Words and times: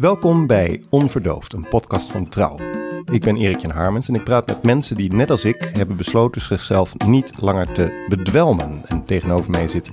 Welkom 0.00 0.46
bij 0.46 0.82
Onverdoofd, 0.88 1.52
een 1.52 1.68
podcast 1.68 2.10
van 2.10 2.28
Trouw. 2.28 2.56
Ik 3.12 3.20
ben 3.20 3.36
Erik 3.36 3.62
Harmens 3.62 4.08
en 4.08 4.14
ik 4.14 4.24
praat 4.24 4.46
met 4.46 4.62
mensen 4.62 4.96
die 4.96 5.14
net 5.14 5.30
als 5.30 5.44
ik 5.44 5.70
hebben 5.72 5.96
besloten 5.96 6.40
zichzelf 6.40 6.98
niet 7.06 7.32
langer 7.40 7.72
te 7.72 8.04
bedwelmen. 8.08 8.82
En 8.86 9.04
tegenover 9.04 9.50
mij 9.50 9.68
zit 9.68 9.92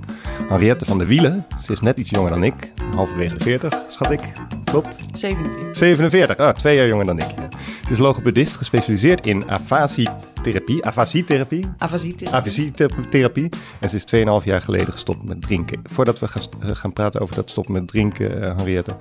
Henriette 0.49 0.85
van 0.85 0.97
der 0.97 1.07
Wielen. 1.07 1.45
Ze 1.63 1.71
is 1.71 1.79
net 1.79 1.97
iets 1.97 2.09
jonger 2.09 2.31
dan 2.31 2.43
ik, 2.43 2.73
halverwege 2.95 3.37
de 3.37 3.43
40, 3.43 3.83
schat 3.87 4.11
ik. 4.11 4.31
Klopt? 4.71 4.97
47. 5.13 5.75
47, 5.77 6.37
ah, 6.37 6.53
twee 6.55 6.75
jaar 6.75 6.87
jonger 6.87 7.05
dan 7.05 7.19
ik. 7.19 7.31
ja. 7.39 7.47
Ze 7.85 7.91
is 7.91 7.97
logopedist, 7.97 8.55
gespecialiseerd 8.55 9.25
in 9.25 9.49
afasietherapie. 9.49 10.85
Afasietherapie? 10.85 11.65
Afasietherapie. 11.77 12.31
Afasietherapie. 12.31 13.49
En 13.79 13.89
ze 13.89 13.95
is 13.95 14.05
2,5 14.41 14.45
jaar 14.45 14.61
geleden 14.61 14.93
gestopt 14.93 15.23
met 15.23 15.41
drinken. 15.41 15.79
Voordat 15.83 16.19
we 16.19 16.27
gaan, 16.27 16.41
eh, 16.61 16.69
gaan 16.75 16.93
praten 16.93 17.21
over 17.21 17.35
dat 17.35 17.49
stoppen 17.49 17.73
met 17.73 17.87
drinken, 17.87 18.41
eh, 18.41 18.55
Henriette. 18.55 18.95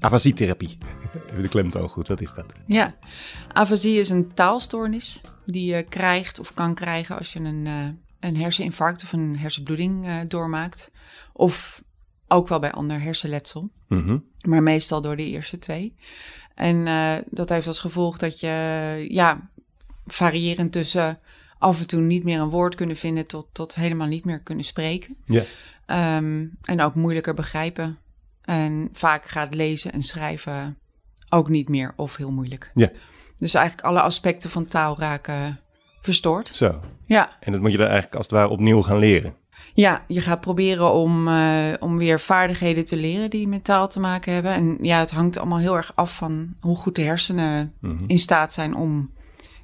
Afasietherapie. 0.00 0.78
Even 1.30 1.42
de 1.42 1.48
klemtoon 1.48 1.88
goed, 1.88 2.08
wat 2.08 2.20
is 2.20 2.34
dat? 2.34 2.52
Ja, 2.66 2.94
afasie 3.52 3.98
is 4.00 4.08
een 4.08 4.34
taalstoornis 4.34 5.20
die 5.46 5.74
je 5.74 5.82
krijgt 5.82 6.38
of 6.38 6.54
kan 6.54 6.74
krijgen 6.74 7.18
als 7.18 7.32
je 7.32 7.40
een, 7.40 7.66
eh, 7.66 8.28
een 8.28 8.36
herseninfarct 8.36 9.02
of 9.02 9.12
een 9.12 9.38
hersenbloeding 9.38 10.22
doormaakt. 10.28 10.90
Of 11.32 11.82
ook 12.28 12.48
wel 12.48 12.58
bij 12.58 12.72
ander 12.72 13.00
hersenletsel, 13.00 13.70
Mhm. 13.88 14.18
Maar 14.48 14.62
meestal 14.62 15.00
door 15.02 15.16
de 15.16 15.26
eerste 15.26 15.58
twee. 15.58 15.96
En 16.54 16.86
eh, 16.86 17.16
dat 17.26 17.48
heeft 17.48 17.66
als 17.66 17.80
gevolg 17.80 18.18
dat 18.18 18.40
je, 18.40 19.06
ja, 19.08 19.50
variërend 20.06 20.72
tussen 20.72 21.18
af 21.58 21.80
en 21.80 21.86
toe 21.86 22.00
niet 22.00 22.24
meer 22.24 22.40
een 22.40 22.50
woord 22.50 22.74
kunnen 22.74 22.96
vinden 22.96 23.26
tot, 23.26 23.46
tot 23.52 23.74
helemaal 23.74 24.06
niet 24.06 24.24
meer 24.24 24.40
kunnen 24.40 24.64
spreken. 24.64 25.16
Ja. 25.24 25.42
Ehm, 25.86 26.46
en 26.62 26.80
ook 26.80 26.94
moeilijker 26.94 27.34
begrijpen. 27.34 27.98
En 28.42 28.88
vaak 28.92 29.26
gaat 29.26 29.54
lezen 29.54 29.92
en 29.92 30.02
schrijven 30.02 30.78
ook 31.28 31.48
niet 31.48 31.68
meer 31.68 31.92
of 31.96 32.16
heel 32.16 32.30
moeilijk. 32.30 32.70
Ja. 32.74 32.90
Dus 33.36 33.54
eigenlijk 33.54 33.86
alle 33.86 34.00
aspecten 34.00 34.50
van 34.50 34.64
taal 34.64 34.98
raken 34.98 35.60
verstoord. 36.00 36.50
Zo. 36.54 36.80
Ja, 37.06 37.36
En 37.40 37.52
dat 37.52 37.60
moet 37.60 37.70
je 37.70 37.76
dan 37.76 37.86
eigenlijk 37.86 38.16
als 38.16 38.26
het 38.26 38.34
ware 38.34 38.48
opnieuw 38.48 38.82
gaan 38.82 38.98
leren. 38.98 39.34
Ja 39.74 40.04
je 40.08 40.20
gaat 40.20 40.40
proberen 40.40 40.92
om, 40.92 41.28
eh, 41.28 41.72
om 41.80 41.98
weer 41.98 42.20
vaardigheden 42.20 42.84
te 42.84 42.96
leren 42.96 43.30
die 43.30 43.48
met 43.48 43.64
taal 43.64 43.88
te 43.88 44.00
maken 44.00 44.32
hebben. 44.32 44.52
En 44.52 44.78
ja, 44.80 44.98
het 44.98 45.10
hangt 45.10 45.38
allemaal 45.38 45.58
heel 45.58 45.76
erg 45.76 45.92
af 45.94 46.14
van 46.16 46.54
hoe 46.60 46.76
goed 46.76 46.94
de 46.94 47.02
hersenen 47.02 47.72
Mhm. 47.80 48.04
in 48.06 48.18
staat 48.18 48.52
zijn 48.52 48.74
om 48.74 49.10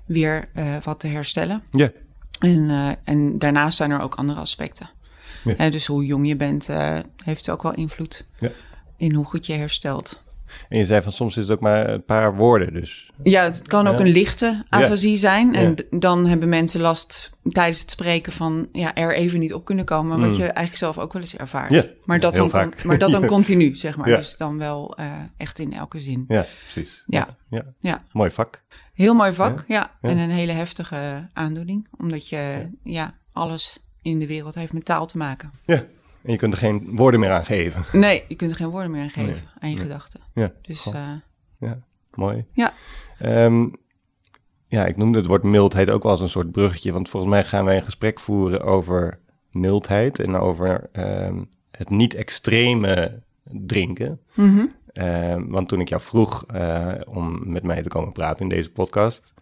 weer 0.06 0.48
eh, 0.54 0.76
wat 0.82 1.00
te 1.00 1.06
herstellen. 1.06 1.62
Ja. 1.70 1.90
En, 2.38 2.70
eh, 2.70 2.90
en 3.04 3.38
daarnaast 3.38 3.76
zijn 3.76 3.90
er 3.90 4.00
ook 4.00 4.14
andere 4.14 4.40
aspecten. 4.40 4.90
Dus 5.70 5.86
hoe 5.86 6.04
jong 6.04 6.28
je 6.28 6.36
bent 6.36 6.68
heeft 7.24 7.50
ook 7.50 7.62
wel 7.62 7.74
invloed 7.74 8.26
Ja. 8.38 8.50
in 8.96 9.14
hoe 9.14 9.24
goed 9.24 9.46
je 9.46 9.52
herstelt. 9.52 10.22
En 10.68 10.78
je 10.78 10.84
zei 10.84 11.02
van 11.02 11.12
soms 11.12 11.36
is 11.36 11.42
het 11.42 11.52
ook 11.56 11.60
maar 11.62 11.88
een 11.88 12.04
paar 12.04 12.36
woorden 12.36 12.72
dus. 12.72 13.10
Ja, 13.22 13.42
het 13.42 13.68
kan 13.68 13.86
ook 13.86 13.98
Ja. 13.98 14.04
een 14.04 14.12
lichte 14.12 14.64
afasie 14.68 15.16
zijn. 15.16 15.54
En 15.54 15.74
Ja. 15.90 15.98
dan 15.98 16.26
hebben 16.26 16.48
mensen 16.48 16.80
last 16.80 17.30
tijdens 17.42 17.80
het 17.80 17.90
spreken 17.90 18.32
van 18.32 18.68
ja, 18.72 18.94
er 18.94 19.14
even 19.14 19.38
niet 19.40 19.54
op 19.54 19.64
kunnen 19.64 19.84
komen. 19.84 20.20
Wat 20.20 20.36
je 20.36 20.42
eigenlijk 20.42 20.76
zelf 20.76 20.98
ook 20.98 21.12
wel 21.12 21.22
eens 21.22 21.36
ervaart. 21.36 21.70
Ja, 21.70 21.84
maar, 22.04 22.20
dat 22.20 22.36
dan, 22.36 22.50
con- 22.50 22.72
maar 22.84 22.98
dat 22.98 23.10
dan 23.10 23.26
continu, 23.36 23.74
zeg 23.74 23.96
maar. 23.96 24.06
Dus 24.06 24.36
dan 24.36 24.58
wel 24.58 24.96
eh, 24.96 25.12
echt 25.36 25.58
in 25.58 25.72
elke 25.72 26.00
zin. 26.00 26.24
Ja, 26.28 26.46
precies. 26.62 27.04
Ja. 27.06 27.28
ja. 27.80 28.02
Mooi 28.12 28.30
vak. 28.30 28.62
Heel 28.94 29.14
mooi 29.14 29.32
vak, 29.32 29.64
ja. 29.68 29.90
Ja. 30.02 30.08
En 30.08 30.18
een 30.18 30.30
hele 30.30 30.52
heftige 30.52 31.28
aandoening. 31.32 31.88
Omdat 31.98 32.28
je 32.28 32.68
ja. 32.82 33.14
alles 33.32 33.78
in 34.02 34.18
de 34.18 34.26
wereld 34.26 34.54
heeft 34.54 34.72
met 34.72 34.84
taal 34.84 35.06
te 35.06 35.16
maken. 35.16 35.50
Ja. 35.64 35.82
En 36.26 36.32
je 36.32 36.38
kunt 36.38 36.52
er 36.52 36.58
geen 36.58 36.96
woorden 36.96 37.20
meer 37.20 37.30
aan 37.30 37.46
geven. 37.46 37.84
Nee, 37.92 38.24
je 38.28 38.34
kunt 38.34 38.50
er 38.50 38.56
geen 38.56 38.68
woorden 38.68 38.90
meer 38.90 39.02
aan 39.02 39.10
geven 39.10 39.30
Nee, 39.32 39.42
aan 39.58 39.68
je 39.70 39.74
nee. 39.74 39.84
gedachten. 39.84 40.20
Ja. 40.34 40.52
Dus 40.62 40.86
eh, 40.86 41.10
Ja, 41.58 41.78
mooi. 42.14 42.44
ja. 42.52 42.72
Ehm, 43.18 43.66
ja, 44.66 44.84
ik 44.86 44.96
noemde 44.96 45.18
het 45.18 45.26
woord 45.26 45.42
mildheid 45.42 45.90
ook 45.90 46.02
wel 46.02 46.12
als 46.12 46.20
een 46.20 46.28
soort 46.28 46.52
bruggetje. 46.52 46.92
Want 46.92 47.08
volgens 47.08 47.32
mij 47.32 47.44
gaan 47.44 47.64
wij 47.64 47.76
een 47.76 47.84
gesprek 47.84 48.20
voeren 48.20 48.62
over 48.62 49.18
mildheid 49.50 50.18
en 50.18 50.36
over 50.36 50.88
ehm, 50.92 51.42
het 51.70 51.90
niet 51.90 52.14
extreme 52.14 53.22
drinken. 53.44 54.20
Mhm. 54.34 54.66
Ehm, 54.92 55.46
want 55.48 55.68
toen 55.68 55.80
ik 55.80 55.88
jou 55.88 56.02
vroeg 56.02 56.44
eh, 56.46 56.92
om 57.06 57.50
met 57.52 57.62
mij 57.62 57.82
te 57.82 57.88
komen 57.88 58.12
praten 58.12 58.38
in 58.50 58.56
deze 58.56 58.70
podcast, 58.72 59.34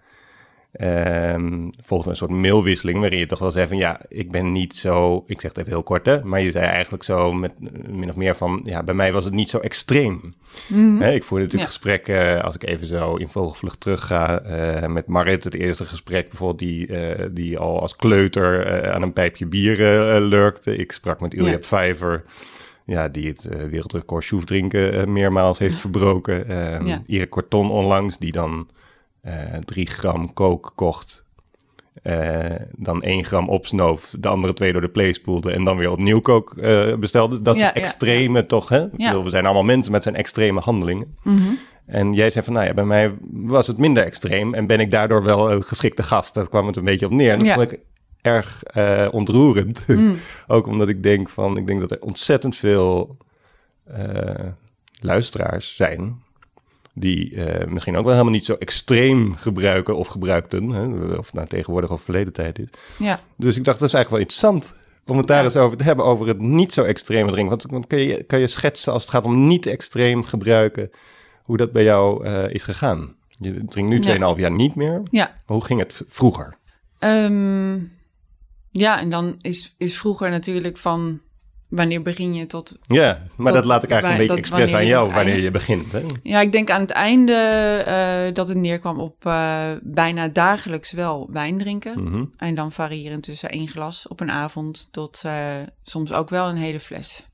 ehm, 0.75 1.69
volgde 1.85 2.11
een 2.11 2.17
soort 2.17 2.31
mailwisseling 2.31 3.01
waarin 3.01 3.19
je 3.19 3.27
toch 3.27 3.39
wel 3.39 3.51
zei 3.51 3.69
van 3.69 3.77
ja, 3.77 4.01
ik 4.09 4.31
ben 4.31 4.53
niet 4.53 4.77
zo, 4.77 5.25
ik 5.27 5.41
zeg 5.41 5.51
het 5.51 5.59
even 5.61 5.71
heel 5.73 5.83
kort 5.83 6.07
hè, 6.07 6.25
maar 6.25 6.41
je 6.41 6.51
zei 6.51 6.65
eigenlijk 6.65 7.03
zo 7.03 7.33
met 7.33 7.53
eh, 7.62 7.89
min 7.93 8.09
of 8.11 8.17
meer 8.17 8.37
van 8.37 8.61
ja, 8.65 8.83
bij 8.83 8.95
mij 8.95 9.12
was 9.12 9.25
het 9.25 9.35
niet 9.35 9.51
zo 9.51 9.59
extreem. 9.59 10.35
Hè, 10.99 11.12
ik 11.12 11.25
voerde 11.25 11.45
natuurlijk 11.45 11.71
Ja. 11.71 11.77
gesprekken, 11.77 12.43
als 12.43 12.55
ik 12.55 12.62
even 12.65 12.87
zo 12.87 13.15
in 13.15 13.29
vogelvlucht 13.29 13.81
terug 13.81 14.07
ga, 14.07 14.41
eh, 14.41 14.89
met 14.89 15.07
Marit, 15.07 15.45
het 15.45 15.55
eerste 15.55 15.87
gesprek 15.87 16.29
bijvoorbeeld, 16.29 16.59
die, 16.59 16.87
eh, 16.87 17.27
die 17.31 17.59
al 17.59 17.81
als 17.81 17.97
kleuter 17.97 18.67
eh, 18.67 18.91
aan 18.95 19.03
een 19.03 19.12
pijpje 19.12 19.47
bier 19.47 19.81
eh, 20.15 20.21
lurkte. 20.27 20.77
Ik 20.77 20.93
sprak 20.93 21.21
met 21.21 21.35
Ilja 21.35 21.59
Ja. 21.71 22.23
Ja, 22.87 23.09
die 23.09 23.29
het 23.29 23.45
eh, 23.45 23.62
wereldrecord 23.65 24.25
sjoef 24.25 24.45
drinken 24.45 24.93
eh, 24.93 25.06
meermaals 25.06 25.59
heeft 25.59 25.81
verbroken. 25.87 26.49
Eh 26.49 26.87
Ja. 26.87 27.03
Erik 27.06 27.31
Corton 27.31 27.71
onlangs, 27.71 28.19
die 28.19 28.33
dan 28.33 28.69
eh 28.69 28.83
drie 29.65 29.87
gram 29.87 30.33
kook 30.33 30.73
kocht. 30.75 31.23
eh, 32.03 32.51
dan 32.77 33.03
één 33.03 33.25
gram 33.25 33.49
opsnoof, 33.49 34.15
de 34.19 34.29
andere 34.29 34.53
twee 34.53 34.73
door 34.73 34.81
de 34.81 34.89
play 34.89 35.12
spoelde 35.12 35.53
en 35.53 35.65
dan 35.65 35.77
weer 35.77 35.91
opnieuw 35.91 36.21
kook 36.21 36.55
eh, 36.57 36.95
bestelde. 36.95 37.43
Dat 37.43 37.59
Ja, 37.59 37.61
is 37.69 37.75
ja, 37.75 37.81
extreme 37.87 38.47
toch, 38.47 38.69
hè? 38.69 38.85
Ja. 38.97 39.23
we 39.23 39.31
zijn 39.31 39.45
allemaal 39.45 39.65
mensen 39.65 39.93
met 39.93 40.03
zijn 40.03 40.15
extreme 40.15 40.61
handelingen. 40.61 41.17
Mhm. 41.23 41.39
En 41.87 42.12
jij 42.12 42.31
zei 42.31 42.45
van, 42.45 42.55
nou 42.55 42.67
ja, 42.67 42.75
bij 42.75 42.85
mij 42.85 43.15
was 43.31 43.67
het 43.67 43.79
minder 43.79 44.05
extreem 44.05 44.55
en 44.55 44.67
ben 44.67 44.81
ik 44.81 44.91
daardoor 44.91 45.23
wel 45.23 45.53
een 45.53 45.62
geschikte 45.62 46.03
gast. 46.03 46.35
Daar 46.35 46.49
kwam 46.49 46.67
het 46.67 46.77
een 46.77 46.85
beetje 46.85 47.06
op 47.06 47.12
neer. 47.12 47.31
En 47.33 47.39
dat 47.39 47.47
Ja. 47.47 47.55
vond 47.55 47.73
ik 47.73 47.79
erg 48.21 48.62
eh, 48.62 49.09
ontroerend. 49.11 49.87
Mm. 49.87 50.17
Ook 50.47 50.67
omdat 50.67 50.89
ik 50.89 51.03
denk 51.03 51.29
van, 51.29 51.56
ik 51.56 51.67
denk 51.67 51.81
dat 51.81 51.91
er 51.91 52.01
ontzettend 52.01 52.56
veel 52.56 53.17
eh, 53.85 54.47
luisteraars 55.01 55.77
zijn 55.77 56.23
die 56.94 57.34
eh, 57.44 57.66
misschien 57.66 57.97
ook 57.97 58.03
wel 58.05 58.12
helemaal 58.12 58.32
niet 58.34 58.44
zo 58.44 58.53
extreem 58.55 59.34
gebruiken 59.37 59.97
of 59.97 60.09
gebruikten, 60.09 60.69
hè, 60.69 60.87
of 61.16 61.32
nou 61.32 61.47
tegenwoordig 61.47 61.91
of 61.91 62.03
verleden 62.03 62.32
tijd 62.32 62.59
is. 62.59 62.69
ja. 62.99 63.19
Dus 63.37 63.56
ik 63.56 63.65
dacht, 63.65 63.78
dat 63.78 63.88
is 63.88 63.94
eigenlijk 63.94 64.10
wel 64.10 64.19
interessant 64.19 64.82
om 65.06 65.16
het 65.16 65.27
daar 65.27 65.38
Ja. 65.38 65.44
eens 65.44 65.56
over 65.56 65.77
te 65.77 65.84
hebben, 65.84 66.05
over 66.05 66.27
het 66.27 66.38
niet 66.41 66.72
zo 66.72 66.82
extreme 66.82 67.31
drinken. 67.31 67.49
Want, 67.59 67.71
want 67.71 67.87
kun, 67.87 67.99
je, 67.99 68.22
kun 68.22 68.38
je 68.38 68.47
schetsen 68.47 68.93
als 68.93 69.03
het 69.03 69.10
gaat 69.10 69.25
om 69.25 69.47
niet 69.47 69.66
extreem 69.66 70.25
gebruiken, 70.25 70.91
hoe 71.43 71.56
dat 71.56 71.72
bij 71.72 71.84
jou 71.84 72.25
eh, 72.25 72.50
is 72.50 72.62
gegaan? 72.65 73.15
Je 73.38 73.65
drinkt 73.65 73.91
nu 74.06 74.15
2,5 74.34 74.41
jaar 74.41 74.50
niet 74.50 74.75
meer. 74.75 75.03
ja. 75.11 75.25
Maar 75.26 75.56
hoe 75.56 75.65
ging 75.65 75.81
het 75.81 76.03
vroeger? 76.09 76.56
Ehm, 76.99 77.78
ja, 78.71 79.00
en 79.00 79.11
dan 79.11 79.34
is, 79.41 79.75
is 79.78 79.99
vroeger 79.99 80.31
natuurlijk 80.31 80.78
van 80.78 81.21
wanneer 81.75 82.03
begin 82.03 82.35
je 82.35 82.47
tot... 82.47 82.73
Ja, 82.87 83.27
maar 83.37 83.47
Tot 83.47 83.55
dat 83.55 83.65
laat 83.65 83.83
ik 83.83 83.91
eigenlijk 83.91 84.21
een 84.21 84.27
beetje 84.27 84.43
expres 84.43 84.75
aan 84.75 84.87
jou, 84.87 85.12
wanneer 85.12 85.41
je 85.41 85.51
begint. 85.51 85.93
Hè? 85.93 86.03
Ja, 86.23 86.41
ik 86.41 86.53
denk 86.53 86.71
aan 86.71 86.81
het 86.81 86.91
einde 86.91 87.33
eh, 87.87 88.35
dat 88.35 88.49
het 88.49 88.57
neerkwam 88.57 89.01
op 89.01 89.27
eh, 89.27 89.71
bijna 89.83 90.29
dagelijks 90.29 90.93
wel 90.93 91.29
wijn 91.33 91.59
drinken. 91.59 92.05
Mhm. 92.05 92.25
En 92.37 92.55
dan 92.55 92.73
variëren 92.73 93.21
tussen 93.21 93.51
één 93.51 93.69
glas 93.69 94.09
op 94.09 94.21
een 94.21 94.31
avond 94.31 94.89
tot 94.93 95.23
eh, 95.25 95.35
soms 95.83 96.12
ook 96.12 96.31
wel 96.31 96.49
een 96.49 96.57
hele 96.57 96.81
fles. 96.81 97.25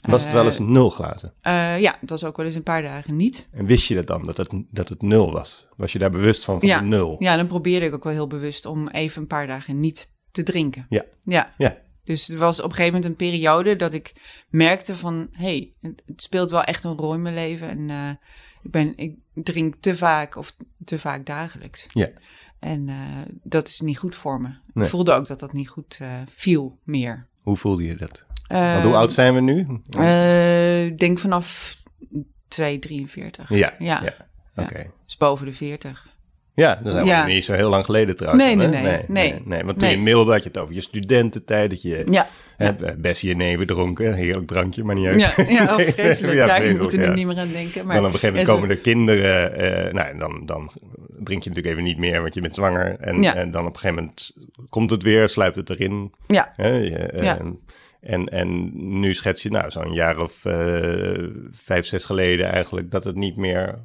Was 0.00 0.24
het 0.24 0.32
wel 0.32 0.44
eens 0.44 0.58
nul 0.58 0.90
glazen? 0.90 1.32
Ja, 1.80 1.96
dat 2.00 2.10
was 2.10 2.24
ook 2.24 2.36
wel 2.36 2.46
eens 2.46 2.54
een 2.54 2.62
paar 2.62 2.82
dagen 2.82 3.16
niet. 3.16 3.48
En 3.52 3.66
wist 3.66 3.88
je 3.88 3.94
dat 3.94 4.06
dan, 4.06 4.22
dat 4.22 4.36
het, 4.36 4.50
dat 4.70 4.88
het 4.88 5.02
nul 5.02 5.32
was? 5.32 5.66
Was 5.76 5.92
je 5.92 5.98
daar 5.98 6.10
bewust 6.10 6.44
van, 6.44 6.58
van 6.58 6.68
Ja. 6.68 6.80
nul? 6.80 7.16
Ja, 7.18 7.36
dan 7.36 7.46
probeerde 7.46 7.86
ik 7.86 7.94
ook 7.94 8.04
wel 8.04 8.12
heel 8.12 8.26
bewust 8.26 8.66
om 8.66 8.88
even 8.88 9.22
een 9.22 9.28
paar 9.28 9.46
dagen 9.46 9.80
niet 9.80 10.12
te 10.30 10.42
drinken. 10.42 10.86
Ja. 10.88 11.04
Ja. 11.22 11.52
Ja. 11.56 11.76
Dus 12.08 12.28
er 12.28 12.38
was 12.38 12.58
op 12.58 12.64
een 12.64 12.76
gegeven 12.76 12.94
moment 12.94 13.04
een 13.04 13.26
periode 13.28 13.76
dat 13.76 13.94
ik 13.94 14.12
merkte 14.48 14.96
van... 14.96 15.28
hé, 15.32 15.44
hey, 15.44 15.72
het, 15.80 16.02
speelt 16.22 16.50
wel 16.50 16.62
echt 16.62 16.84
een 16.84 16.96
rol 16.96 17.14
in 17.14 17.22
mijn 17.22 17.34
leven. 17.34 17.68
En 17.68 17.90
eh, 17.90 18.10
ik, 18.62 18.70
ben, 18.70 18.96
ik 18.96 19.16
drink 19.34 19.74
te 19.80 19.96
vaak 19.96 20.36
of 20.36 20.56
te 20.84 20.98
vaak 20.98 21.26
dagelijks. 21.26 21.86
Ja. 21.92 22.08
En 22.58 22.88
eh, 22.88 23.34
dat 23.42 23.68
is 23.68 23.80
niet 23.80 23.98
goed 23.98 24.16
voor 24.16 24.40
me. 24.40 24.48
Nee. 24.72 24.84
Ik 24.84 24.90
voelde 24.90 25.12
ook 25.12 25.26
dat 25.26 25.40
dat 25.40 25.52
niet 25.52 25.68
goed 25.68 25.98
eh, 26.00 26.20
viel 26.30 26.78
meer. 26.82 27.26
Hoe 27.42 27.56
voelde 27.56 27.84
je 27.84 27.96
dat? 27.96 28.24
Want 28.48 28.84
hoe 28.84 28.96
oud 28.96 29.12
zijn 29.12 29.34
we 29.34 29.40
nu? 29.40 29.60
Ik 30.86 30.98
denk 30.98 31.18
vanaf 31.18 31.76
2,43. 32.60 33.48
ja, 33.48 33.74
ja. 33.78 34.02
ja. 34.02 34.14
Oké. 34.54 34.90
Dus 35.04 35.16
boven 35.16 35.46
de 35.46 35.52
40. 35.52 36.16
Ja, 36.58 36.80
dat 36.82 36.94
is 36.94 37.06
Ja. 37.08 37.26
niet 37.26 37.44
zo 37.44 37.52
heel 37.52 37.70
lang 37.70 37.84
geleden 37.84 38.16
trouwens. 38.16 38.44
Nee, 38.44 38.56
nee, 38.56 38.68
nee, 38.68 38.98
nee. 39.08 39.42
nee. 39.44 39.64
Want 39.64 39.78
toen 39.78 39.88
je 39.88 39.98
mailde 39.98 40.32
had 40.32 40.42
je 40.42 40.48
het 40.48 40.58
over 40.58 40.74
je 40.74 40.80
studententijd, 40.80 41.70
dat 41.70 41.82
je 41.82 42.04
Ja. 42.10 42.26
hè, 42.56 42.72
Bessie 42.96 43.30
en 43.30 43.36
neven 43.36 43.66
dronken, 43.66 44.14
heerlijk 44.14 44.46
drankje, 44.46 44.84
maar 44.84 44.94
niet 44.94 45.06
uit. 45.06 45.20
Ja, 45.20 45.44
ja 45.48 45.62
oh, 45.76 45.80
vreselijk. 45.86 46.34
Ja, 46.36 46.56
ik 46.56 46.78
moet 46.78 46.92
er 46.92 47.08
nu 47.08 47.14
niet 47.14 47.26
meer 47.26 47.38
aan 47.38 47.52
denken. 47.52 47.86
Maar 47.86 47.96
dan 47.96 48.04
op 48.06 48.12
een 48.12 48.18
gegeven 48.18 48.36
moment 48.36 48.54
komen 48.54 48.70
er 48.70 48.82
kinderen, 48.82 49.52
eh, 49.54 49.92
nou, 49.92 50.08
en 50.08 50.18
dan, 50.18 50.42
dan 50.46 50.70
drink 51.18 51.42
je 51.42 51.48
natuurlijk 51.48 51.66
even 51.66 51.82
niet 51.82 51.98
meer, 51.98 52.20
want 52.22 52.34
je 52.34 52.40
bent 52.40 52.54
zwanger. 52.54 52.96
En, 53.00 53.24
en 53.24 53.50
dan 53.50 53.66
op 53.66 53.72
een 53.72 53.78
gegeven 53.78 53.94
moment 54.02 54.32
komt 54.68 54.90
het 54.90 55.02
weer, 55.02 55.28
sluipt 55.28 55.56
het 55.56 55.70
erin. 55.70 56.12
Ja, 56.26 56.52
Hè? 56.56 56.84
Eh, 56.90 57.22
Ja. 57.22 57.38
En, 58.00 58.26
en 58.28 58.70
nu 59.00 59.14
schets 59.14 59.42
je, 59.42 59.50
nou, 59.50 59.70
zo'n 59.70 59.92
jaar 59.92 60.18
of 60.20 60.44
eh, 60.44 61.24
vijf, 61.52 61.86
zes 61.86 62.04
geleden 62.04 62.46
eigenlijk, 62.46 62.90
dat 62.90 63.04
het 63.04 63.16
niet 63.16 63.36
meer 63.36 63.78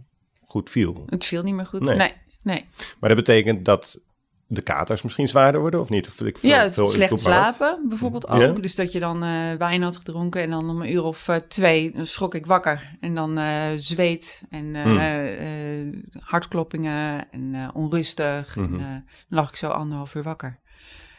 goed 0.45 0.69
viel. 0.69 1.03
het 1.09 1.25
viel 1.25 1.43
niet 1.43 1.53
meer 1.55 1.65
goed. 1.65 1.81
Nee. 1.81 1.95
Nee, 1.95 2.13
nee. 2.43 2.65
Maar 2.99 3.09
dat 3.09 3.17
betekent 3.25 3.65
dat 3.65 4.01
de 4.47 4.61
katers 4.61 5.01
misschien 5.01 5.27
zwaarder 5.27 5.61
worden, 5.61 5.79
of 5.81 5.89
niet? 5.89 6.07
Of 6.07 6.21
ik 6.21 6.37
veel- 6.37 6.49
Ja, 6.49 6.61
het 6.61 6.73
veel- 6.73 6.87
slecht 6.87 7.19
slapen 7.19 7.85
bijvoorbeeld 7.89 8.27
ook. 8.27 8.41
Ja. 8.41 8.47
Dus 8.47 8.75
dat 8.75 8.91
je 8.91 8.99
dan 8.99 9.23
eh, 9.23 9.53
wijn 9.57 9.81
had 9.81 9.97
gedronken 9.97 10.41
en 10.41 10.49
dan 10.49 10.69
om 10.69 10.81
een 10.81 10.91
uur 10.91 11.03
of 11.03 11.27
eh, 11.27 11.35
twee 11.35 11.93
schrok 12.01 12.35
ik 12.35 12.45
wakker. 12.45 12.97
En 12.99 13.15
dan 13.15 13.37
eh, 13.37 13.67
zweet 13.75 14.41
en 14.49 14.75
Hmm. 14.75 16.03
hartkloppingen 16.19 17.31
en 17.31 17.71
onrustig. 17.73 18.55
Mhm. 18.55 18.73
En 18.73 18.79
eh, 18.79 18.85
dan 18.89 19.03
lag 19.29 19.49
ik 19.49 19.55
zo 19.55 19.67
anderhalf 19.69 20.15
uur 20.15 20.23
wakker. 20.23 20.59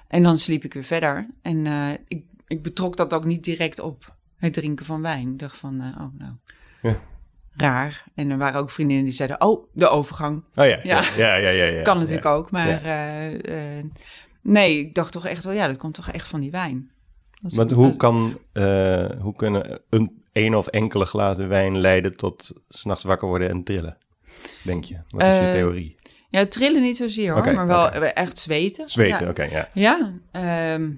En 0.09 0.23
dan 0.23 0.38
sliep 0.38 0.65
ik 0.65 0.75
weer 0.75 0.85
verder. 0.85 1.26
En 1.43 1.67
ik, 2.09 2.25
ik 2.47 2.62
betrok 2.62 2.97
dat 2.97 3.15
ook 3.15 3.25
niet 3.25 3.44
direct 3.44 3.81
op 3.81 4.17
het 4.37 4.53
drinken 4.53 4.87
van 4.87 5.03
wijn. 5.03 5.29
Ik 5.32 5.38
dacht 5.38 5.56
van, 5.56 5.81
oh 5.81 6.19
nou, 6.19 6.32
Ja. 6.82 7.00
Raar. 7.56 8.05
En 8.15 8.31
er 8.31 8.39
waren 8.39 8.61
ook 8.61 8.71
vriendinnen 8.71 9.05
die 9.05 9.15
zeiden, 9.15 9.41
oh, 9.41 9.67
de 9.73 9.89
overgang. 9.89 10.45
Oh 10.55 10.67
ja, 10.67 10.81
ja, 10.83 11.05
Ja. 11.17 11.35
ja, 11.37 11.49
ja. 11.49 11.83
kan 11.83 11.99
natuurlijk 11.99 12.27
ook, 12.27 12.51
maar 12.51 12.83
eh, 12.85 13.79
eh, 13.79 13.85
nee, 14.43 14.79
ik 14.79 14.95
dacht 14.95 15.12
toch 15.12 15.27
echt 15.27 15.45
wel, 15.45 15.53
ja, 15.53 15.67
dat 15.67 15.77
komt 15.77 15.95
toch 15.95 16.11
echt 16.11 16.27
van 16.27 16.41
die 16.41 16.51
wijn. 16.51 16.91
Want 17.41 17.71
hoe, 17.71 17.97
kan, 17.97 18.39
eh, 18.53 19.06
hoe 19.21 19.37
kunnen 19.37 19.81
een, 19.91 20.23
een 20.33 20.55
of 20.55 20.67
enkele 20.67 21.05
glazen 21.05 21.49
wijn 21.49 21.79
leiden 21.79 22.17
tot 22.17 22.53
s'nachts 22.69 23.05
wakker 23.05 23.29
worden 23.29 23.49
en 23.49 23.65
trillen? 23.65 23.97
Denk 24.62 24.85
je? 24.85 24.97
Wat 25.09 25.23
is 25.23 25.39
je 25.39 25.50
theorie? 25.53 25.97
Ja, 26.31 26.47
trillen 26.47 26.83
niet 26.83 26.97
zozeer 26.97 27.33
hoor, 27.33 27.55
maar 27.55 27.67
wel 27.67 27.91
echt 27.91 28.39
zweten. 28.39 28.89
Zweten, 28.89 29.29
oké, 29.29 29.43
ja. 29.43 29.69
ja 29.73 30.12
ehm, 30.33 30.91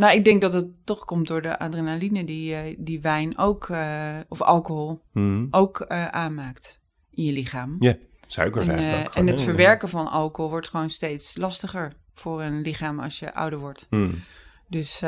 nou, 0.00 0.14
ik 0.14 0.24
denk 0.24 0.40
dat 0.40 0.52
het 0.52 0.66
toch 0.84 1.04
komt 1.04 1.26
door 1.26 1.42
de 1.42 1.58
adrenaline 1.58 2.24
die, 2.24 2.54
eh, 2.54 2.76
die 2.78 3.00
wijn 3.00 3.38
ook, 3.38 3.68
eh, 3.68 4.16
of 4.28 4.40
alcohol, 4.42 5.00
Mhm. 5.12 5.46
ook 5.50 5.80
eh, 5.80 6.06
aanmaakt 6.06 6.80
in 7.10 7.24
je 7.24 7.32
lichaam. 7.32 7.76
Ja, 7.78 7.94
suikers 8.26 8.66
En, 8.66 9.06
ook 9.06 9.14
en 9.14 9.26
het 9.26 9.40
verwerken 9.42 9.88
van 9.88 10.10
alcohol 10.10 10.50
wordt 10.50 10.68
gewoon 10.68 10.90
steeds 10.90 11.36
lastiger 11.36 11.92
voor 12.14 12.42
een 12.42 12.60
lichaam 12.60 13.00
als 13.00 13.18
je 13.18 13.34
ouder 13.34 13.58
wordt. 13.58 13.86
Mhm. 13.90 14.14
Dus 14.68 15.02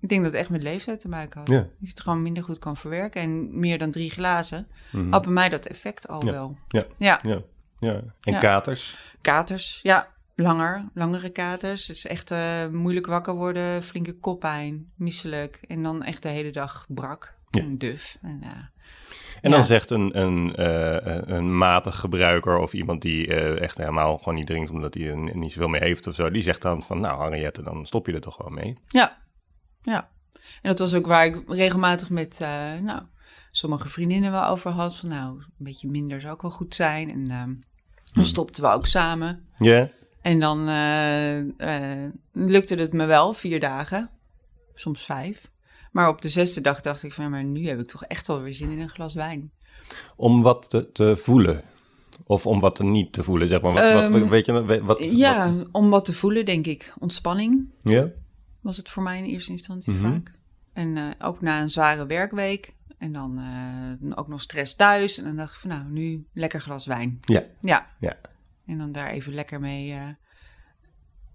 ik 0.00 0.08
denk 0.08 0.22
dat 0.22 0.32
het 0.32 0.40
echt 0.40 0.50
met 0.50 0.62
leeftijd 0.62 1.00
te 1.00 1.08
maken 1.08 1.38
had. 1.38 1.48
Dat 1.48 1.66
je 1.78 1.88
het 1.88 2.00
gewoon 2.00 2.22
minder 2.22 2.42
goed 2.42 2.58
kan 2.58 2.76
verwerken. 2.76 3.22
En 3.22 3.58
meer 3.58 3.78
dan 3.78 3.90
drie 3.90 4.10
glazen 4.10 4.66
Mhm. 4.92 5.10
had 5.10 5.22
bij 5.22 5.32
mij 5.32 5.48
dat 5.48 5.66
effect 5.66 6.08
al 6.08 6.24
Ja. 6.26 6.32
wel. 6.32 6.56
Ja. 6.68 6.86
ja. 6.98 7.20
Ja, 7.22 7.40
ja. 7.78 8.02
En 8.22 8.38
katers? 8.38 9.14
Katers, 9.20 9.80
ja. 9.82 10.08
Langer, 10.34 10.88
langere 10.94 11.30
katers. 11.30 11.86
Dus 11.86 12.06
echt 12.06 12.30
eh, 12.30 12.66
moeilijk 12.68 13.06
wakker 13.06 13.34
worden, 13.34 13.82
flinke 13.82 14.18
koppijn, 14.18 14.92
misselijk. 14.96 15.60
En 15.68 15.82
dan 15.82 16.02
echt 16.02 16.22
de 16.22 16.28
hele 16.28 16.50
dag 16.50 16.86
brak 16.88 17.34
Ja. 17.50 17.60
en 17.62 17.78
duf. 17.78 18.18
En, 18.22 18.42
En 19.40 19.50
Ja. 19.50 19.56
dan 19.56 19.66
zegt 19.66 19.90
een, 19.90 20.18
een, 20.20 20.54
eh, 20.54 21.18
een 21.36 21.56
matig 21.58 21.98
gebruiker 21.98 22.58
of 22.58 22.72
iemand 22.72 23.02
die 23.02 23.26
eh, 23.34 23.60
echt 23.60 23.78
helemaal 23.78 24.18
gewoon 24.18 24.34
niet 24.34 24.46
drinkt 24.46 24.70
omdat 24.70 24.94
hij 24.94 25.08
er 25.08 25.36
niet 25.36 25.52
zoveel 25.52 25.68
mee 25.68 25.80
heeft 25.80 26.06
of 26.06 26.14
zo, 26.14 26.30
die 26.30 26.42
zegt 26.42 26.62
dan 26.62 26.82
van 26.82 27.00
nou 27.00 27.22
Henriette, 27.22 27.62
dan 27.62 27.86
stop 27.86 28.06
je 28.06 28.12
er 28.12 28.20
toch 28.20 28.36
wel 28.38 28.50
mee. 28.50 28.78
ja, 28.88 29.18
ja. 29.82 30.08
En 30.32 30.70
dat 30.70 30.78
was 30.78 30.94
ook 30.94 31.06
waar 31.06 31.26
ik 31.26 31.42
regelmatig 31.46 32.10
met 32.10 32.38
nou, 32.82 33.02
sommige 33.50 33.88
vriendinnen 33.88 34.30
wel 34.30 34.46
over 34.46 34.70
had. 34.70 34.96
Van 34.96 35.08
nou, 35.08 35.36
een 35.38 35.44
beetje 35.58 35.88
minder 35.88 36.20
zou 36.20 36.32
ook 36.32 36.42
wel 36.42 36.50
goed 36.50 36.74
zijn. 36.74 37.10
En 37.10 37.30
ehm, 37.30 37.44
Hmm. 37.44 37.62
dan 38.22 38.24
stopten 38.24 38.62
we 38.62 38.68
ook 38.68 38.86
samen. 38.86 39.46
Ja? 39.56 39.90
En 40.22 40.40
dan 40.40 40.68
eh, 40.68 41.38
eh, 42.04 42.10
lukte 42.32 42.74
het 42.74 42.92
me 42.92 43.06
wel, 43.06 43.32
vier 43.34 43.60
dagen, 43.60 44.10
soms 44.74 45.04
vijf. 45.04 45.50
Maar 45.92 46.08
op 46.08 46.22
de 46.22 46.28
zesde 46.28 46.60
dag 46.60 46.80
dacht 46.80 47.02
ik 47.02 47.12
van, 47.12 47.30
maar 47.30 47.44
nu 47.44 47.66
heb 47.66 47.78
ik 47.80 47.86
toch 47.86 48.04
echt 48.04 48.26
wel 48.26 48.40
weer 48.42 48.54
zin 48.54 48.70
in 48.70 48.80
een 48.80 48.88
glas 48.88 49.14
wijn. 49.14 49.50
Om 50.16 50.42
wat 50.42 50.70
te, 50.70 50.92
te 50.92 51.16
voelen. 51.16 51.62
Of 52.24 52.46
om 52.46 52.60
wat 52.60 52.78
niet 52.82 53.12
te 53.12 53.22
voelen, 53.24 53.48
zeg 53.48 53.60
maar. 53.60 53.72
Wat, 53.72 53.92
wat, 53.92 54.20
Ehm, 54.20 54.28
weet 54.28 54.46
je, 54.46 54.52
wat, 54.62 54.78
wat- 54.80 55.04
Ja, 55.16 55.54
om 55.72 55.90
wat 55.90 56.04
te 56.04 56.12
voelen, 56.12 56.44
denk 56.44 56.66
ik. 56.66 56.92
Ontspanning 56.98 57.66
ja? 57.82 58.08
was 58.60 58.76
het 58.76 58.88
voor 58.90 59.02
mij 59.02 59.18
in 59.18 59.24
eerste 59.24 59.50
instantie 59.50 59.92
Mhm. 59.92 60.10
vaak. 60.10 60.32
En 60.72 60.96
eh, 60.96 61.04
ook 61.18 61.40
na 61.40 61.60
een 61.60 61.70
zware 61.70 62.06
werkweek. 62.06 62.74
En 62.98 63.12
dan 63.12 63.40
ook 64.14 64.28
nog 64.28 64.40
stress 64.40 64.74
thuis. 64.76 65.18
En 65.18 65.24
dan 65.24 65.36
dacht 65.36 65.54
ik 65.54 65.60
van, 65.60 65.70
nou, 65.70 65.84
nu 65.90 66.26
lekker 66.32 66.60
glas 66.60 66.86
wijn. 66.86 67.18
Ja. 67.20 67.42
Ja. 67.60 67.86
Ja. 68.00 68.16
En 68.66 68.78
dan 68.78 68.92
daar 68.92 69.08
even 69.08 69.34
lekker 69.34 69.60
mee 69.60 69.92
eh, 69.92 70.08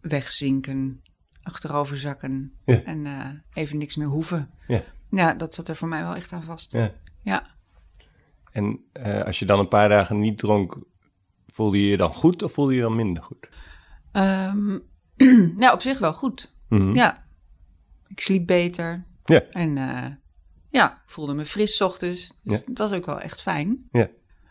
wegzinken, 0.02 1.02
achterover 1.42 1.98
zakken. 1.98 2.54
Ja. 2.66 2.82
En 2.84 3.06
eh, 3.06 3.30
even 3.54 3.78
niks 3.78 3.96
meer 3.96 4.08
hoeven. 4.08 4.50
Ja. 4.68 4.84
Ja, 5.10 5.34
dat 5.34 5.54
zat 5.56 5.68
er 5.68 5.76
voor 5.76 5.88
mij 5.88 6.02
wel 6.02 6.16
echt 6.16 6.32
aan 6.34 6.44
vast. 6.44 6.72
ja. 6.72 6.92
Ja. 7.22 7.56
En 8.52 8.80
eh, 8.92 9.24
als 9.24 9.40
je 9.40 9.46
dan 9.46 9.60
een 9.60 9.68
paar 9.68 9.90
dagen 9.90 10.20
niet 10.20 10.38
dronk, 10.38 10.78
voelde 11.48 11.82
je 11.82 11.88
je 11.88 11.98
dan 11.98 12.14
goed 12.14 12.44
of 12.44 12.52
voelde 12.52 12.72
je 12.72 12.78
je 12.78 12.84
dan 12.84 12.96
minder 12.96 13.24
goed? 13.24 13.50
Ehm, 14.12 14.78
nou, 15.62 15.74
op 15.74 15.82
zich 15.82 16.00
wel 16.00 16.14
goed. 16.14 16.54
Mhm. 16.70 16.94
Ja. 16.94 17.24
Ik 18.08 18.20
sliep 18.20 18.46
beter. 18.48 19.06
Ja. 19.26 19.42
En 19.52 19.76
ja, 20.70 21.02
voelde 21.06 21.34
me 21.34 21.46
fris 21.46 21.76
's 21.76 21.82
ochtends. 21.82 22.34
Dus 22.44 22.60
Ja. 22.60 22.64
het 22.66 22.78
was 22.78 22.92
ook 22.92 23.06
wel 23.06 23.20
echt 23.20 23.42
fijn. 23.42 23.88
Ja. 23.92 24.08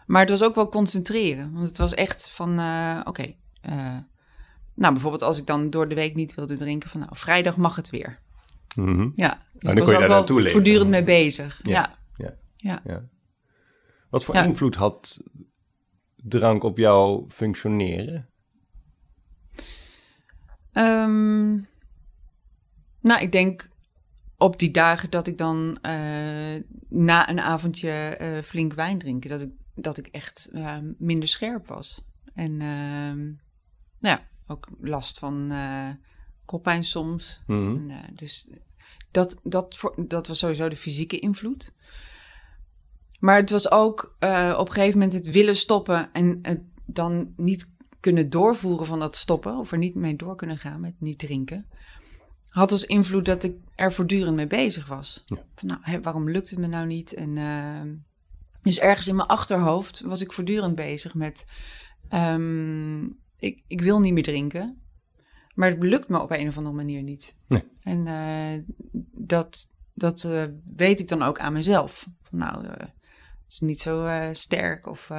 Maar 0.06 0.20
het 0.20 0.30
was 0.30 0.42
ook 0.42 0.54
wel 0.54 0.68
concentreren. 0.68 1.52
Want 1.52 1.68
het 1.68 1.78
was 1.78 1.94
echt 1.94 2.28
van, 2.30 2.58
eh, 2.58 3.00
oké. 3.04 3.34
eh, 3.60 3.96
nou, 4.74 4.92
bijvoorbeeld 4.92 5.22
als 5.22 5.38
ik 5.38 5.46
dan 5.46 5.70
door 5.70 5.88
de 5.88 5.94
week 5.94 6.14
niet 6.14 6.34
wilde 6.34 6.56
drinken, 6.56 6.90
van 6.90 7.00
nou, 7.00 7.16
vrijdag 7.16 7.56
mag 7.56 7.76
het 7.76 7.90
weer. 7.90 8.18
Mhm. 8.76 9.08
Ja. 9.14 9.42
Dus 9.52 9.62
dan 9.62 9.76
ik 9.76 9.82
kon 9.82 9.92
je 9.92 9.98
daar 9.98 10.08
naartoe 10.08 10.42
wel 10.42 10.50
voortdurend 10.50 10.90
mee 10.90 11.04
bezig. 11.04 11.60
Ja. 11.62 11.98
Ja. 12.56 12.80
Ja. 12.84 13.08
Wat 14.10 14.24
voor 14.24 14.34
Ja. 14.34 14.44
invloed 14.44 14.74
had 14.76 15.20
drank 16.16 16.62
op 16.62 16.78
jouw 16.78 17.26
functioneren? 17.28 18.28
Ehm, 20.72 21.50
nou, 23.00 23.20
ik 23.20 23.32
denk 23.32 23.68
op 24.36 24.58
die 24.58 24.70
dagen 24.70 25.10
dat 25.10 25.26
ik 25.26 25.38
dan 25.38 25.78
eh, 25.82 26.62
na 26.88 27.28
een 27.30 27.40
avondje 27.40 28.18
flink 28.44 28.72
wijn 28.72 28.98
drinken, 28.98 29.30
dat 29.30 29.40
ik, 29.40 29.50
dat 29.76 29.98
ik 29.98 30.06
echt 30.06 30.48
eh, 30.52 30.78
minder 30.98 31.28
scherp 31.28 31.66
was. 31.66 32.02
En 32.34 32.60
ehm, 32.60 33.24
nou 33.98 34.18
ja, 34.18 34.26
ook 34.46 34.68
last 34.80 35.18
van 35.18 35.50
eh 35.50 35.90
koppijn 36.44 36.84
soms. 36.84 37.42
Mhm. 37.46 37.76
En, 37.76 37.90
eh, 37.90 38.08
dus 38.14 38.50
dat, 39.10 39.40
dat, 39.42 39.76
voor, 39.76 39.94
dat 40.08 40.26
was 40.26 40.38
sowieso 40.38 40.68
de 40.68 40.76
fysieke 40.76 41.18
invloed. 41.18 41.72
Maar 43.18 43.36
het 43.36 43.50
was 43.50 43.70
ook 43.70 44.16
op 44.58 44.68
een 44.68 44.72
gegeven 44.72 44.98
moment 44.98 45.12
het 45.12 45.30
willen 45.30 45.56
stoppen 45.56 46.12
en 46.12 46.38
het 46.42 46.60
dan 46.84 47.32
niet 47.36 47.70
kunnen 48.00 48.30
doorvoeren 48.30 48.86
van 48.86 48.98
dat 48.98 49.16
stoppen, 49.16 49.56
of 49.56 49.72
er 49.72 49.78
niet 49.78 49.94
mee 49.94 50.16
door 50.16 50.36
kunnen 50.36 50.58
gaan 50.58 50.80
met 50.80 50.94
niet 50.98 51.18
drinken, 51.18 51.66
had 52.48 52.72
als 52.72 52.84
invloed 52.84 53.24
dat 53.24 53.42
ik 53.42 53.56
er 53.74 53.92
voortdurend 53.92 54.36
mee 54.36 54.46
bezig 54.46 54.86
was. 54.86 55.22
Ja. 55.26 55.36
Van, 55.54 55.68
nou, 55.68 56.00
waarom 56.00 56.30
lukt 56.30 56.50
het 56.50 56.58
me 56.58 56.66
nou 56.66 56.86
niet? 56.86 57.14
En, 57.14 57.38
eh, 57.38 57.80
dus 58.66 58.80
ergens 58.80 59.08
in 59.08 59.16
mijn 59.16 59.28
achterhoofd 59.28 60.00
was 60.00 60.20
ik 60.20 60.32
voortdurend 60.32 60.74
bezig 60.74 61.14
met, 61.14 61.46
ehm, 62.08 63.04
ik, 63.38 63.62
ik 63.66 63.80
wil 63.80 64.00
niet 64.00 64.12
meer 64.12 64.22
drinken, 64.22 64.80
maar 65.54 65.70
het 65.70 65.82
lukt 65.82 66.08
me 66.08 66.20
op 66.20 66.30
een 66.30 66.48
of 66.48 66.56
andere 66.56 66.74
manier 66.76 67.02
niet. 67.02 67.36
Nee. 67.48 67.62
En 67.82 68.06
eh, 68.06 68.62
dat, 69.12 69.70
dat 69.94 70.24
eh, 70.24 70.44
weet 70.74 71.00
ik 71.00 71.08
dan 71.08 71.22
ook 71.22 71.38
aan 71.38 71.52
mezelf. 71.52 72.06
Van, 72.22 72.38
nou, 72.38 72.64
eh, 72.66 72.70
het 72.78 72.92
is 73.48 73.60
niet 73.60 73.80
zo 73.80 74.08
sterk 74.32 74.86
of 74.86 75.10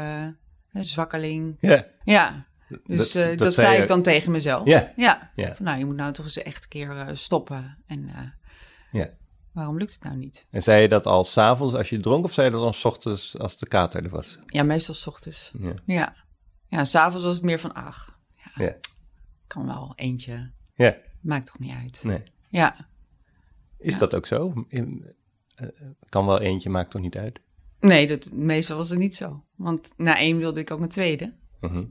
zwakkeling. 0.71 1.57
Ja. 1.59 1.85
Ja, 2.03 2.45
dus 2.85 3.11
Dat- 3.11 3.23
dat 3.27 3.37
dat, 3.37 3.53
zei 3.53 3.81
ik 3.81 3.87
dan 3.87 4.01
tegen 4.01 4.31
mezelf. 4.31 4.65
Ja. 4.67 4.93
Ja. 4.95 5.31
Ja. 5.35 5.55
Van, 5.55 5.65
nou, 5.65 5.77
je 5.77 5.85
moet 5.85 5.95
nou 5.95 6.13
toch 6.13 6.25
eens 6.25 6.37
echt 6.41 6.63
een 6.63 6.69
keer 6.69 7.09
stoppen. 7.13 7.77
En 7.87 8.09
Ja. 8.91 9.09
Waarom 9.57 9.77
lukt 9.77 9.93
het 9.93 10.03
nou 10.03 10.15
niet? 10.17 10.45
En 10.49 10.63
zei 10.63 10.81
je 10.81 10.87
dat 10.87 11.05
al 11.05 11.23
s'avonds 11.23 11.73
als 11.73 11.89
je 11.89 11.99
dronk 11.99 12.25
of 12.25 12.33
zei 12.33 12.47
je 12.47 12.53
dat 12.53 12.61
dan 12.61 12.73
's 12.73 12.85
ochtends 12.85 13.37
als 13.37 13.57
de 13.57 13.67
kater 13.67 14.03
er 14.03 14.09
was? 14.09 14.39
Ja, 14.45 14.63
meestal 14.63 14.95
's 14.95 15.07
ochtends. 15.07 15.51
Ja. 15.59 15.73
Ja. 15.85 16.15
Ja, 16.67 16.85
s'avonds 16.85 17.25
was 17.25 17.35
het 17.35 17.43
meer 17.43 17.59
van, 17.59 17.73
ach, 17.73 18.19
ja, 18.55 18.63
Ja. 18.65 18.75
kan 19.47 19.65
wel 19.65 19.93
eentje. 19.95 20.51
Ja. 20.75 20.97
Maakt 21.21 21.45
toch 21.45 21.59
niet 21.59 21.73
uit. 21.83 22.03
Nee. 22.03 22.23
Ja. 22.49 22.87
Is 23.77 23.93
Ja. 23.93 23.99
dat 23.99 24.15
ook 24.15 24.25
zo? 24.27 24.65
In- 24.67 25.13
eh, 25.55 25.67
kan 26.09 26.25
wel 26.25 26.39
eentje, 26.41 26.69
maakt 26.69 26.91
toch 26.91 27.01
niet 27.01 27.17
uit? 27.17 27.39
Nee, 27.79 28.07
dat, 28.07 28.31
meestal 28.31 28.77
was 28.77 28.89
het 28.89 28.99
niet 28.99 29.15
zo. 29.15 29.43
Want 29.55 29.93
na 29.97 30.17
één 30.17 30.37
wilde 30.37 30.59
ik 30.59 30.71
ook 30.71 30.81
een 30.81 30.89
tweede. 30.89 31.33
Mhm. 31.59 31.83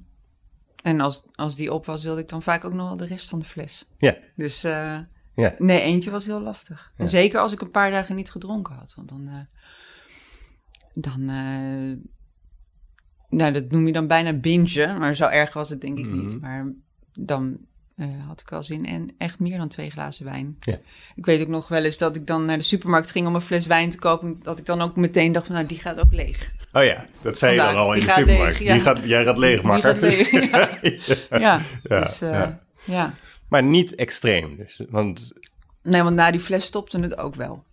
En 0.82 1.00
als, 1.00 1.26
als 1.35 1.54
die 1.54 1.73
op 1.73 1.87
was, 1.87 2.02
wilde 2.04 2.20
ik 2.20 2.28
dan 2.28 2.42
vaak 2.42 2.64
ook 2.64 2.73
nog 2.73 2.87
wel 2.88 2.96
de 2.96 3.06
rest 3.06 3.28
van 3.28 3.38
de 3.38 3.44
fles. 3.44 3.87
Ja. 3.99 4.16
Dus 4.37 4.64
eh, 4.64 4.99
Ja. 5.37 5.55
nee, 5.59 5.81
eentje 5.81 6.11
was 6.11 6.25
heel 6.25 6.40
lastig. 6.40 6.93
Ja. 6.97 7.05
En 7.05 7.11
zeker 7.11 7.40
als 7.40 7.52
ik 7.52 7.61
een 7.61 7.71
paar 7.71 7.90
dagen 7.90 8.16
niet 8.16 8.31
gedronken 8.31 8.75
had. 8.75 8.93
Want 8.97 9.09
dan, 9.09 9.28
eh, 9.28 9.35
dan 10.95 11.21
eh, 11.28 11.97
nou, 13.38 13.52
dat 13.52 13.71
noem 13.71 13.87
je 13.87 13.93
dan 13.93 14.07
bijna 14.07 14.33
bingen, 14.33 14.99
maar 14.99 15.14
zo 15.14 15.26
erg 15.26 15.52
was 15.52 15.71
het 15.71 15.81
denk 15.81 15.99
ik 15.99 16.07
Mhm. 16.07 16.19
niet. 16.19 16.40
Maar 16.40 16.73
dan 17.12 17.59
eh, 17.97 18.07
had 18.26 18.40
ik 18.40 18.49
wel 18.49 18.62
zin 18.62 18.87
en 18.87 19.14
echt 19.19 19.38
meer 19.40 19.59
dan 19.59 19.69
twee 19.69 19.90
glazen 19.90 20.25
wijn. 20.25 20.57
Ja. 20.61 20.78
Ik 21.14 21.26
weet 21.26 21.40
ook 21.40 21.49
nog 21.49 21.69
wel 21.69 21.85
eens 21.85 21.99
dat 21.99 22.16
ik 22.16 22.26
dan 22.26 22.45
naar 22.45 22.57
de 22.57 22.62
supermarkt 22.62 23.11
ging 23.11 23.26
om 23.26 23.35
een 23.35 23.40
fles 23.40 23.66
wijn 23.66 23.90
te 23.90 23.99
kopen, 23.99 24.38
dat 24.43 24.59
ik 24.59 24.66
dan 24.66 24.81
ook 24.83 24.97
meteen 24.97 25.33
dacht 25.33 25.47
van, 25.47 25.55
nou, 25.55 25.66
die 25.66 25.78
gaat 25.78 25.99
ook 26.00 26.12
leeg. 26.12 26.52
Oh 26.73 26.85
ja, 26.85 27.07
dat 27.21 27.38
zei 27.38 27.52
je 27.52 27.59
dan 27.59 27.76
al 27.76 27.93
in 27.95 28.00
de 28.00 28.11
supermarkt. 28.11 28.59
leeg, 28.59 28.69
ja. 28.69 28.73
die 28.73 28.83
gaat, 28.83 29.05
jij 29.05 29.25
gaat 29.25 29.38
leeg, 29.38 29.62
leeg, 30.00 30.31
ja. 30.50 30.78
Ja, 31.38 31.38
Ja, 31.38 31.61
dus 31.83 32.19
ja. 32.85 33.14
Maar 33.49 33.62
niet 33.62 33.95
extreem. 33.95 34.57
Dus, 34.57 34.81
want, 34.88 35.33
Nee, 35.83 36.03
want 36.03 36.17
na 36.17 36.31
die 36.31 36.41
fles 36.41 36.65
stopte 36.65 37.00
het 37.00 37.19
ook 37.19 37.35
wel. 37.35 37.65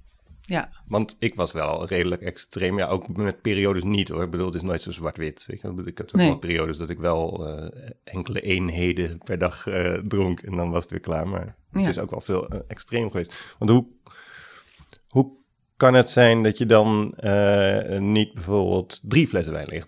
Ja, 0.42 0.70
want 0.88 1.16
ik 1.20 1.36
was 1.36 1.52
wel 1.52 1.88
redelijk 1.88 2.22
extreem. 2.22 2.78
Ja, 2.78 2.88
ook 2.88 3.08
met 3.08 3.42
periodes 3.42 3.84
niet 3.84 4.08
hoor. 4.10 4.24
Ik 4.24 4.30
bedoel, 4.30 4.46
het 4.46 4.56
is 4.56 4.62
nooit 4.62 4.82
zo 4.82 4.92
zwart-wit. 4.92 5.46
Ik 5.48 5.62
heb 5.62 5.72
ook 5.72 6.12
Nee. 6.14 6.28
wel 6.28 6.38
periodes 6.38 6.78
dat 6.78 6.90
ik 6.90 6.98
wel 6.98 7.48
eh, 7.48 7.80
enkele 8.04 8.42
eenheden 8.42 9.18
per 9.24 9.38
dag 9.38 9.68
eh, 9.68 9.94
dronk. 9.94 10.40
En 10.40 10.56
dan 10.56 10.72
was 10.72 10.82
het 10.82 10.92
weer 10.92 11.00
klaar. 11.00 11.28
Maar 11.28 11.56
het 11.72 11.88
is 11.88 12.00
ook 12.00 12.10
wel 12.10 12.22
veel 12.22 12.48
eh, 12.48 12.60
extreem 12.68 13.12
geweest. 13.12 13.36
Want 13.60 13.72
hoe, 13.72 13.88
hoe 15.08 15.32
kan 15.78 15.94
het 15.94 16.10
zijn 16.10 16.44
dat 16.44 16.58
je 16.58 16.66
dan 16.66 17.16
niet 18.12 18.34
bijvoorbeeld 18.34 19.00
drie 19.04 19.28
flessen 19.28 19.54
wijn 19.54 19.68
leeg 19.68 19.86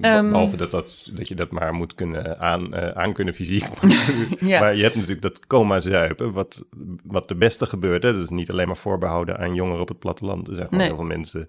Ehm. 0.00 0.28
Behalve 0.30 0.56
dat, 0.56 0.70
dat, 0.70 1.08
dat 1.12 1.28
je 1.28 1.34
dat 1.34 1.50
maar 1.50 1.74
moet 1.74 1.94
kunnen 1.94 2.38
aan, 2.40 2.74
eh, 2.74 2.88
aan 2.88 3.12
kunnen 3.12 3.34
fysiek. 3.34 3.64
Ja. 4.40 4.60
Maar 4.60 4.76
je 4.76 4.82
hebt 4.82 4.94
natuurlijk 4.94 5.22
dat 5.22 5.46
coma 5.46 5.80
zuipen, 5.80 6.32
wat, 6.32 6.62
wat 7.04 7.28
de 7.28 7.34
beste 7.34 7.66
gebeurt. 7.66 8.02
Hè? 8.02 8.12
Dat 8.12 8.22
is 8.22 8.28
niet 8.28 8.50
alleen 8.50 8.66
maar 8.66 8.76
voorbehouden 8.76 9.38
aan 9.38 9.54
jongeren 9.54 9.80
op 9.80 9.88
het 9.88 9.98
platteland. 9.98 10.48
Er 10.48 10.54
zijn 10.54 10.66
gewoon 10.66 10.78
Nee. 10.80 10.88
heel 10.88 10.96
veel 10.96 11.16
mensen. 11.16 11.48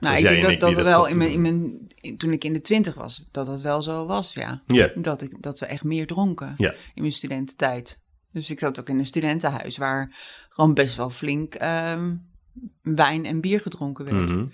nou, 0.00 0.16
ik 0.16 0.22
denk 0.22 0.44
en 0.44 0.58
dat 0.58 0.74
dat 0.74 0.84
wel 0.84 1.06
in 1.06 1.16
mijn, 1.16 1.30
in 1.32 1.40
mijn, 1.42 1.88
toen 2.16 2.32
ik 2.32 2.44
in 2.44 2.52
de 2.52 2.60
twintig 2.60 2.94
was, 2.94 3.24
dat 3.30 3.46
dat 3.46 3.62
wel 3.62 3.82
zo 3.82 4.06
was, 4.06 4.34
ja. 4.34 4.62
Dat, 4.94 5.22
ik, 5.22 5.42
dat 5.42 5.58
we 5.58 5.66
echt 5.66 5.84
meer 5.84 6.06
dronken 6.06 6.54
in 6.56 6.74
mijn 6.94 7.12
studententijd. 7.12 8.00
Dus 8.32 8.50
ik 8.50 8.58
zat 8.58 8.80
ook 8.80 8.88
in 8.88 8.98
een 8.98 9.06
studentenhuis 9.06 9.76
waar 9.76 10.16
gewoon 10.48 10.74
best 10.74 10.96
wel 10.96 11.10
flink 11.10 11.54
ehm, 11.54 12.14
wijn 12.82 13.24
en 13.24 13.40
bier 13.40 13.60
gedronken 13.60 14.04
werd. 14.04 14.32
Mhm. 14.32 14.44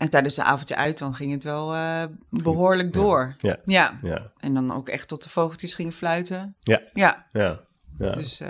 En 0.00 0.10
tijdens 0.10 0.34
de 0.34 0.42
avondje 0.42 0.76
uit 0.76 0.98
dan 0.98 1.14
ging 1.14 1.32
het 1.32 1.42
wel 1.42 1.74
eh, 1.74 2.04
behoorlijk 2.30 2.92
door. 2.92 3.34
Ja. 3.38 3.56
ja. 3.64 3.98
ja, 4.02 4.32
En 4.38 4.54
dan 4.54 4.72
ook 4.72 4.88
echt 4.88 5.08
tot 5.08 5.22
de 5.22 5.28
vogeltjes 5.28 5.74
gingen 5.74 5.92
fluiten. 5.92 6.54
Ja. 6.60 6.80
Ja, 6.94 7.26
ja. 7.32 7.60
ja. 7.98 8.12
dus 8.12 8.40
eh, 8.40 8.48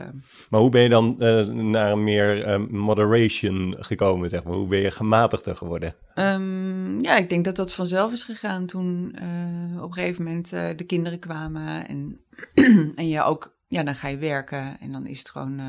Maar 0.50 0.60
hoe 0.60 0.70
ben 0.70 0.82
je 0.82 0.88
dan 0.88 1.20
eh, 1.20 1.46
naar 1.46 1.98
meer 1.98 2.42
eh, 2.44 2.58
moderation 2.68 3.74
gekomen, 3.78 4.28
zeg 4.30 4.44
maar? 4.44 4.54
Hoe 4.54 4.66
ben 4.68 4.78
je 4.78 4.90
gematigder 4.90 5.56
geworden? 5.56 5.94
ehm, 6.14 7.02
ja, 7.02 7.16
ik 7.16 7.28
denk 7.28 7.44
dat 7.44 7.56
dat 7.56 7.72
vanzelf 7.72 8.12
is 8.12 8.22
gegaan 8.22 8.66
toen 8.66 9.08
op 9.76 9.88
een 9.88 9.92
gegeven 9.92 10.24
moment 10.24 10.50
de 10.50 10.84
kinderen 10.86 11.18
kwamen. 11.18 11.88
En, 11.88 12.20
en 12.96 13.08
je 13.08 13.22
ook, 13.22 13.56
ja, 13.68 13.82
dan 13.82 13.94
ga 13.94 14.08
je 14.08 14.18
werken 14.18 14.76
en 14.80 14.92
dan 14.92 15.06
is 15.06 15.18
het 15.18 15.30
gewoon, 15.30 15.60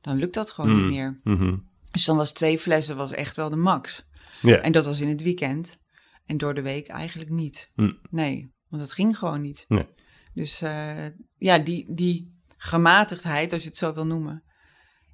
dan 0.00 0.16
lukt 0.16 0.34
dat 0.34 0.50
gewoon 0.50 0.70
Mm. 0.70 0.76
niet 0.80 0.90
meer. 0.90 1.18
Mhm. 1.24 1.56
Dus 1.92 2.04
dan 2.04 2.16
was 2.16 2.32
twee 2.32 2.58
flessen 2.58 2.96
was 2.96 3.12
echt 3.12 3.36
wel 3.36 3.50
de 3.50 3.56
max. 3.56 4.08
Ja, 4.40 4.56
En 4.56 4.72
dat 4.72 4.84
was 4.86 5.00
in 5.00 5.08
het 5.08 5.22
weekend. 5.22 5.78
En 6.24 6.36
door 6.38 6.54
de 6.54 6.62
week 6.62 6.88
eigenlijk 6.88 7.30
niet. 7.30 7.70
Hm. 7.74 7.92
Nee, 8.10 8.52
want 8.68 8.82
dat 8.82 8.92
ging 8.92 9.18
gewoon 9.18 9.40
niet. 9.40 9.64
Nee. 9.68 9.86
Dus 10.34 10.60
eh, 10.62 11.06
ja, 11.36 11.58
die, 11.58 11.94
die 11.94 12.40
gematigdheid, 12.56 13.52
als 13.52 13.62
je 13.62 13.68
het 13.68 13.76
zo 13.76 13.94
wil 13.94 14.06
noemen, 14.06 14.42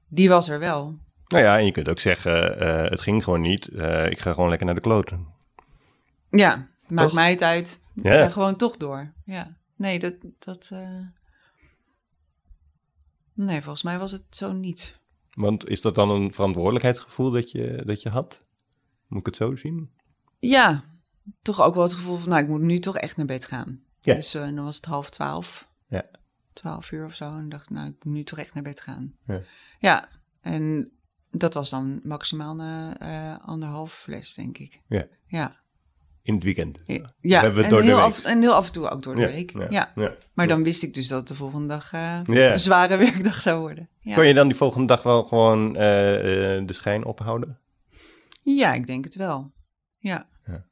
die 0.08 0.28
was 0.28 0.48
er 0.48 0.58
wel. 0.58 0.98
nou 1.26 1.44
ja, 1.44 1.58
en 1.58 1.64
je 1.64 1.70
kunt 1.72 1.88
ook 1.88 2.00
zeggen, 2.00 2.60
eh, 2.60 2.90
het 2.90 3.00
ging 3.00 3.24
gewoon 3.24 3.40
niet. 3.40 3.68
Eh, 3.68 4.06
ik 4.10 4.18
ga 4.18 4.32
gewoon 4.32 4.48
lekker 4.48 4.66
naar 4.66 4.74
de 4.74 4.80
kloten. 4.80 5.26
Ja, 6.30 6.68
maakt 6.88 7.12
mij 7.12 7.30
het 7.30 7.42
uit. 7.42 7.84
Ik 7.94 8.02
Ja. 8.04 8.12
ga 8.24 8.28
gewoon 8.30 8.56
toch 8.56 8.76
door. 8.76 9.12
Ja, 9.24 9.56
nee, 9.76 9.98
dat... 9.98 10.14
dat 10.38 10.72
Nee, 13.34 13.60
volgens 13.60 13.82
mij 13.82 13.98
was 13.98 14.12
het 14.12 14.22
zo 14.30 14.52
niet. 14.52 14.98
Want 15.34 15.68
is 15.68 15.80
dat 15.80 15.94
dan 15.94 16.10
een 16.10 16.32
verantwoordelijkheidsgevoel 16.32 17.30
dat 17.30 17.50
je, 17.50 17.82
dat 17.84 18.02
je 18.02 18.08
had? 18.08 18.44
Moet 19.08 19.20
ik 19.20 19.26
het 19.26 19.36
zo 19.36 19.56
zien? 19.56 19.90
Ja, 20.38 20.84
toch 21.42 21.60
ook 21.62 21.74
wel 21.74 21.82
het 21.82 21.92
gevoel 21.92 22.16
van, 22.16 22.28
nou, 22.28 22.42
ik 22.42 22.48
moet 22.48 22.60
nu 22.60 22.78
toch 22.78 22.96
echt 22.96 23.16
naar 23.16 23.26
bed 23.26 23.46
gaan. 23.46 23.80
Ja. 24.00 24.14
Dus 24.14 24.34
eh, 24.34 24.42
dan 24.42 24.64
was 24.64 24.76
het 24.76 24.84
half 24.84 25.10
twaalf. 25.10 25.68
Ja. 25.88 26.04
Twaalf 26.52 26.90
uur 26.90 27.04
of 27.04 27.14
zo. 27.14 27.24
En 27.36 27.48
dacht, 27.48 27.70
nou, 27.70 27.88
ik 27.88 28.04
moet 28.04 28.14
nu 28.14 28.22
toch 28.22 28.38
echt 28.38 28.54
naar 28.54 28.62
bed 28.62 28.80
gaan. 28.80 29.14
Ja. 29.26 29.40
Ja, 29.78 30.08
en 30.40 30.90
dat 31.30 31.54
was 31.54 31.70
dan 31.70 32.00
maximaal 32.02 32.54
na 32.54 32.98
eh, 32.98 33.46
anderhalf 33.46 33.92
fles, 33.94 34.34
denk 34.34 34.58
ik. 34.58 34.80
Ja. 34.88 35.06
Ja, 35.26 35.56
In 36.22 36.34
het 36.34 36.44
weekend. 36.44 36.80
ja. 36.84 37.12
ja. 37.20 37.40
hebben 37.40 37.60
we 37.60 37.64
het 37.64 37.64
en, 37.64 37.70
door 37.70 37.80
de 37.80 37.86
heel 37.86 37.96
week. 37.96 38.04
af, 38.04 38.24
en 38.24 38.40
heel 38.40 38.54
af 38.54 38.66
en 38.66 38.72
toe 38.72 38.88
ook 38.88 39.02
door 39.02 39.14
de 39.14 39.20
Ja, 39.20 39.26
week. 39.26 39.70
ja, 39.70 39.92
Ja. 39.94 40.14
Maar 40.34 40.46
dan 40.48 40.62
wist 40.62 40.82
ik 40.82 40.94
dus 40.94 41.08
dat 41.08 41.18
het 41.18 41.28
de 41.28 41.34
volgende 41.34 41.66
dag 41.66 41.92
eh, 41.92 42.20
een 42.24 42.60
zware 42.60 42.96
werkdag 43.06 43.42
zou 43.42 43.60
worden. 43.60 43.88
Ja. 44.00 44.14
Kon 44.14 44.26
je 44.26 44.34
dan 44.34 44.48
die 44.48 44.56
volgende 44.56 44.86
dag 44.86 45.02
wel 45.02 45.24
gewoon 45.24 45.68
eh, 45.76 45.82
de 46.66 46.72
schijn 46.72 47.04
ophouden? 47.04 47.58
Ja, 48.54 48.72
ik 48.74 48.86
denk 48.86 49.04
het 49.04 49.14
wel. 49.14 49.52
Ja. 49.98 50.28
Ja. 50.46 50.64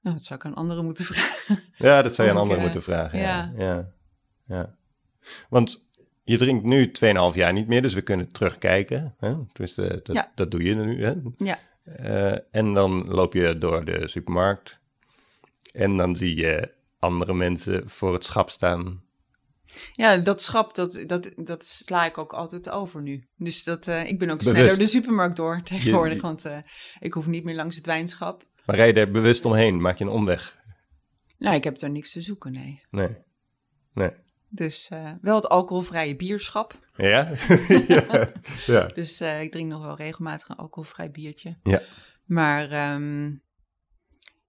Nou, 0.00 0.16
dat 0.16 0.24
zou 0.24 0.38
ik 0.40 0.46
aan 0.46 0.54
anderen 0.54 0.84
moeten 0.84 1.04
vragen. 1.14 1.62
Ja, 1.76 2.02
dat 2.02 2.14
zou 2.14 2.28
je 2.28 2.34
aan 2.34 2.40
anderen 2.40 2.58
eh, 2.58 2.64
moeten 2.64 2.82
vragen. 2.82 3.18
Ja. 3.18 3.52
ja. 3.56 3.92
Ja. 4.46 4.74
Want 5.48 5.88
je 6.24 6.38
drinkt 6.38 6.64
nu 6.64 6.92
2,5 7.32 7.34
jaar 7.34 7.52
niet 7.52 7.66
meer, 7.66 7.82
dus 7.82 7.94
we 7.94 8.02
kunnen 8.02 8.32
terugkijken. 8.32 9.14
Hè? 9.18 9.34
Dus 9.52 9.74
dat, 9.74 10.06
Ja. 10.12 10.32
dat 10.34 10.50
doe 10.50 10.62
je 10.62 10.74
nu. 10.74 11.04
Hè? 11.04 11.14
Ja. 11.36 11.58
Eh, 11.82 12.38
en 12.50 12.74
dan 12.74 13.04
loop 13.08 13.32
je 13.32 13.58
door 13.58 13.84
de 13.84 14.08
supermarkt. 14.08 14.78
En 15.72 15.96
dan 15.96 16.16
zie 16.16 16.36
je 16.36 16.74
andere 16.98 17.34
mensen 17.34 17.90
voor 17.90 18.12
het 18.12 18.24
schap 18.24 18.50
staan. 18.50 19.02
Ja, 19.92 20.16
dat 20.16 20.42
schap, 20.42 20.74
dat, 20.74 21.04
dat, 21.06 21.30
dat 21.36 21.66
sla 21.66 22.04
ik 22.06 22.18
ook 22.18 22.32
altijd 22.32 22.70
over 22.70 23.02
nu. 23.02 23.28
Dus 23.36 23.64
dat, 23.64 23.88
eh, 23.88 24.06
ik 24.06 24.18
ben 24.18 24.30
ook 24.30 24.38
Bewust. 24.38 24.56
sneller 24.56 24.78
de 24.78 24.86
supermarkt 24.86 25.36
door 25.36 25.62
tegenwoordig, 25.64 26.14
Je- 26.16 26.20
want 26.22 26.44
eh, 26.44 26.58
ik 26.98 27.12
hoef 27.12 27.26
niet 27.26 27.44
meer 27.44 27.54
langs 27.54 27.76
het 27.76 27.86
wijnschap. 27.86 28.44
Maar 28.66 28.76
rij 28.76 28.86
je 28.86 28.92
er 28.92 29.10
bewust 29.10 29.44
omheen? 29.44 29.80
Maak 29.80 29.98
je 29.98 30.04
een 30.04 30.10
omweg? 30.10 30.56
Nou, 31.38 31.56
ik 31.56 31.64
heb 31.64 31.78
daar 31.78 31.90
niks 31.90 32.12
te 32.12 32.20
zoeken, 32.22 32.52
nee. 32.52 32.82
Nee. 32.90 33.16
Nee. 33.94 34.10
Dus 34.48 34.88
eh, 34.90 35.10
wel 35.20 35.34
het 35.34 35.48
alcoholvrije 35.48 36.16
bierschap. 36.16 36.78
Ja? 36.96 37.30
ja. 37.88 38.28
ja. 38.66 38.86
Dus 38.94 39.20
ik 39.20 39.50
drink 39.50 39.70
nog 39.70 39.82
wel 39.84 39.96
regelmatig 39.96 40.48
een 40.48 40.56
alcoholvrij 40.56 41.10
biertje. 41.10 41.56
Ja. 41.62 41.82
Maar 42.24 42.70
ehm, 42.70 43.32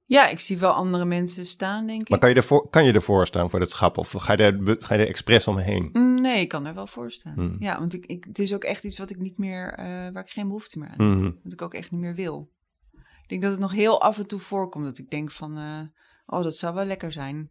ja, 0.09 0.27
ik 0.27 0.39
zie 0.39 0.57
wel 0.57 0.71
andere 0.71 1.05
mensen 1.05 1.45
staan, 1.45 1.87
denk 1.87 2.01
ik. 2.01 2.09
Maar 2.09 2.19
kan 2.19 2.29
je, 2.29 2.35
ervoor, 2.35 2.69
kan 2.69 2.85
je 2.85 2.93
ervoor 2.93 3.27
staan 3.27 3.49
voor 3.49 3.59
het 3.59 3.71
schap? 3.71 3.97
Of 3.97 4.11
ga 4.11 4.33
je 4.33 4.37
er, 4.43 4.75
ga 4.79 4.93
je 4.95 5.01
er 5.01 5.07
expres 5.07 5.47
omheen? 5.47 5.89
Mm, 5.93 6.21
Nee, 6.21 6.41
ik 6.41 6.47
kan 6.49 6.65
er 6.65 6.73
wel 6.73 6.87
voor 6.87 7.11
staan. 7.11 7.33
Hmm. 7.33 7.55
Ja, 7.59 7.79
want 7.79 7.93
ik, 7.93 8.05
ik, 8.05 8.23
het 8.23 8.39
is 8.39 8.53
ook 8.53 8.63
echt 8.63 8.83
iets 8.83 8.97
wat 8.97 9.09
ik 9.09 9.19
niet 9.19 9.37
meer, 9.37 9.73
eh, 9.73 9.85
waar 9.85 10.23
ik 10.23 10.29
geen 10.29 10.47
behoefte 10.47 10.79
meer 10.79 10.87
aan 10.89 11.07
heb. 11.07 11.17
Mhm. 11.17 11.31
Wat 11.43 11.53
ik 11.53 11.61
ook 11.61 11.73
echt 11.73 11.91
niet 11.91 11.99
meer 11.99 12.15
wil. 12.15 12.51
Ik 12.93 13.27
denk 13.29 13.41
dat 13.41 13.51
het 13.51 13.59
nog 13.59 13.71
heel 13.71 14.01
af 14.01 14.17
en 14.17 14.27
toe 14.27 14.39
voorkomt 14.39 14.85
dat 14.85 14.97
ik 14.97 15.09
denk 15.09 15.31
van, 15.31 15.57
eh, 15.57 15.81
oh, 16.25 16.43
dat 16.43 16.57
zou 16.57 16.75
wel 16.75 16.85
lekker 16.85 17.11
zijn. 17.11 17.35
Een 17.35 17.49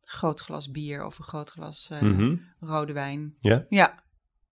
groot 0.00 0.40
glas 0.40 0.70
bier 0.70 1.04
of 1.04 1.18
een 1.18 1.24
groot 1.24 1.50
glas 1.50 1.88
eh, 1.90 2.00
Mhm. 2.00 2.36
rode 2.60 2.92
wijn. 2.92 3.34
Ja? 3.40 3.66
Ja. 3.68 4.02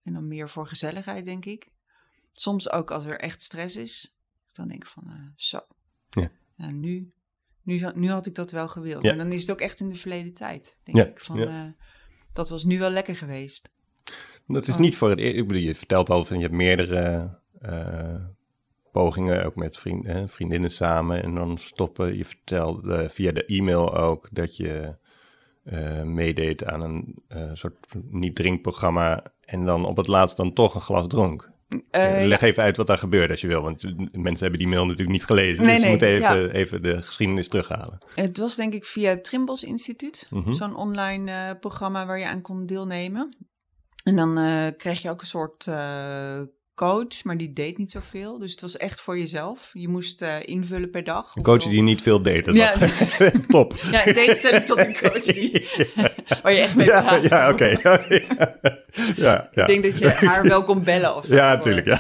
En 0.03 0.13
dan 0.13 0.29
meer 0.29 0.49
voor 0.49 0.67
gezelligheid, 0.67 1.25
denk 1.25 1.45
ik. 1.45 1.69
Soms 2.33 2.71
ook 2.71 2.91
als 2.91 3.05
er 3.07 3.19
echt 3.21 3.43
stress 3.43 3.77
is. 3.77 4.15
Dan 4.53 4.69
denk 4.69 4.83
ik 4.83 4.89
van, 4.89 5.33
zo. 5.37 5.61
Ja. 6.11 6.31
Nou, 6.57 6.73
nu, 6.73 7.13
nu, 7.65 7.83
nu 7.95 8.11
had 8.11 8.27
ik 8.27 8.35
dat 8.35 8.51
wel 8.51 8.69
gewild. 8.69 9.03
Ja. 9.03 9.15
Maar 9.15 9.25
dan 9.25 9.33
is 9.33 9.41
het 9.41 9.51
ook 9.51 9.61
echt 9.61 9.81
in 9.81 9.89
de 9.89 9.97
verleden 9.97 10.33
tijd, 10.35 10.77
denk 10.83 10.97
Ja, 10.99 11.05
ik. 11.05 11.21
Van, 11.21 11.37
ja. 11.39 11.47
eh, 11.47 11.71
dat 12.33 12.49
was 12.49 12.65
nu 12.65 12.79
wel 12.79 12.91
lekker 12.91 13.17
geweest. 13.17 13.71
Dat 14.47 14.67
is 14.67 14.75
Oh. 14.75 14.81
niet 14.81 14.97
voor 14.97 15.09
het 15.11 15.19
eerst. 15.19 15.37
Ik 15.37 15.47
bedoel, 15.49 15.63
je 15.63 15.75
vertelt 15.75 16.11
al 16.11 16.25
van 16.25 16.37
je 16.37 16.43
hebt 16.43 16.55
meerdere 16.55 17.39
eh, 17.61 18.15
pogingen, 18.93 19.45
ook 19.45 19.57
met 19.57 19.77
vriend, 19.79 20.07
hè, 20.07 20.29
vriendinnen 20.29 20.71
samen. 20.71 21.23
En 21.23 21.35
dan 21.35 21.59
stoppen. 21.59 22.17
Je 22.17 22.25
vertelde 22.25 23.11
via 23.11 23.33
de 23.33 23.45
e-mail 23.45 23.95
ook 23.97 24.29
dat 24.33 24.57
je 24.57 24.97
eh, 25.65 26.03
meedeed 26.03 26.65
aan 26.65 26.81
een 26.81 27.15
eh, 27.29 27.51
soort 27.53 27.87
niet-drinkprogramma. 28.11 29.25
En 29.41 29.65
dan 29.65 29.85
op 29.85 29.97
het 29.97 30.07
laatst 30.07 30.37
dan 30.37 30.53
toch 30.53 30.75
een 30.75 30.81
glas 30.81 31.07
dronk. 31.07 31.51
Eh, 31.91 32.25
Leg 32.27 32.41
even 32.41 32.63
uit 32.63 32.77
wat 32.77 32.87
daar 32.87 32.99
gebeurde 32.99 33.33
als 33.33 33.41
je 33.41 33.47
wil. 33.47 33.63
Want 33.63 33.83
mensen 34.13 34.43
hebben 34.43 34.59
die 34.59 34.69
mail 34.69 34.83
natuurlijk 34.83 35.11
niet 35.11 35.25
gelezen. 35.25 35.65
Nee, 35.65 35.67
dus 35.67 35.75
we 35.75 35.81
nee, 35.81 35.91
moeten 35.91 36.09
even, 36.09 36.41
ja. 36.41 36.49
even 36.49 36.83
de 36.83 37.03
geschiedenis 37.03 37.49
terughalen. 37.49 37.99
Het 38.15 38.39
was 38.39 38.57
denk 38.57 38.75
ik 38.75 38.85
via 38.85 39.11
het 39.11 39.25
Trimbos 39.25 39.65
Instituut. 39.65 40.27
Mhm. 40.31 40.53
Zo'n 40.53 40.77
online 40.77 41.31
eh, 41.31 41.59
programma 41.61 42.07
waar 42.07 42.19
je 42.19 42.27
aan 42.27 42.43
kon 42.43 42.67
deelnemen. 42.67 43.37
En 44.05 44.17
dan 44.17 44.39
eh, 44.39 44.67
kreeg 44.77 45.03
je 45.03 45.11
ook 45.11 45.21
een 45.21 45.27
soort 45.27 45.65
coach, 46.75 47.25
maar 47.25 47.37
die 47.37 47.53
deed 47.53 47.79
niet 47.79 47.91
zoveel. 47.91 48.39
Dus 48.39 48.51
het 48.51 48.61
was 48.61 48.77
echt 48.77 49.01
voor 49.01 49.19
jezelf. 49.19 49.71
Je 49.73 49.89
moest 49.89 50.23
eh, 50.23 50.37
invullen 50.45 50.91
per 50.91 51.05
dag. 51.05 51.37
Een 51.37 51.43
coach 51.43 51.53
hoeveel- 51.55 51.71
die 51.73 51.83
niet 51.83 52.03
veel 52.03 52.23
deed. 52.23 52.45
Dat 52.45 52.55
Ja. 52.55 52.79
was 52.79 52.91
top. 53.49 53.75
Ja, 53.91 54.05
in 54.05 54.13
tegenstelling 54.15 54.65
tot 54.65 54.79
een 54.79 54.97
coach 54.99 55.23
die, 55.23 55.69
waar 56.43 56.53
je 56.53 56.59
echt 56.61 56.75
mee 56.75 56.87
Ja, 56.87 57.03
praat. 57.03 57.23
ja 57.29 57.51
oké. 57.51 57.65
ja, 59.17 59.49
ja. 59.53 59.67
Ik 59.67 59.67
denk 59.67 59.83
dat 59.83 59.99
je 59.99 60.09
haar 60.09 60.43
wel 60.43 60.65
kon 60.65 60.85
bellen 60.85 61.17
of 61.17 61.27
zo. 61.27 61.35
Ja, 61.35 61.55
natuurlijk. 61.55 61.87
Ja. 61.87 61.99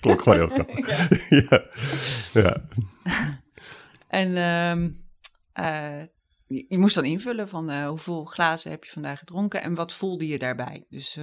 Klonk 0.00 0.22
gewoon 0.22 0.38
heel 0.38 0.48
grappig. 0.48 1.08
Ja. 1.50 1.62
ja. 2.32 2.56
En 4.08 4.36
ehm, 4.36 4.90
eh, 5.52 6.02
je, 6.46 6.64
je 6.68 6.78
moest 6.78 6.94
dan 6.94 7.04
invullen 7.04 7.48
van 7.48 7.70
eh, 7.70 7.88
hoeveel 7.88 8.24
glazen 8.24 8.70
heb 8.70 8.84
je 8.84 8.90
vandaag 8.90 9.18
gedronken 9.18 9.62
en 9.62 9.74
wat 9.74 9.92
voelde 9.92 10.26
je 10.26 10.38
daarbij. 10.38 10.84
Dus 10.90 11.18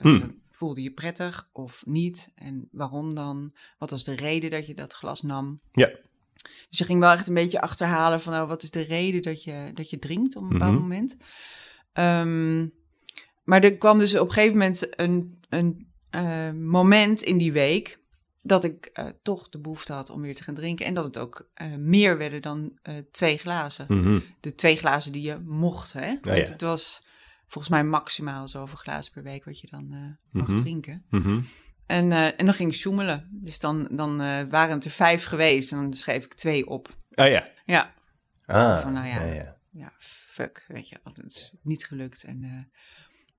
Hmm. 0.00 0.42
Voelde 0.58 0.82
je 0.82 0.90
prettig 0.90 1.48
of 1.52 1.82
niet 1.86 2.30
en 2.34 2.68
waarom 2.70 3.14
dan? 3.14 3.52
Wat 3.78 3.90
was 3.90 4.04
de 4.04 4.14
reden 4.16 4.50
dat 4.50 4.66
je 4.66 4.74
dat 4.74 4.92
glas 4.92 5.22
nam? 5.22 5.60
Ja. 5.72 5.90
Dus 6.68 6.78
je 6.78 6.84
ging 6.84 7.00
wel 7.00 7.12
echt 7.12 7.26
een 7.26 7.34
beetje 7.34 7.60
achterhalen 7.60 8.20
van 8.20 8.32
nou, 8.32 8.48
wat 8.48 8.62
is 8.62 8.70
de 8.70 8.80
reden 8.80 9.22
dat 9.22 9.42
je, 9.42 9.70
dat 9.74 9.90
je 9.90 9.98
drinkt 9.98 10.36
op 10.36 10.42
een 10.42 10.48
bepaald 10.48 10.72
Mhm. 10.72 10.82
moment. 10.82 11.16
Ehm, 11.92 12.66
maar 13.44 13.62
er 13.62 13.76
kwam 13.76 13.98
dus 13.98 14.16
op 14.16 14.26
een 14.28 14.32
gegeven 14.32 14.56
moment 14.58 15.00
een, 15.00 15.38
een 15.48 15.86
eh, 16.10 16.52
moment 16.52 17.22
in 17.22 17.38
die 17.38 17.52
week 17.52 17.98
dat 18.42 18.64
ik 18.64 18.86
eh, 18.86 19.06
toch 19.22 19.48
de 19.48 19.58
behoefte 19.60 19.92
had 19.92 20.10
om 20.10 20.20
weer 20.22 20.34
te 20.34 20.42
gaan 20.42 20.54
drinken. 20.54 20.86
En 20.86 20.94
dat 20.94 21.04
het 21.04 21.18
ook 21.18 21.48
eh, 21.54 21.74
meer 21.74 22.18
werden 22.18 22.42
dan 22.42 22.78
twee 23.10 23.36
glazen. 23.38 23.86
Mhm. 23.88 24.20
De 24.40 24.54
twee 24.54 24.76
glazen 24.76 25.12
die 25.12 25.22
je 25.22 25.38
mocht, 25.44 25.92
hè? 25.92 26.18
Want 26.22 26.36
ja. 26.48 26.52
het 26.52 26.60
was 26.60 27.06
volgens 27.48 27.68
mij 27.68 27.84
maximaal 27.84 28.48
zoveel 28.48 28.76
glazen 28.78 29.12
per 29.12 29.22
week 29.22 29.44
wat 29.44 29.60
je 29.60 29.66
dan 29.70 29.92
eh, 29.92 30.32
mag 30.32 30.46
Mhm. 30.48 30.56
drinken. 30.56 31.04
Mhm. 31.10 31.40
En, 31.86 32.12
eh, 32.12 32.40
en 32.40 32.44
dan 32.44 32.54
ging 32.54 32.70
ik 32.70 32.76
zoemelen. 32.78 33.28
Dus 33.32 33.60
dan, 33.60 33.88
dan 33.90 34.20
eh, 34.20 34.42
waren 34.50 34.74
het 34.74 34.84
er 34.84 34.90
vijf 34.90 35.24
geweest 35.24 35.72
en 35.72 35.78
dan 35.78 35.94
schreef 35.94 36.24
ik 36.24 36.34
twee 36.34 36.66
op. 36.66 36.96
Ah 37.14 37.30
ja. 37.30 37.48
Ja, 37.64 37.94
Ah, 38.46 38.80
Van, 38.82 38.92
nou 38.92 39.06
ja. 39.06 39.24
ja, 39.24 39.32
ja. 39.34 39.56
ja, 39.70 39.92
fuck, 39.98 40.64
weet 40.68 40.88
je, 40.88 41.00
het 41.04 41.24
is 41.24 41.52
niet 41.62 41.86
gelukt. 41.86 42.24
En 42.24 42.42
eh, 42.42 42.80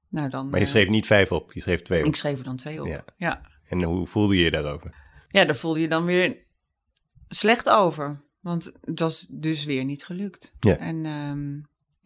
nou 0.07 0.29
dan... 0.29 0.49
Maar 0.49 0.59
je 0.59 0.65
schreef 0.65 0.87
niet 0.87 1.05
vijf 1.05 1.31
op, 1.31 1.53
je 1.53 1.61
schreef 1.61 1.81
twee 1.81 2.01
op. 2.01 2.07
Ik 2.07 2.15
schreef 2.15 2.37
er 2.37 2.43
dan 2.43 2.55
twee 2.55 2.81
op. 2.81 2.87
Ja. 2.87 2.93
Ja. 2.93 3.03
ja. 3.17 3.41
En 3.69 3.83
hoe 3.83 4.07
voelde 4.07 4.35
je 4.37 4.43
je 4.43 4.51
daarover? 4.51 4.95
daar 5.29 5.55
voelde 5.55 5.79
je 5.79 5.87
dan 5.87 6.05
weer 6.05 6.37
slecht 7.27 7.69
over. 7.69 8.23
Want 8.39 8.71
het 8.81 8.99
was 8.99 9.25
dus 9.29 9.63
weer 9.65 9.85
niet 9.85 10.05
gelukt. 10.05 10.53
Ja. 10.59 10.77
En 10.77 11.05
ehm, 11.05 11.59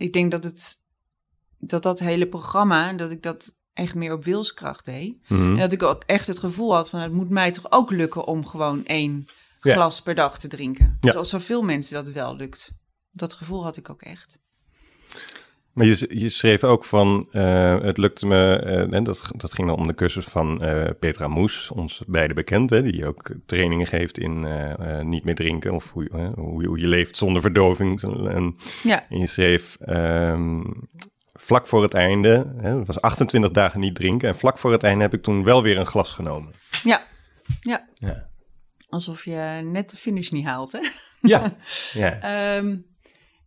ik 0.08 0.14
denk 0.14 0.32
dat 0.32 0.44
het 0.44 0.83
dat 1.68 1.84
dat 1.84 2.00
hele 2.00 2.28
programma, 2.28 2.94
dat 2.94 3.12
ik 3.12 3.24
dat 3.24 3.56
echt 3.74 3.96
meer 3.96 4.14
op 4.14 4.24
wilskracht 4.24 4.86
deed. 4.86 5.18
Mhm. 5.28 5.42
En 5.50 5.56
dat 5.56 5.72
ik 5.72 5.84
ook 5.84 6.04
echt 6.06 6.28
het 6.28 6.40
gevoel 6.40 6.74
had 6.76 6.90
van 6.90 7.00
het 7.00 7.12
moet 7.12 7.30
mij 7.30 7.52
toch 7.52 7.72
ook 7.72 7.92
lukken 7.92 8.26
om 8.26 8.46
gewoon 8.46 8.86
één 8.86 9.26
Ja. 9.62 9.74
glas 9.74 10.02
per 10.02 10.16
dag 10.16 10.40
te 10.40 10.48
drinken. 10.48 10.98
Ja. 11.02 11.12
Zoals 11.12 11.30
zoveel 11.30 11.62
mensen 11.64 12.04
dat 12.06 12.14
wel 12.14 12.36
lukt. 12.36 12.72
Dat 13.12 13.34
gevoel 13.34 13.64
had 13.64 13.78
ik 13.78 13.90
ook 13.90 14.02
echt. 14.02 14.42
Maar 15.74 15.86
je, 15.86 16.10
je 16.20 16.30
schreef 16.30 16.64
ook 16.64 16.86
van, 16.86 17.28
eh, 17.32 17.80
het 17.82 17.98
lukte 17.98 18.26
me, 18.26 18.56
eh, 18.56 18.94
en 18.94 19.04
dat, 19.04 19.22
dat 19.36 19.54
ging 19.54 19.68
dan 19.68 19.78
om 19.78 19.88
de 19.88 19.96
cursus 19.96 20.26
van 20.26 20.60
eh, 20.60 20.90
Petra 21.00 21.28
Moes, 21.28 21.72
ons 21.72 22.02
beide 22.08 22.34
bekend, 22.34 22.70
hè, 22.70 22.82
die 22.84 23.08
ook 23.08 23.32
trainingen 23.46 23.88
geeft 23.88 24.18
in 24.18 24.46
eh, 24.46 25.00
eh, 25.00 25.06
niet 25.06 25.24
meer 25.24 25.36
drinken 25.36 25.74
of 25.74 25.92
hoe, 25.92 26.32
hoe, 26.36 26.62
je- 26.62 26.68
hoe 26.68 26.80
je 26.80 26.88
leeft 26.88 27.18
zonder 27.18 27.42
verdoving. 27.42 28.02
En, 28.02 28.56
Ja, 28.84 29.06
en 29.10 29.18
je 29.20 29.28
schreef 29.28 29.78
ehm, 29.80 30.62
vlak 31.44 31.68
voor 31.68 31.82
het 31.84 31.94
einde, 31.94 32.54
hè, 32.58 32.78
het 32.78 32.88
was 32.88 33.02
28 33.02 33.52
dagen 33.52 33.80
niet 33.80 33.96
drinken, 33.96 34.30
en 34.30 34.36
vlak 34.36 34.58
voor 34.58 34.72
het 34.72 34.84
einde 34.84 35.02
heb 35.04 35.14
ik 35.14 35.24
toen 35.24 35.44
wel 35.44 35.62
weer 35.64 35.78
een 35.78 35.86
glas 35.86 36.14
genomen. 36.14 36.54
ja, 36.84 37.04
ja. 37.62 37.88
Ja, 37.94 38.30
Alsof 38.90 39.26
je 39.26 39.62
net 39.64 39.90
de 39.90 39.98
finish 39.98 40.30
niet 40.30 40.46
haalt, 40.46 40.72
hè? 40.72 40.80
ja, 41.22 41.56
ja. 42.04 42.20
Ehm, 42.20 42.78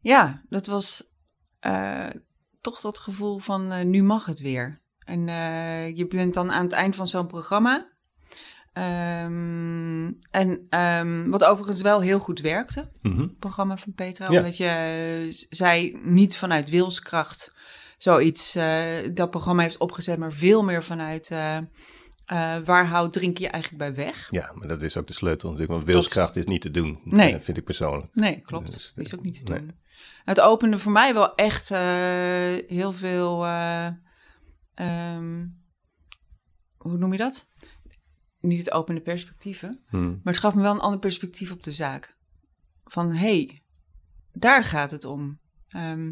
ja, 0.01 0.43
dat 0.49 0.67
was 0.67 1.05
eh, 1.61 2.07
toch 2.61 2.81
dat 2.81 2.99
gevoel 2.99 3.39
van 3.39 3.73
eh, 3.73 3.85
nu 3.85 4.03
mag 4.03 4.27
het 4.27 4.41
weer. 4.41 4.81
En 5.05 5.29
eh, 5.29 5.97
je 5.97 6.07
bent 6.07 6.35
dan 6.35 6.51
aan 6.53 6.65
het 6.65 6.73
eind 6.73 6.97
van 6.97 7.09
zo'n 7.09 7.27
programma. 7.27 7.89
Ehm, 8.73 10.13
en 10.31 10.67
ehm, 10.69 11.31
wat 11.31 11.45
overigens 11.45 11.83
wel 11.83 12.01
heel 12.01 12.19
goed 12.19 12.41
werkte, 12.41 12.91
Mhm. 13.03 13.21
het 13.21 13.39
programma 13.39 13.77
van 13.77 13.95
Petra. 13.95 14.31
Ja. 14.31 14.39
Omdat 14.39 14.57
je, 14.57 15.47
zij 15.49 15.99
niet 16.03 16.37
vanuit 16.37 16.71
wilskracht 16.71 17.55
zoiets, 17.97 18.55
eh, 18.55 19.15
dat 19.15 19.31
programma 19.31 19.63
heeft 19.63 19.77
opgezet, 19.79 20.19
maar 20.19 20.33
veel 20.33 20.63
meer 20.65 20.85
vanuit 20.85 21.31
eh, 21.31 21.57
eh, 21.57 21.65
waar 22.65 22.87
houdt 22.87 23.13
drink 23.13 23.39
je 23.39 23.49
eigenlijk 23.49 23.95
bij 23.95 24.05
weg. 24.05 24.29
ja, 24.31 24.53
maar 24.55 24.69
dat 24.69 24.83
is 24.83 24.97
ook 24.97 25.07
de 25.07 25.13
sleutel 25.13 25.51
natuurlijk, 25.51 25.79
want 25.79 25.91
wilskracht 25.93 26.37
is 26.37 26.45
niet 26.45 26.61
te 26.63 26.71
doen, 26.71 27.01
Nee. 27.05 27.41
vind 27.41 27.57
ik 27.57 27.65
persoonlijk. 27.65 28.15
Nee, 28.15 28.41
klopt. 28.41 28.75
Dus, 28.75 28.93
is 28.97 29.15
ook 29.15 29.23
niet 29.23 29.37
te 29.45 29.53
nee. 29.53 29.59
doen. 29.59 29.75
Het 30.25 30.41
opende 30.41 30.79
voor 30.79 30.93
mij 30.93 31.15
wel 31.15 31.35
echt 31.35 31.69
heel 32.69 32.93
veel. 32.93 33.45
eh, 33.45 33.87
ehm, 34.75 35.47
hoe 36.77 36.99
noem 36.99 37.13
je 37.13 37.19
dat? 37.19 37.47
Niet 38.41 38.59
het 38.59 38.71
opende 38.73 39.01
perspectieven, 39.01 39.83
Hmm. 39.89 40.21
maar 40.23 40.33
het 40.33 40.43
gaf 40.43 40.55
me 40.55 40.63
wel 40.63 40.73
een 40.75 40.81
ander 40.81 40.99
perspectief 41.01 41.53
op 41.53 41.63
de 41.63 41.73
zaak. 41.73 42.17
Van 42.85 43.11
hé, 43.13 43.17
hey, 43.17 43.63
daar 44.33 44.65
gaat 44.65 44.91
het 44.91 45.05
om. 45.05 45.41
Ehm, 45.69 46.07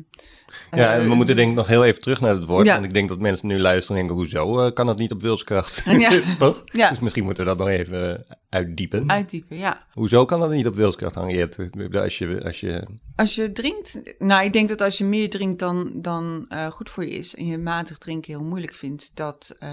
Ja, 0.70 0.94
eh, 0.94 1.02
en 1.02 1.08
we 1.08 1.14
moeten 1.14 1.36
denk 1.36 1.50
ik 1.50 1.56
nog 1.56 1.66
heel 1.66 1.84
even 1.84 2.00
terug 2.02 2.20
naar 2.20 2.34
het 2.34 2.44
woord. 2.44 2.66
Ja. 2.66 2.72
Want 2.72 2.84
ik 2.84 2.94
denk 2.94 3.08
dat 3.08 3.18
mensen 3.18 3.48
nu 3.48 3.58
luisteren 3.58 4.00
en 4.00 4.06
denken, 4.06 4.24
hoezo 4.24 4.60
eh, 4.60 4.72
kan 4.72 4.86
dat 4.86 4.98
niet 4.98 5.12
op 5.12 5.20
wilskracht? 5.20 5.82
Ja. 5.84 6.20
Toch? 6.38 6.62
Ja. 6.64 6.88
Dus 6.88 7.00
misschien 7.00 7.24
moeten 7.24 7.44
we 7.44 7.50
dat 7.50 7.58
nog 7.58 7.68
even 7.68 8.26
uitdiepen. 8.48 9.10
Uitdiepen, 9.10 9.56
ja. 9.56 9.86
Hoezo 9.92 10.24
kan 10.24 10.40
dat 10.40 10.50
niet 10.50 10.66
op 10.66 10.74
wilskracht, 10.74 11.14
Henriette? 11.14 11.70
Als 11.92 12.18
je, 12.18 12.44
als 12.44 12.60
je... 12.60 12.86
Als 13.16 13.34
je 13.34 13.52
drinkt, 13.52 14.14
nou, 14.18 14.44
ik 14.44 14.52
denk 14.52 14.68
dat 14.68 14.80
als 14.80 14.98
je 14.98 15.04
meer 15.04 15.30
drinkt 15.30 15.58
dan, 15.58 15.92
dan 15.94 16.44
eh, 16.48 16.66
goed 16.66 16.90
voor 16.90 17.04
je 17.04 17.10
is 17.10 17.34
en 17.34 17.46
je 17.46 17.58
matig 17.58 17.98
drinken 17.98 18.32
heel 18.32 18.44
moeilijk 18.44 18.74
vindt, 18.74 19.16
dat, 19.16 19.56
eh, 19.58 19.68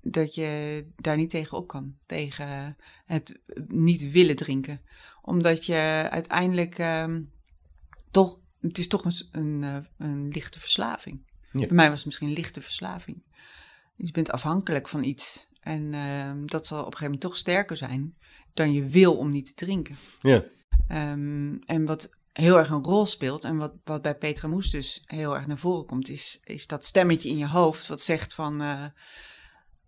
dat 0.00 0.34
je 0.34 0.84
daar 0.96 1.16
niet 1.16 1.30
tegen 1.30 1.58
op 1.58 1.68
kan. 1.68 1.94
Tegen 2.06 2.76
het 3.04 3.40
niet 3.68 4.10
willen 4.10 4.36
drinken. 4.36 4.80
Omdat 5.22 5.66
je 5.66 6.06
uiteindelijk 6.10 6.78
ehm, 6.78 7.20
toch, 8.10 8.38
het 8.60 8.78
is 8.78 8.88
toch 8.88 9.04
een, 9.04 9.14
een, 9.32 9.62
eh, 9.62 10.08
een 10.08 10.28
lichte 10.28 10.60
verslaving. 10.60 11.28
Ja. 11.52 11.66
Bij 11.66 11.76
mij 11.76 11.88
was 11.88 11.96
het 11.96 12.06
misschien 12.06 12.28
een 12.28 12.34
lichte 12.34 12.62
verslaving. 12.62 13.22
Je 13.96 14.10
bent 14.10 14.30
afhankelijk 14.30 14.88
van 14.88 15.02
iets. 15.02 15.48
En 15.60 15.94
ehm, 15.94 16.46
dat 16.46 16.66
zal 16.66 16.78
op 16.78 16.84
een 16.84 16.92
gegeven 16.92 17.12
moment 17.12 17.22
toch 17.22 17.36
sterker 17.36 17.76
zijn 17.76 18.16
dan 18.54 18.72
je 18.72 18.86
wil 18.86 19.16
om 19.16 19.30
niet 19.30 19.46
te 19.46 19.64
drinken. 19.64 19.96
Ja. 20.20 20.44
Ehm, 20.88 21.54
en 21.64 21.84
wat 21.84 22.16
heel 22.32 22.58
erg 22.58 22.70
een 22.70 22.84
rol 22.84 23.06
speelt 23.06 23.44
en 23.44 23.56
wat, 23.56 23.72
wat 23.84 24.02
bij 24.02 24.14
Petra 24.14 24.48
Moes 24.48 24.70
dus 24.70 25.02
heel 25.04 25.34
erg 25.34 25.46
naar 25.46 25.58
voren 25.58 25.86
komt, 25.86 26.08
is, 26.08 26.40
is 26.44 26.66
dat 26.66 26.84
stemmetje 26.84 27.28
in 27.28 27.36
je 27.36 27.48
hoofd 27.48 27.86
wat 27.86 28.00
zegt 28.00 28.34
van, 28.34 28.60
eh, 28.60 28.84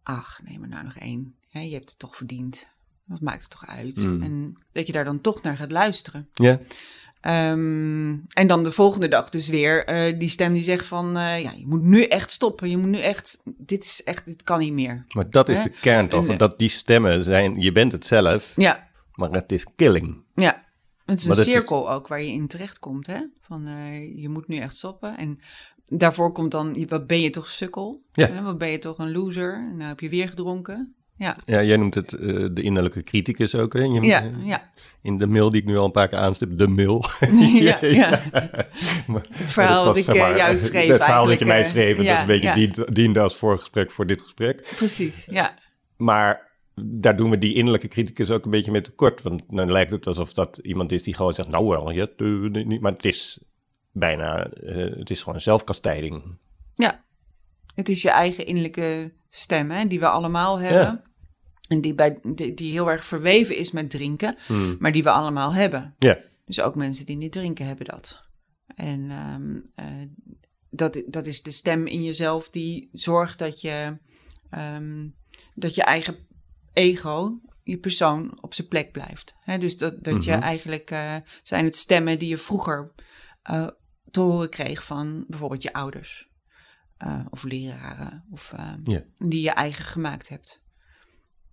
ach, 0.03 0.41
neem 0.45 0.63
er 0.63 0.69
nou 0.69 0.85
nog 0.85 0.97
één. 0.97 1.35
Je 1.49 1.59
hebt 1.59 1.91
het 1.91 1.99
toch 1.99 2.17
verdiend. 2.17 2.69
Wat 3.05 3.21
maakt 3.21 3.43
het 3.43 3.51
toch 3.51 3.67
uit? 3.67 3.97
Mm. 3.97 4.23
En 4.23 4.63
dat 4.73 4.87
je 4.87 4.93
daar 4.93 5.05
dan 5.05 5.21
toch 5.21 5.43
naar 5.43 5.57
gaat 5.57 5.73
luisteren. 5.73 6.29
Ja. 6.35 6.61
Ehm, 7.23 8.11
en 8.29 8.47
dan 8.47 8.65
de 8.65 8.71
volgende 8.71 9.09
dag 9.09 9.31
dus 9.31 9.49
weer 9.49 9.85
eh, 9.85 10.19
die 10.19 10.29
stem 10.29 10.53
die 10.53 10.63
zegt 10.63 10.87
van, 10.87 11.07
eh, 11.17 11.43
ja, 11.43 11.51
je 11.57 11.67
moet 11.67 11.83
nu 11.83 12.05
echt 12.05 12.31
stoppen. 12.31 12.71
Je 12.71 12.77
moet 12.77 12.89
nu 12.91 12.99
echt, 12.99 13.41
dit 13.45 13.83
is 13.85 14.03
echt, 14.05 14.25
dit 14.27 14.43
kan 14.43 14.59
niet 14.59 14.73
meer. 14.73 15.05
Maar 15.15 15.31
dat 15.31 15.49
is 15.49 15.59
Hè? 15.59 15.65
de 15.65 15.71
kern 15.81 16.09
toch? 16.09 16.27
En, 16.27 16.33
eh, 16.33 16.39
dat 16.39 16.59
die 16.59 16.69
stemmen 16.69 17.25
zijn, 17.25 17.61
je 17.61 17.73
bent 17.73 17.93
het 17.93 18.07
zelf, 18.07 18.53
Ja, 18.57 18.89
maar 19.15 19.31
het 19.31 19.53
is 19.53 19.67
killing. 19.77 20.23
Ja, 20.35 20.65
het 21.05 21.19
is 21.19 21.27
Maar 21.27 21.37
een 21.39 21.47
is- 21.47 21.53
cirkel 21.53 21.91
ook 21.91 22.09
waar 22.09 22.23
je 22.23 22.33
in 22.33 22.47
terechtkomt, 22.47 23.07
hè? 23.07 23.21
Van 23.41 23.63
je 24.17 24.29
moet 24.29 24.49
nu 24.49 24.57
echt 24.57 24.77
stoppen. 24.77 25.17
En 25.17 25.39
daarvoor 25.87 26.33
komt 26.33 26.51
dan, 26.51 26.87
wat 26.89 27.07
ben 27.07 27.21
je 27.21 27.31
toch 27.31 27.51
sukkel? 27.51 28.03
Ja. 28.13 28.31
Hè? 28.31 28.43
Wat 28.43 28.59
ben 28.59 28.71
je 28.71 28.79
toch 28.79 28.99
een 28.99 29.13
loser? 29.13 29.73
Nou 29.75 29.89
heb 29.89 30.01
je 30.01 30.09
weer 30.09 30.29
gedronken. 30.29 30.95
Ja, 31.23 31.37
Ja, 31.45 31.63
jij 31.63 31.77
noemt 31.77 31.95
het 31.95 32.13
eh, 32.13 32.47
de 32.53 32.63
innerlijke 32.63 33.03
criticus 33.03 33.55
ook. 33.55 33.73
Hè? 33.73 33.81
Je- 33.81 34.01
ja, 34.03 34.31
ja. 34.45 34.71
In 35.03 35.19
de 35.19 35.27
mail 35.27 35.51
die 35.51 35.61
ik 35.61 35.67
nu 35.67 35.77
al 35.77 35.85
een 35.85 35.91
paar 35.91 36.09
keer 36.09 36.19
aanstip, 36.19 36.59
de 36.59 36.69
mail. 36.69 37.05
ja, 37.69 37.79
ja. 37.81 38.21
Maar- 39.07 39.27
Het 39.31 39.51
verhaal 39.51 39.85
dat 39.85 39.97
ik 39.97 40.07
eh, 40.07 40.15
maar, 40.37 40.57
schreef 40.59 40.89
Het 40.89 40.97
verhaal 41.03 41.27
dat 41.27 41.39
je 41.39 41.45
mij 41.45 41.55
eigenlijk, 41.55 41.87
schreef, 41.87 41.91
eh, 41.91 41.97
dat 41.97 42.07
ja, 42.07 42.21
een 42.21 42.27
beetje 42.27 42.83
ja. 42.85 42.93
diende 42.93 43.21
als 43.21 43.37
voorgesprek 43.37 43.91
voor 43.91 44.07
dit 44.07 44.23
gesprek. 44.23 44.73
Precies, 44.77 45.25
ja. 45.31 45.55
Maar 45.97 46.51
daar 46.83 47.17
doen 47.17 47.31
we 47.31 47.39
die 47.39 47.55
innerlijke 47.55 47.89
criticus 47.89 48.31
ook 48.31 48.45
een 48.45 48.51
beetje 48.51 48.71
mee 48.71 48.81
tekort. 48.81 49.23
Want 49.23 49.43
dan 49.49 49.73
lijkt 49.73 49.91
het 49.91 50.07
alsof 50.07 50.33
dat 50.33 50.57
iemand 50.63 50.93
is 50.93 51.03
die 51.03 51.15
gewoon 51.15 51.35
zegt, 51.35 51.49
nou 51.49 51.67
wel, 51.69 51.91
ja, 51.91 52.07
eh, 52.17 52.27
niet. 52.67 52.81
maar 52.81 52.93
het 52.93 53.05
is 53.05 53.39
bijna, 53.93 54.47
eh, 54.47 54.99
het 54.99 55.11
is 55.11 55.23
gewoon 55.23 55.41
zelfkastijding. 55.41 56.39
Ja, 56.75 57.05
het 57.75 57.89
is 57.89 58.03
je 58.03 58.11
eigen 58.11 58.47
innerlijke 58.47 59.13
stem, 59.29 59.71
hè, 59.71 59.87
die 59.87 59.99
we 60.01 60.07
allemaal 60.09 60.59
hebben. 60.61 61.03
En 61.73 61.81
die, 61.81 61.95
bij, 61.95 62.19
die, 62.23 62.55
die 62.55 62.73
heel 62.73 62.91
erg 62.91 63.05
verweven 63.05 63.57
is 63.57 63.71
met 63.71 63.91
drinken, 63.91 64.37
Hmm. 64.47 64.77
maar 64.79 64.93
die 64.93 65.03
we 65.03 65.11
allemaal 65.11 65.55
hebben. 65.55 65.95
Ja, 65.99 66.19
Dus 66.45 66.61
ook 66.61 66.75
mensen 66.75 67.07
die 67.07 67.17
niet 67.17 67.33
drinken 67.33 67.67
hebben 67.67 67.87
dat. 67.87 68.23
En 68.75 69.11
ehm, 69.11 69.61
eh, 69.75 70.07
dat, 70.71 71.03
dat 71.07 71.27
is 71.27 71.43
de 71.43 71.51
stem 71.51 71.87
in 71.87 72.03
jezelf 72.03 72.49
die 72.51 72.89
zorgt 72.93 73.39
dat 73.39 73.61
je, 73.61 73.99
ehm, 74.51 75.09
dat 75.55 75.75
je 75.75 75.83
eigen 75.83 76.17
ego, 76.73 77.41
je 77.63 77.79
persoon, 77.79 78.39
op 78.43 78.55
zijn 78.55 78.69
plek 78.69 78.93
blijft. 78.93 79.35
Dus 79.59 79.77
dat, 79.77 80.05
dat 80.05 80.25
je 80.25 80.33
Mhm. 80.33 80.43
eigenlijk 80.43 80.91
eh, 80.91 81.17
zijn 81.43 81.65
het 81.65 81.77
stemmen 81.77 82.19
die 82.19 82.29
je 82.29 82.39
vroeger 82.39 82.93
eh, 83.43 83.67
te 84.11 84.21
horen 84.21 84.51
kreeg 84.51 84.85
van 84.85 85.25
bijvoorbeeld 85.29 85.63
je 85.63 85.73
ouders. 85.73 86.31
of 87.31 87.43
leraren, 87.43 88.25
of, 88.31 88.53
eh, 88.53 88.73
Ja. 88.85 89.03
die 89.17 89.43
je 89.43 89.51
eigen 89.51 89.85
gemaakt 89.85 90.29
hebt. 90.29 90.62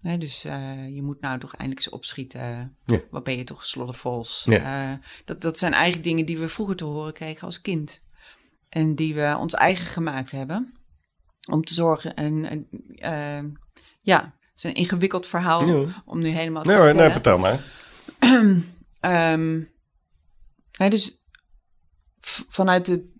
Dus 0.01 0.43
eh, 0.43 0.95
je 0.95 1.01
moet 1.01 1.21
nou 1.21 1.39
toch 1.39 1.55
eindelijk 1.55 1.85
eens 1.85 1.95
opschieten. 1.95 2.77
Ja. 2.85 3.01
Wat 3.09 3.23
ben 3.23 3.37
je 3.37 3.43
toch 3.43 3.65
sloddervols. 3.65 4.43
Ja. 4.45 4.91
Eh, 4.91 4.97
dat, 5.25 5.41
dat 5.41 5.57
zijn 5.57 5.73
eigenlijk 5.73 6.03
dingen 6.03 6.25
die 6.25 6.37
we 6.37 6.47
vroeger 6.47 6.75
te 6.75 6.83
horen 6.83 7.13
kregen 7.13 7.45
als 7.45 7.61
kind. 7.61 8.01
En 8.69 8.95
die 8.95 9.15
we 9.15 9.35
ons 9.39 9.53
eigen 9.53 9.85
gemaakt 9.85 10.31
hebben. 10.31 10.73
Om 11.51 11.63
te 11.63 11.73
zorgen. 11.73 12.15
En, 12.15 12.45
en 12.45 12.67
eh, 12.95 13.51
ja, 14.01 14.21
het 14.23 14.57
is 14.57 14.63
een 14.63 14.73
ingewikkeld 14.73 15.27
verhaal 15.27 15.67
Ja. 15.67 16.03
om 16.05 16.19
nu 16.19 16.29
helemaal 16.29 16.61
te 16.63 16.67
Nee 16.67 16.77
hoor, 16.77 16.95
nee, 16.95 17.11
vertellen. 17.11 17.11
vertel 17.11 17.37
maar. 17.37 18.67
Hè, 20.71 20.89
dus 20.89 21.23
vanuit 22.49 22.85
de, 22.85 23.11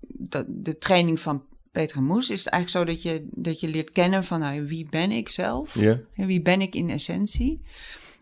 de, 0.00 0.44
de 0.48 0.78
training 0.78 1.20
van 1.20 1.47
Petra 1.78 2.00
Moes 2.00 2.30
is 2.30 2.44
het 2.44 2.52
eigenlijk 2.52 2.86
zo 2.86 2.92
dat 2.92 3.02
je, 3.02 3.28
dat 3.30 3.60
je 3.60 3.68
leert 3.68 3.92
kennen 3.92 4.24
van 4.24 4.40
nou, 4.40 4.66
wie 4.66 4.86
ben 4.90 5.10
ik 5.10 5.28
zelf? 5.28 5.74
Ja. 5.74 6.00
Wie 6.14 6.42
ben 6.42 6.60
ik 6.60 6.74
in 6.74 6.90
essentie? 6.90 7.62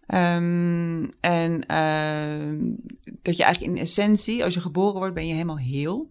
Ehm, 0.07 1.09
en 1.21 1.67
ehm, 1.67 2.59
dat 3.23 3.37
je 3.37 3.43
eigenlijk 3.43 3.75
in 3.75 3.83
essentie, 3.83 4.45
als 4.45 4.55
je 4.55 4.61
geboren 4.61 4.99
wordt, 4.99 5.15
ben 5.15 5.27
je 5.27 5.33
helemaal 5.33 5.59
heel. 5.59 6.11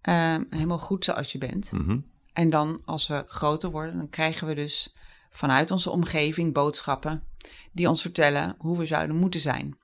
Ehm, 0.00 0.44
helemaal 0.50 0.78
goed 0.78 1.04
zoals 1.04 1.32
je 1.32 1.38
bent. 1.38 1.72
Mhm. 1.72 1.98
En 2.32 2.50
dan 2.50 2.82
als 2.84 3.08
we 3.08 3.22
groter 3.26 3.70
worden, 3.70 3.96
dan 3.96 4.08
krijgen 4.08 4.46
we 4.46 4.54
dus 4.54 4.94
vanuit 5.30 5.70
onze 5.70 5.90
omgeving 5.90 6.52
boodschappen 6.52 7.22
die 7.72 7.88
ons 7.88 8.02
vertellen 8.02 8.54
hoe 8.58 8.78
we 8.78 8.86
zouden 8.86 9.16
moeten 9.16 9.40
zijn. 9.40 9.76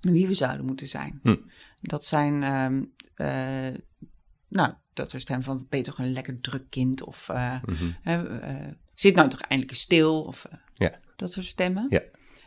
Wie 0.00 0.26
we 0.26 0.34
zouden 0.34 0.66
moeten 0.66 0.88
zijn. 0.88 1.20
Hm. 1.22 1.36
Dat 1.80 2.04
zijn, 2.04 2.42
eh, 3.14 3.80
nou, 4.48 4.74
dat 4.94 5.14
is 5.14 5.22
stem 5.22 5.42
van, 5.42 5.66
ben 5.68 5.78
je 5.78 5.84
toch 5.84 5.98
een 5.98 6.12
lekker 6.12 6.40
druk 6.40 6.70
kind? 6.70 7.02
Of 7.02 7.28
eh, 7.28 7.62
Mhm. 7.64 7.90
eh, 8.02 8.68
zit 8.94 9.14
nou 9.14 9.28
toch 9.28 9.40
eindelijk 9.40 9.70
eens 9.70 9.80
stil? 9.80 10.22
Of 10.22 10.44
eh, 10.44 10.58
Ja. 10.74 10.92
dat 11.16 11.32
soort 11.32 11.46
stemmen. 11.46 11.86
Ja. 11.88 12.02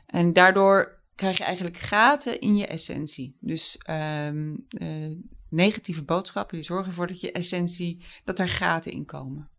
En 0.05 0.33
daardoor 0.33 1.01
krijg 1.15 1.37
je 1.37 1.43
eigenlijk 1.43 1.77
gaten 1.77 2.39
in 2.41 2.55
je 2.55 2.67
essentie. 2.67 3.37
Dus 3.39 3.77
ehm, 3.77 4.55
eh, 4.69 5.11
negatieve 5.49 6.03
boodschappen 6.03 6.55
die 6.55 6.65
zorgen 6.65 6.87
ervoor 6.87 7.07
dat 7.07 7.21
je 7.21 7.31
essentie, 7.31 8.03
dat 8.23 8.39
er 8.39 8.49
gaten 8.49 8.91
in 8.91 9.05
komen. 9.05 9.49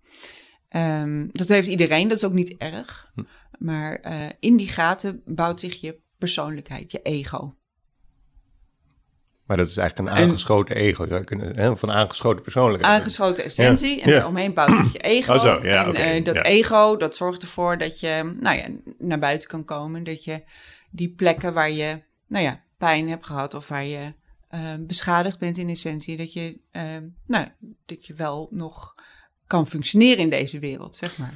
Ehm, 0.68 1.28
dat 1.32 1.48
heeft 1.48 1.68
iedereen, 1.68 2.08
dat 2.08 2.16
is 2.16 2.24
ook 2.24 2.32
niet 2.32 2.56
erg. 2.56 3.10
Hm. 3.14 3.22
Maar 3.58 4.00
in 4.40 4.56
die 4.56 4.68
gaten 4.68 5.22
bouwt 5.26 5.60
zich 5.60 5.80
je 5.80 6.00
persoonlijkheid, 6.18 6.90
je 6.90 7.02
ego. 7.02 7.56
Maar 9.48 9.56
dat 9.56 9.68
is 9.68 9.76
eigenlijk 9.76 10.08
een 10.10 10.16
En- 10.16 10.22
aangeschoten 10.28 10.76
ego. 10.76 11.06
Zou 11.08 11.24
kunnen, 11.24 11.56
hè? 11.56 11.70
Of 11.70 11.82
een 11.82 11.90
aangeschoten 11.92 12.42
persoonlijkheid. 12.42 12.98
Aangeschoten 13.00 13.44
essentie 13.44 13.96
Ja. 13.96 14.02
en 14.02 14.08
Ja. 14.08 14.14
daaromheen 14.14 14.54
bouwt 14.54 14.92
je 14.92 14.98
ego. 14.98 15.34
Oh 15.34 15.40
zo, 15.40 15.60
ja, 15.62 15.92
en 15.92 15.94
eh, 15.94 16.24
dat 16.24 16.38
ego, 16.44 16.96
dat 16.96 17.16
zorgt 17.16 17.42
ervoor 17.42 17.78
dat 17.78 18.00
je 18.00 18.36
nou 18.40 18.56
ja, 18.56 18.68
naar 18.98 19.18
buiten 19.18 19.48
kan 19.48 19.64
komen. 19.64 20.04
Dat 20.04 20.24
je 20.24 20.42
die 20.90 21.08
plekken 21.08 21.52
waar 21.54 21.70
je 21.70 22.02
nou 22.26 22.44
ja, 22.44 22.62
pijn 22.78 23.08
hebt 23.08 23.26
gehad 23.26 23.54
of 23.54 23.68
waar 23.68 23.84
je 23.84 24.12
eh, 24.48 24.60
beschadigd 24.80 25.38
bent 25.38 25.58
in 25.58 25.68
essentie, 25.68 26.16
dat 26.16 26.32
je, 26.32 26.58
eh, 26.70 26.82
nou, 27.26 27.46
dat 27.86 28.06
je 28.06 28.14
wel 28.14 28.48
nog 28.50 28.94
kan 29.46 29.66
functioneren 29.68 30.18
in 30.18 30.30
deze 30.30 30.58
wereld, 30.58 30.96
zeg 30.96 31.18
maar. 31.18 31.34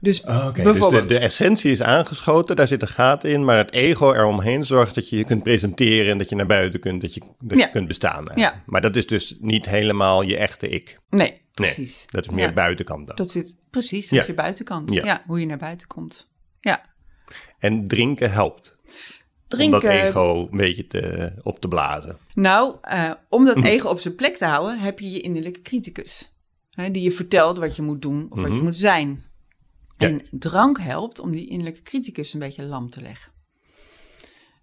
Dus 0.00 0.20
Oh, 0.24 0.36
Oké, 0.36 0.44
dus 0.46 0.54
de, 0.56 0.62
bijvoorbeeld, 0.62 1.08
de 1.08 1.18
essentie 1.18 1.70
is 1.70 1.82
aangeschoten, 1.82 2.56
daar 2.56 2.68
zitten 2.68 2.88
gaten 2.88 3.30
in, 3.30 3.44
maar 3.44 3.56
het 3.56 3.72
ego 3.72 4.12
eromheen 4.12 4.64
zorgt 4.64 4.94
dat 4.94 5.08
je 5.08 5.16
je 5.16 5.24
kunt 5.24 5.42
presenteren 5.42 6.10
en 6.10 6.18
dat 6.18 6.28
je 6.28 6.34
naar 6.36 6.46
buiten 6.46 6.80
kunt, 6.80 7.00
dat 7.00 7.14
je, 7.14 7.20
dat 7.38 7.58
Ja. 7.58 7.64
je 7.66 7.70
kunt 7.72 7.86
bestaan. 7.88 8.24
Ja. 8.34 8.62
Maar 8.66 8.80
dat 8.80 8.96
is 8.96 9.06
dus 9.06 9.36
niet 9.40 9.66
helemaal 9.68 10.22
je 10.22 10.36
echte 10.36 10.68
ik. 10.68 10.98
nee, 11.10 11.40
precies. 11.54 12.04
Dat 12.06 12.24
is 12.24 12.30
meer 12.30 12.46
Ja. 12.48 12.52
buitenkant 12.52 13.06
dan. 13.06 13.16
Dat 13.16 13.30
zit 13.30 13.56
precies, 13.70 14.08
dat 14.08 14.18
is 14.20 14.26
je 14.26 14.34
buitenkant. 14.34 14.92
Ja. 14.92 15.04
Ja. 15.04 15.22
hoe 15.26 15.40
je 15.40 15.46
naar 15.46 15.58
buiten 15.58 15.86
komt. 15.86 16.28
Ja. 16.60 16.82
En 17.58 17.88
drinken 17.88 18.32
helpt. 18.32 18.76
Drinken, 19.48 19.80
Om 19.80 19.86
dat 19.86 19.94
ego 20.06 20.48
een 20.50 20.56
beetje 20.56 20.84
te, 20.84 21.32
op 21.42 21.60
te 21.60 21.68
blazen. 21.68 22.16
Nou, 22.34 22.74
eh, 22.82 23.10
om 23.28 23.44
dat 23.44 23.56
Mhm. 23.56 23.66
ego 23.66 23.88
op 23.88 24.00
zijn 24.00 24.14
plek 24.14 24.36
te 24.36 24.44
houden, 24.44 24.78
heb 24.78 24.98
je 24.98 25.10
je 25.10 25.20
innerlijke 25.20 25.62
criticus. 25.62 26.32
Hè, 26.70 26.90
die 26.90 27.02
je 27.02 27.12
vertelt 27.12 27.58
wat 27.58 27.76
je 27.76 27.82
moet 27.82 28.02
doen 28.02 28.26
of 28.30 28.36
wat 28.40 28.48
je 28.48 28.54
Mhm. 28.54 28.64
moet 28.64 28.76
zijn. 28.76 29.22
Ja. 29.98 30.08
En 30.08 30.22
drank 30.30 30.80
helpt 30.80 31.20
om 31.20 31.30
die 31.32 31.46
innerlijke 31.48 31.82
criticus 31.82 32.32
een 32.32 32.40
beetje 32.40 32.62
lam 32.62 32.90
te 32.90 33.00
leggen. 33.00 33.32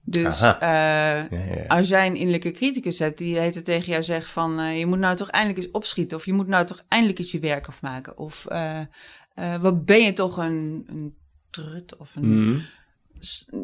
Dus 0.01 0.41
eh, 0.41 0.49
Ja, 0.59 1.27
ja, 1.29 1.37
ja. 1.55 1.65
als 1.67 1.87
jij 1.87 2.07
een 2.07 2.15
innerlijke 2.15 2.51
criticus 2.51 2.99
hebt 2.99 3.17
die 3.17 3.39
heet 3.39 3.55
het 3.55 3.65
tegen 3.65 3.91
jou 3.91 4.03
zegt 4.03 4.29
van... 4.29 4.59
eh, 4.59 4.79
je 4.79 4.85
moet 4.85 4.99
nou 4.99 5.15
toch 5.15 5.29
eindelijk 5.29 5.63
eens 5.65 5.71
opschieten 5.73 6.17
of 6.17 6.25
je 6.25 6.33
moet 6.33 6.47
nou 6.47 6.65
toch 6.65 6.83
eindelijk 6.87 7.19
eens 7.19 7.31
je 7.31 7.39
werk 7.39 7.67
afmaken. 7.67 8.17
Of 8.17 8.45
eh, 8.45 8.81
wat 9.61 9.85
ben 9.85 10.01
je 10.03 10.13
toch 10.13 10.37
een, 10.37 10.83
een 10.87 11.15
trut 11.49 11.97
of 11.97 12.15
een 12.15 12.51
Mhm. 12.51 12.59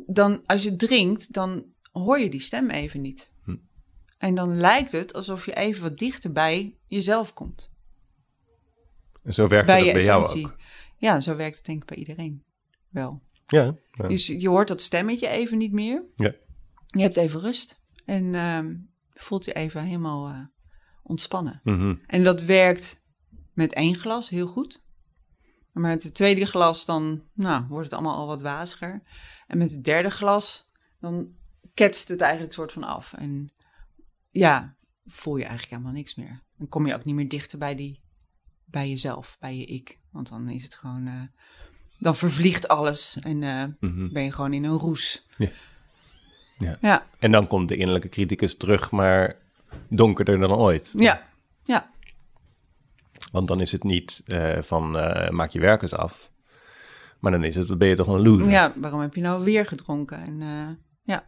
dan 0.07 0.41
als 0.45 0.63
je 0.63 0.75
drinkt, 0.75 1.34
dan 1.34 1.63
hoor 1.91 2.19
je 2.19 2.29
die 2.29 2.39
stem 2.39 2.69
even 2.69 3.01
niet. 3.01 3.31
Hm. 3.43 3.55
En 4.17 4.36
dan 4.36 4.57
lijkt 4.57 4.91
het 4.91 5.13
alsof 5.13 5.45
je 5.45 5.53
even 5.55 5.81
wat 5.81 5.97
dichter 5.97 6.31
bij 6.31 6.75
jezelf 6.88 7.34
komt. 7.34 7.69
En 9.23 9.34
zo 9.34 9.47
werkt 9.47 9.65
bij 9.67 9.86
je 9.86 9.91
bij 9.93 10.03
jou 10.03 10.25
ook. 10.25 10.55
Ja, 11.01 11.21
zo 11.21 11.35
werkt 11.35 11.55
het 11.55 11.65
denk 11.65 11.81
ik 11.81 11.87
bij 11.87 11.97
iedereen 11.97 12.43
wel. 12.89 13.21
Ja, 13.47 13.75
ja. 13.91 14.07
Dus 14.07 14.27
je 14.27 14.49
hoort 14.49 14.67
dat 14.67 14.81
stemmetje 14.81 15.27
even 15.27 15.57
niet 15.57 15.71
meer. 15.71 16.03
Ja. 16.15 16.33
Je 16.87 17.01
hebt 17.01 17.17
even 17.17 17.39
rust. 17.39 17.81
En 18.05 18.35
ehm, 18.35 18.75
voelt 19.13 19.45
je 19.45 19.53
even 19.53 19.83
helemaal 19.83 20.29
eh, 20.29 20.45
ontspannen. 21.03 21.61
Mhm. 21.63 21.95
En 22.05 22.23
dat 22.23 22.41
werkt 22.41 23.03
met 23.53 23.73
één 23.73 23.95
glas 23.95 24.29
heel 24.29 24.47
goed. 24.47 24.83
Maar 25.73 25.89
met 25.89 26.03
het 26.03 26.13
tweede 26.13 26.45
glas 26.45 26.85
dan 26.85 27.23
nou, 27.33 27.65
wordt 27.67 27.85
het 27.85 27.93
allemaal 27.93 28.17
al 28.17 28.27
wat 28.27 28.41
waziger. 28.41 29.01
En 29.47 29.57
met 29.57 29.71
het 29.71 29.83
derde 29.83 30.09
glas 30.09 30.69
dan 30.99 31.35
ketst 31.73 32.07
het 32.07 32.21
eigenlijk 32.21 32.53
soort 32.53 32.71
van 32.71 32.83
af. 32.83 33.13
En 33.13 33.53
ja, 34.29 34.75
voel 35.05 35.37
je 35.37 35.43
eigenlijk 35.43 35.71
helemaal 35.71 35.93
niks 35.93 36.15
meer. 36.15 36.43
Dan 36.57 36.67
kom 36.67 36.87
je 36.87 36.93
ook 36.93 37.05
niet 37.05 37.15
meer 37.15 37.29
dichter 37.29 37.57
bij, 37.57 37.75
die, 37.75 38.01
bij 38.65 38.89
jezelf, 38.89 39.37
bij 39.39 39.57
je 39.57 39.65
ik. 39.65 39.99
Want 40.12 40.30
dan 40.30 40.50
is 40.50 40.63
het 40.63 40.76
gewoon... 40.76 41.08
eh, 41.08 41.21
dan 42.00 42.15
vervliegt 42.15 42.67
alles 42.67 43.17
en 43.21 43.38
Mhm. 43.80 44.10
ben 44.13 44.24
je 44.24 44.32
gewoon 44.32 44.54
in 44.54 44.63
een 44.63 44.78
roes. 44.78 45.26
Ja. 45.38 45.50
Ja. 46.58 46.78
Ja, 46.82 47.06
En 47.19 47.32
dan 47.32 47.47
komt 47.47 47.69
de 47.69 47.76
innerlijke 47.76 48.10
criticus 48.10 48.58
terug, 48.58 48.91
maar 48.91 49.36
donkerder 49.89 50.39
dan 50.39 50.52
ooit. 50.52 50.93
ja, 50.97 51.28
ja. 51.63 51.89
Want 53.32 53.47
dan 53.47 53.62
is 53.62 53.71
het 53.71 53.84
niet 53.84 54.21
eh, 54.26 54.62
van 54.62 54.91
maak 55.30 55.50
je 55.50 55.60
werk 55.60 55.82
eens 55.82 55.95
af. 55.95 56.30
Maar 57.19 57.32
dan 57.32 57.43
is 57.43 57.56
het, 57.56 57.78
ben 57.78 57.88
je 57.88 57.95
toch 57.95 58.08
een 58.08 58.21
loser? 58.21 58.50
ja 58.50 58.74
waarom 58.76 59.00
heb 59.00 59.15
je 59.15 59.21
nou 59.21 59.43
weer 59.43 59.65
gedronken? 59.65 60.17
En 60.17 60.39
ja, 61.04 61.26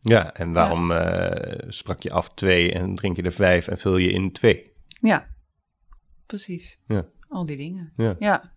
Ja, 0.00 0.34
en 0.34 0.52
waarom 0.52 0.92
sprak 1.72 2.02
je 2.02 2.10
af 2.12 2.34
twee 2.34 2.72
en 2.72 2.94
drink 2.94 3.16
je 3.16 3.22
er 3.22 3.32
vijf 3.32 3.66
en 3.68 3.78
vul 3.78 3.96
je 3.96 4.10
in 4.10 4.32
twee? 4.32 4.72
ja, 5.00 5.26
precies. 6.26 6.78
Ja. 6.86 7.04
Al 7.32 7.46
die 7.46 7.56
dingen. 7.56 7.92
Ja. 7.96 8.16
Ja, 8.18 8.52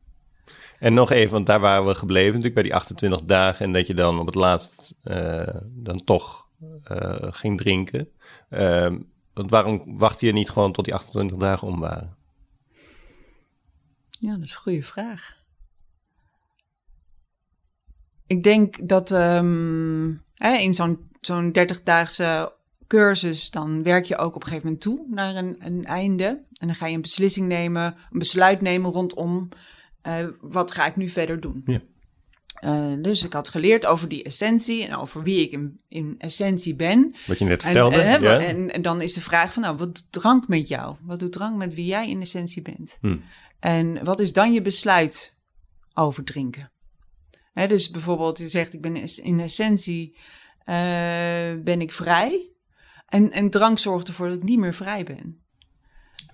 En 0.80 0.94
nog 0.94 1.12
even, 1.12 1.32
want 1.32 1.46
daar 1.46 1.60
waren 1.60 1.86
we 1.86 1.96
gebleven 1.96 2.28
natuurlijk 2.28 2.54
bij 2.54 2.64
die 2.64 2.76
28 2.76 3.22
dagen. 3.22 3.66
En 3.66 3.74
dat 3.74 3.88
je 3.88 3.94
dan 3.94 4.20
op 4.20 4.26
het 4.26 4.36
laatst 4.36 4.96
eh, 5.04 5.56
dan 5.64 6.04
toch 6.04 6.48
eh, 6.84 7.16
ging 7.20 7.58
drinken. 7.58 8.10
Ehm, 8.50 9.00
want 9.34 9.50
waarom 9.50 9.98
wachtte 9.98 10.26
je 10.26 10.34
niet 10.34 10.50
gewoon 10.50 10.72
tot 10.72 10.86
die 10.86 10.94
28 10.94 11.38
dagen 11.38 11.68
om 11.68 11.80
waren? 11.80 12.16
Ja, 14.10 14.36
dat 14.36 14.46
is 14.46 14.52
een 14.52 14.58
goede 14.58 14.84
vraag. 14.84 15.44
Ik 18.28 18.44
denk 18.44 18.90
dat 18.90 19.12
ehm, 19.12 20.14
hè, 20.34 20.58
in 20.58 20.74
zo'n 20.74 21.10
zo'n 21.22 21.54
30-daagse 21.60 22.55
cursus, 22.88 23.50
dan 23.50 23.84
werk 23.84 24.06
je 24.06 24.17
ook 24.17 24.36
op 24.36 24.41
een 24.41 24.48
gegeven 24.48 24.65
moment 24.65 24.84
toe 24.84 25.06
naar 25.10 25.36
een, 25.36 25.56
een 25.60 25.86
einde. 25.86 26.26
En 26.54 26.67
dan 26.67 26.76
ga 26.76 26.88
je 26.88 26.95
een 26.95 27.02
beslissing 27.02 27.48
nemen, 27.48 27.95
een 28.12 28.19
besluit 28.19 28.62
nemen 28.62 28.91
rondom 28.91 29.50
eh, 30.02 30.26
wat 30.41 30.71
ga 30.71 30.86
ik 30.86 30.95
nu 30.95 31.10
verder 31.10 31.39
doen. 31.39 31.62
Ja. 31.65 31.80
Eh, 32.56 32.93
dus 33.02 33.24
ik 33.24 33.34
had 33.34 33.50
geleerd 33.50 33.86
over 33.86 34.08
die 34.10 34.24
essentie 34.24 34.86
en 34.86 34.95
over 34.95 35.24
wie 35.24 35.41
ik 35.41 35.52
in, 35.52 35.80
in 35.88 36.15
essentie 36.17 36.76
ben. 36.76 37.15
Wat 37.28 37.39
je 37.39 37.45
net 37.45 37.63
En, 37.63 37.69
vertelde. 37.69 37.95
eh, 38.02 38.21
ja? 38.21 38.39
en, 38.39 38.71
en 38.74 38.82
dan 38.82 39.02
is 39.02 39.13
de 39.13 39.21
vraag 39.21 39.54
van, 39.54 39.62
nou, 39.62 39.78
wat 39.78 39.95
doet 39.95 40.12
drank 40.12 40.48
met 40.48 40.67
jou? 40.67 40.95
Wat 41.02 41.19
doet 41.19 41.32
drank 41.32 41.56
met 41.58 41.74
wie 41.74 41.86
jij 41.86 42.10
in 42.10 42.21
essentie 42.21 42.62
bent? 42.62 42.98
Hm. 43.02 43.17
En 43.60 44.04
wat 44.04 44.19
is 44.19 44.34
dan 44.34 44.54
je 44.54 44.62
besluit 44.62 45.36
over 45.93 46.24
drinken? 46.24 46.71
Hè, 47.54 47.67
dus 47.67 47.89
bijvoorbeeld, 47.89 48.38
je 48.38 48.48
zegt, 48.48 48.74
ik 48.74 48.82
ben 48.82 48.95
in 49.24 49.39
essentie 49.39 50.17
ben 51.63 51.82
ik 51.82 51.91
vrij. 51.91 52.50
En, 53.06 53.32
en 53.32 53.50
drank 53.50 53.80
zorgt 53.80 54.08
ervoor 54.08 54.28
dat 54.28 54.38
ik 54.38 54.44
niet 54.44 54.60
meer 54.60 54.74
vrij 54.74 55.04
ben. 55.04 55.39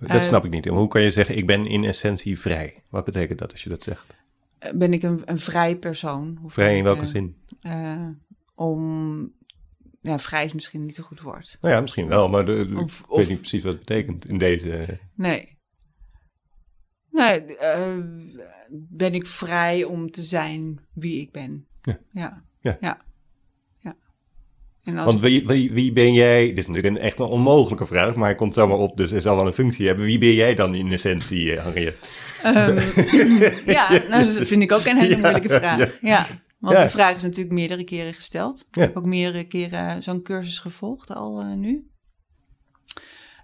dat 0.00 0.08
eh, 0.10 0.22
snap 0.22 0.44
ik 0.44 0.50
niet. 0.50 0.66
Hoe 0.66 0.88
kan 0.88 1.02
je 1.02 1.10
zeggen, 1.10 1.36
ik 1.36 1.46
ben 1.46 1.66
in 1.66 1.84
essentie 1.84 2.38
vrij? 2.40 2.82
Wat 2.90 3.04
betekent 3.04 3.38
dat 3.38 3.52
als 3.52 3.62
je 3.62 3.68
dat 3.68 3.82
zegt? 3.82 4.14
Eh, 4.58 4.72
Ben 4.72 4.92
ik 4.92 5.02
een, 5.02 5.22
een 5.24 5.38
vrij 5.38 5.76
persoon? 5.76 6.38
Of 6.44 6.52
Vrij 6.52 6.76
in 6.76 6.84
welke 6.84 7.00
eh, 7.02 7.06
zin? 7.06 7.36
om, 8.54 9.32
ja, 10.00 10.18
vrij 10.18 10.44
is 10.44 10.52
misschien 10.52 10.84
niet 10.86 10.98
een 10.98 11.04
goed 11.04 11.20
woord. 11.20 11.58
Nou 11.60 11.74
ja, 11.74 11.80
misschien 11.80 12.08
wel, 12.08 12.28
maar 12.28 12.44
de, 12.44 12.72
Of- 12.76 13.00
ik 13.00 13.10
of- 13.10 13.18
weet 13.18 13.28
niet 13.28 13.38
precies 13.40 13.62
wat 13.62 13.72
het 13.72 13.84
betekent 13.84 14.28
in 14.28 14.38
deze... 14.38 14.98
Nee. 15.14 15.60
Nee, 17.10 17.56
ben 18.88 19.14
ik 19.14 19.26
vrij 19.26 19.84
om 19.84 20.10
te 20.10 20.22
zijn 20.22 20.80
wie 20.92 21.20
ik 21.20 21.32
ben. 21.32 21.66
Ja. 21.82 21.98
Ja. 22.60 22.76
ja. 22.80 23.00
En 24.84 24.96
als 24.98 25.06
Want 25.06 25.20
wie, 25.20 25.46
wie, 25.46 25.72
wie 25.72 25.92
ben 25.92 26.12
jij? 26.12 26.46
Dit 26.46 26.58
is 26.58 26.66
natuurlijk 26.66 26.94
een 26.94 27.00
echt 27.02 27.18
een 27.18 27.26
onmogelijke 27.26 27.86
vraag, 27.86 28.14
maar 28.14 28.24
hij 28.28 28.34
komt 28.34 28.54
zomaar 28.54 28.76
op, 28.78 28.96
dus 28.96 29.10
hij 29.10 29.20
zal 29.20 29.36
wel 29.36 29.46
een 29.46 29.52
functie 29.52 29.86
hebben. 29.86 30.04
Wie 30.04 30.18
ben 30.18 30.34
jij 30.34 30.54
dan 30.54 30.74
in 30.74 30.92
essentie, 30.92 31.54
eh, 31.56 31.62
Henriette? 31.64 32.08
Ehm, 32.42 32.78
ja, 33.76 33.88
nou, 34.08 34.24
dat 34.24 34.46
vind 34.46 34.62
ik 34.62 34.72
ook 34.72 34.84
een 34.84 34.96
hele 34.96 35.14
Ja, 35.14 35.18
moeilijke 35.20 35.48
vraag. 35.48 35.78
ja. 35.78 35.88
Ja. 36.00 36.26
Want 36.58 36.76
Ja. 36.76 36.82
de 36.82 36.90
vraag 36.90 37.16
is 37.16 37.22
natuurlijk 37.22 37.54
meerdere 37.54 37.84
keren 37.84 38.14
gesteld. 38.14 38.66
Ik 38.70 38.80
heb 38.80 38.96
ook 38.96 39.04
meerdere 39.04 39.44
keren 39.44 40.02
zo'n 40.02 40.22
cursus 40.22 40.58
gevolgd 40.58 41.14
al 41.14 41.40
eh, 41.40 41.46
nu. 41.56 41.86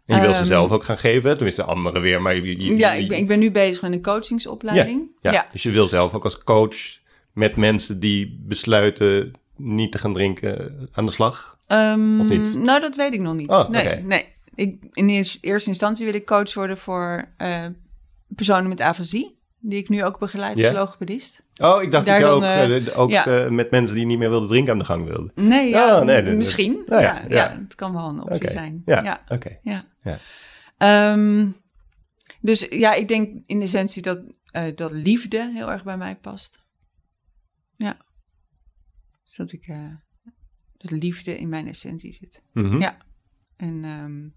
En 0.07 0.15
je 0.17 0.21
wil 0.21 0.31
ze 0.33 0.37
Ehm, 0.39 0.47
zelf 0.47 0.71
ook 0.71 0.85
gaan 0.85 0.99
geven, 0.99 1.35
tenminste 1.35 1.63
anderen 1.65 2.01
weer, 2.03 2.23
maar 2.23 2.35
je, 2.37 2.65
je- 2.65 2.79
Ja, 2.79 2.93
ik 2.93 3.09
ben, 3.09 3.19
ik 3.19 3.27
ben 3.27 3.39
nu 3.39 3.51
bezig 3.51 3.83
met 3.83 3.93
een 3.93 4.03
coachingsopleiding. 4.03 5.11
Ja, 5.21 5.33
ja. 5.33 5.47
dus 5.53 5.63
je 5.63 5.71
wil 5.71 5.87
zelf 5.89 6.15
ook 6.15 6.25
als 6.25 6.39
coach 6.39 6.77
met 7.33 7.57
mensen 7.57 8.01
die 8.01 8.39
besluiten 8.47 9.33
niet 9.59 9.93
te 9.93 9.99
gaan 9.99 10.13
drinken 10.13 10.89
aan 10.93 11.07
de 11.07 11.13
slag? 11.13 11.59
Ehm, 11.67 12.21
Of 12.21 12.29
niet? 12.29 12.55
Nou, 12.55 12.81
dat 12.81 12.97
weet 12.97 13.13
ik 13.13 13.21
nog 13.21 13.35
niet. 13.35 13.49
Oh, 13.49 13.69
nee, 13.69 14.03
nee. 14.03 14.37
Ik, 14.55 14.85
in 14.93 15.09
eers- 15.09 15.39
eerste 15.41 15.69
instantie 15.69 16.05
wil 16.05 16.15
ik 16.15 16.27
coach 16.27 16.55
worden 16.55 16.79
voor 16.79 17.29
eh, 17.37 17.67
personen 18.29 18.69
met 18.69 18.81
afasie. 18.81 19.37
Die 19.61 19.79
ik 19.79 19.89
nu 19.89 20.05
ook 20.05 20.19
begeleid 20.19 20.65
als 20.65 20.73
logopedist. 20.75 21.43
Oh, 21.61 21.83
ik 21.83 21.91
dacht 21.91 22.07
Daar 22.07 22.21
dat 22.21 22.29
je 22.35 22.41
dan, 22.41 22.51
ook, 22.51 22.57
eh, 22.57 22.77
eh, 22.77 22.85
de- 22.85 22.95
ook 22.95 23.11
ja. 23.11 23.51
met 23.51 23.71
mensen 23.71 23.97
die 23.97 24.07
niet 24.07 24.19
meer 24.19 24.31
wilden 24.31 24.49
drinken 24.49 24.73
aan 24.73 24.79
de 24.79 24.85
gang 24.85 25.05
wilde. 25.05 25.31
Nee, 25.35 25.69
ja, 25.69 25.99
Oh, 25.99 26.05
nee, 26.05 26.23
misschien. 26.23 26.83
Nou 26.87 27.03
ja, 27.03 27.23
ja, 27.29 27.35
ja. 27.35 27.59
het 27.63 27.75
kan 27.75 27.93
wel 27.93 28.09
een 28.09 28.21
optie 28.23 28.51
zijn. 28.51 28.83
Ja, 28.85 29.03
ja. 29.03 29.23
oké. 29.29 29.59
Ja. 29.63 29.85
Ja. 30.03 30.19
Ehm, 30.79 31.47
dus 32.41 32.67
ja, 32.71 32.93
ik 32.95 33.09
denk 33.09 33.43
in 33.47 33.63
essentie 33.63 34.03
dat, 34.03 34.21
dat 34.75 34.93
liefde 34.93 35.51
heel 35.55 35.71
erg 35.71 35.85
bij 35.85 35.97
mij 35.97 36.17
past. 36.17 36.63
Ja. 37.77 37.97
Dus 39.29 39.37
dat 39.37 39.53
ik, 39.53 39.67
eh, 39.67 39.95
dat 40.77 40.91
liefde 40.91 41.39
in 41.39 41.49
mijn 41.49 41.67
essentie 41.67 42.13
zit. 42.13 42.43
Mhm. 42.53 42.81
Ja. 42.81 42.97
En 43.57 43.85
ehm, 43.85 44.29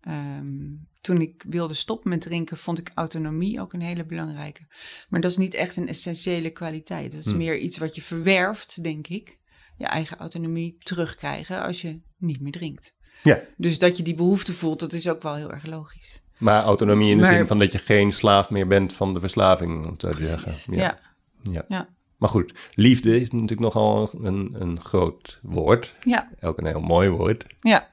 ehm, 0.00 0.74
toen 1.00 1.20
ik 1.20 1.44
wilde 1.48 1.74
stoppen 1.74 2.10
met 2.10 2.20
drinken, 2.20 2.56
vond 2.56 2.78
ik 2.78 2.90
autonomie 2.94 3.60
ook 3.60 3.72
een 3.72 3.80
hele 3.80 4.04
belangrijke. 4.04 4.66
Maar 5.08 5.20
dat 5.20 5.30
is 5.30 5.36
niet 5.36 5.54
echt 5.54 5.76
een 5.76 5.88
essentiële 5.88 6.50
kwaliteit. 6.50 7.10
Dat 7.12 7.20
is 7.20 7.26
Hmm. 7.26 7.36
meer 7.36 7.58
iets 7.58 7.78
wat 7.78 7.94
je 7.94 8.02
verwerft, 8.02 8.82
denk 8.82 9.06
ik. 9.06 9.38
Je 9.76 9.86
eigen 9.86 10.18
autonomie 10.18 10.76
terugkrijgen 10.78 11.62
als 11.62 11.80
je 11.80 12.00
niet 12.18 12.40
meer 12.40 12.52
drinkt. 12.52 12.94
Ja. 13.22 13.42
Dus 13.56 13.78
dat 13.78 13.96
je 13.96 14.02
die 14.02 14.14
behoefte 14.14 14.52
voelt, 14.54 14.80
dat 14.80 14.92
is 14.92 15.08
ook 15.08 15.22
wel 15.22 15.34
heel 15.34 15.52
erg 15.52 15.66
logisch. 15.66 16.20
Maar 16.38 16.62
autonomie 16.62 17.10
in 17.10 17.16
de 17.16 17.22
Maar- 17.22 17.32
zin 17.34 17.46
van 17.46 17.58
dat 17.58 17.72
je 17.72 17.78
geen 17.78 18.12
slaaf 18.12 18.50
meer 18.50 18.66
bent 18.66 18.92
van 18.92 19.14
de 19.14 19.20
verslaving, 19.20 19.86
om 19.86 19.96
te 19.96 20.14
zeggen. 20.20 20.74
Ja. 20.76 20.98
Ja. 21.42 21.64
Ja. 21.68 21.94
Maar 22.16 22.28
goed, 22.28 22.54
liefde 22.74 23.20
is 23.20 23.30
natuurlijk 23.30 23.60
nogal 23.60 24.10
een, 24.24 24.56
een 24.60 24.80
groot 24.80 25.40
woord. 25.42 25.94
Ja. 26.00 26.30
Ook 26.40 26.58
een 26.58 26.66
heel 26.66 26.80
mooi 26.80 27.08
woord. 27.08 27.46
Ja. 27.60 27.88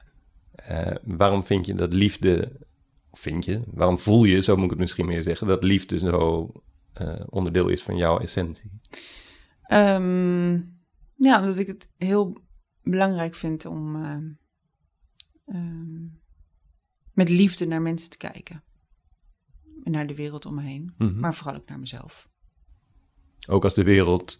Eh, 0.54 0.94
waarom 1.02 1.44
vind 1.44 1.66
je 1.66 1.74
dat 1.74 1.92
liefde, 1.92 2.52
of 3.10 3.20
vind 3.20 3.44
je, 3.44 3.62
waarom 3.66 3.98
voel 3.98 4.24
je, 4.24 4.42
zo 4.42 4.54
moet 4.54 4.64
ik 4.64 4.70
het 4.70 4.78
misschien 4.78 5.06
meer 5.06 5.22
zeggen, 5.22 5.46
dat 5.46 5.64
liefde 5.64 5.98
zo 5.98 6.52
eh, 6.92 7.20
onderdeel 7.28 7.68
is 7.68 7.82
van 7.82 7.96
jouw 7.96 8.18
essentie? 8.18 8.70
Ehm, 9.62 10.52
ja, 11.14 11.40
omdat 11.40 11.58
ik 11.58 11.66
het 11.66 11.88
heel 11.96 12.42
belangrijk 12.82 13.34
vind 13.34 13.66
om 13.66 13.96
ehm, 14.04 14.28
ehm, 15.46 16.02
met 17.12 17.28
liefde 17.28 17.66
naar 17.66 17.82
mensen 17.82 18.10
te 18.10 18.16
kijken. 18.16 18.62
En 19.82 19.92
naar 19.92 20.06
de 20.06 20.14
wereld 20.14 20.46
om 20.46 20.54
me 20.54 20.62
heen. 20.62 20.94
Mhm. 20.98 21.20
Maar 21.20 21.34
vooral 21.34 21.56
ook 21.56 21.68
naar 21.68 21.78
mezelf. 21.78 22.28
Ook 23.46 23.64
als 23.64 23.74
de 23.74 23.82
wereld 23.84 24.36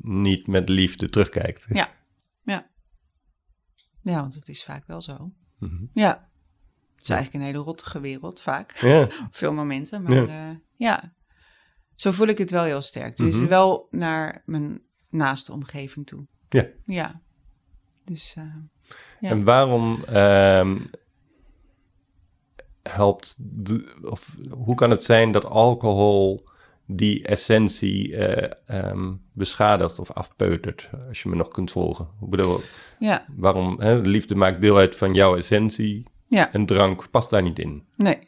niet 0.00 0.46
met 0.46 0.68
liefde 0.68 1.08
terugkijkt. 1.08 1.66
Ja. 1.68 1.90
Ja. 2.42 2.70
Ja, 4.02 4.20
want 4.20 4.34
het 4.34 4.48
is 4.48 4.64
vaak 4.64 4.86
wel 4.86 5.00
zo. 5.00 5.32
Mhm. 5.58 5.84
Ja. 5.92 6.28
Het 6.94 7.02
is 7.02 7.08
eigenlijk 7.10 7.44
een 7.44 7.50
hele 7.52 7.64
rottige 7.64 8.00
wereld, 8.00 8.40
vaak. 8.40 8.76
Ja. 8.80 9.08
Veel 9.30 9.52
momenten. 9.52 10.02
Maar 10.02 10.26
ja. 10.28 10.60
ja, 10.76 11.12
zo 11.94 12.12
voel 12.12 12.26
ik 12.26 12.38
het 12.38 12.50
wel 12.50 12.64
heel 12.64 12.80
sterk. 12.80 13.18
Mhm. 13.18 13.46
wel 13.46 13.88
naar 13.90 14.42
mijn 14.46 14.82
naaste 15.08 15.52
omgeving 15.52 16.06
toe. 16.06 16.26
Ja. 16.48 16.66
Ja. 16.86 17.20
Dus, 18.04 18.34
eh, 18.36 18.54
Ja. 19.20 19.30
En 19.30 19.44
waarom 19.44 20.04
ehm, 20.04 20.78
helpt, 22.82 23.34
de, 23.38 23.96
of 24.02 24.36
hoe 24.50 24.74
kan 24.74 24.90
het 24.90 25.02
zijn 25.02 25.32
dat 25.32 25.44
alcohol 25.44 26.48
die 26.90 27.24
essentie 27.24 28.16
ehm, 28.16 29.14
beschadigt 29.32 29.98
of 29.98 30.10
afpeutert, 30.10 30.90
als 31.08 31.22
je 31.22 31.28
me 31.28 31.36
nog 31.36 31.48
kunt 31.48 31.70
volgen? 31.70 32.08
Ik 32.22 32.30
bedoel, 32.30 32.60
ja, 32.98 33.24
waarom, 33.36 33.80
hè, 33.80 34.02
de 34.02 34.08
liefde 34.08 34.34
maakt 34.34 34.60
deel 34.60 34.76
uit 34.76 34.96
van 34.96 35.14
jouw 35.14 35.36
essentie 35.36 36.06
ja, 36.26 36.52
en 36.52 36.66
drank 36.66 37.10
past 37.10 37.30
daar 37.30 37.42
niet 37.42 37.58
in. 37.58 37.86
nee. 37.96 38.18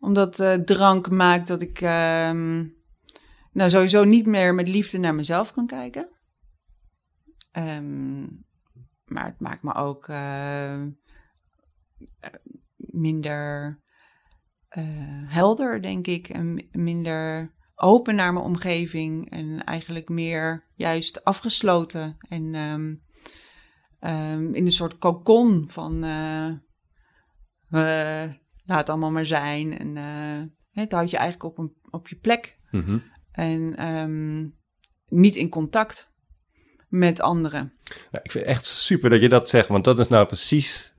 Omdat 0.00 0.38
eh, 0.40 0.54
drank 0.54 1.10
maakt 1.10 1.48
dat 1.48 1.62
ik 1.62 1.80
ehm, 1.80 2.66
nou 3.52 3.70
sowieso 3.70 4.04
niet 4.04 4.26
meer 4.26 4.54
met 4.54 4.68
liefde 4.68 4.98
naar 4.98 5.14
mezelf 5.14 5.52
kan 5.52 5.66
kijken. 5.66 6.08
Ehm, 7.52 8.22
maar 9.04 9.24
het 9.24 9.40
maakt 9.40 9.62
me 9.62 9.74
ook 9.74 10.08
eh, 10.08 10.82
minder 12.76 13.78
eh, 14.70 14.84
helder, 15.26 15.82
denk 15.82 16.06
ik. 16.06 16.28
En 16.28 16.54
mi- 16.54 16.68
minder 16.72 17.54
open 17.74 18.14
naar 18.14 18.32
mijn 18.32 18.44
omgeving. 18.44 19.30
En 19.30 19.64
eigenlijk 19.64 20.08
meer 20.08 20.64
juist 20.74 21.24
afgesloten. 21.24 22.16
En 22.28 22.54
ehm, 22.54 22.94
ehm, 23.98 24.54
in 24.54 24.64
een 24.64 24.72
soort 24.72 24.98
kokon 24.98 25.64
van... 25.68 26.04
eh, 26.04 26.52
laat 28.64 28.88
allemaal 28.88 29.10
maar 29.10 29.26
zijn. 29.26 29.78
En 29.78 29.96
het 30.72 30.92
houdt 30.92 31.10
je 31.10 31.16
eigenlijk 31.16 31.50
op, 31.52 31.58
een, 31.58 31.72
op 31.90 32.08
je 32.08 32.16
plek. 32.16 32.58
Mhm. 32.70 32.98
En 33.32 33.76
ehm, 33.76 34.48
niet 35.06 35.36
in 35.36 35.48
contact 35.48 36.08
met 36.88 37.20
anderen. 37.20 37.72
Ik 38.22 38.30
vind 38.30 38.44
het 38.44 38.54
echt 38.54 38.64
super 38.64 39.10
dat 39.10 39.20
je 39.20 39.28
dat 39.28 39.48
zegt, 39.48 39.68
want 39.68 39.84
dat 39.84 39.98
is 39.98 40.08
nou 40.08 40.26
precies 40.26 40.89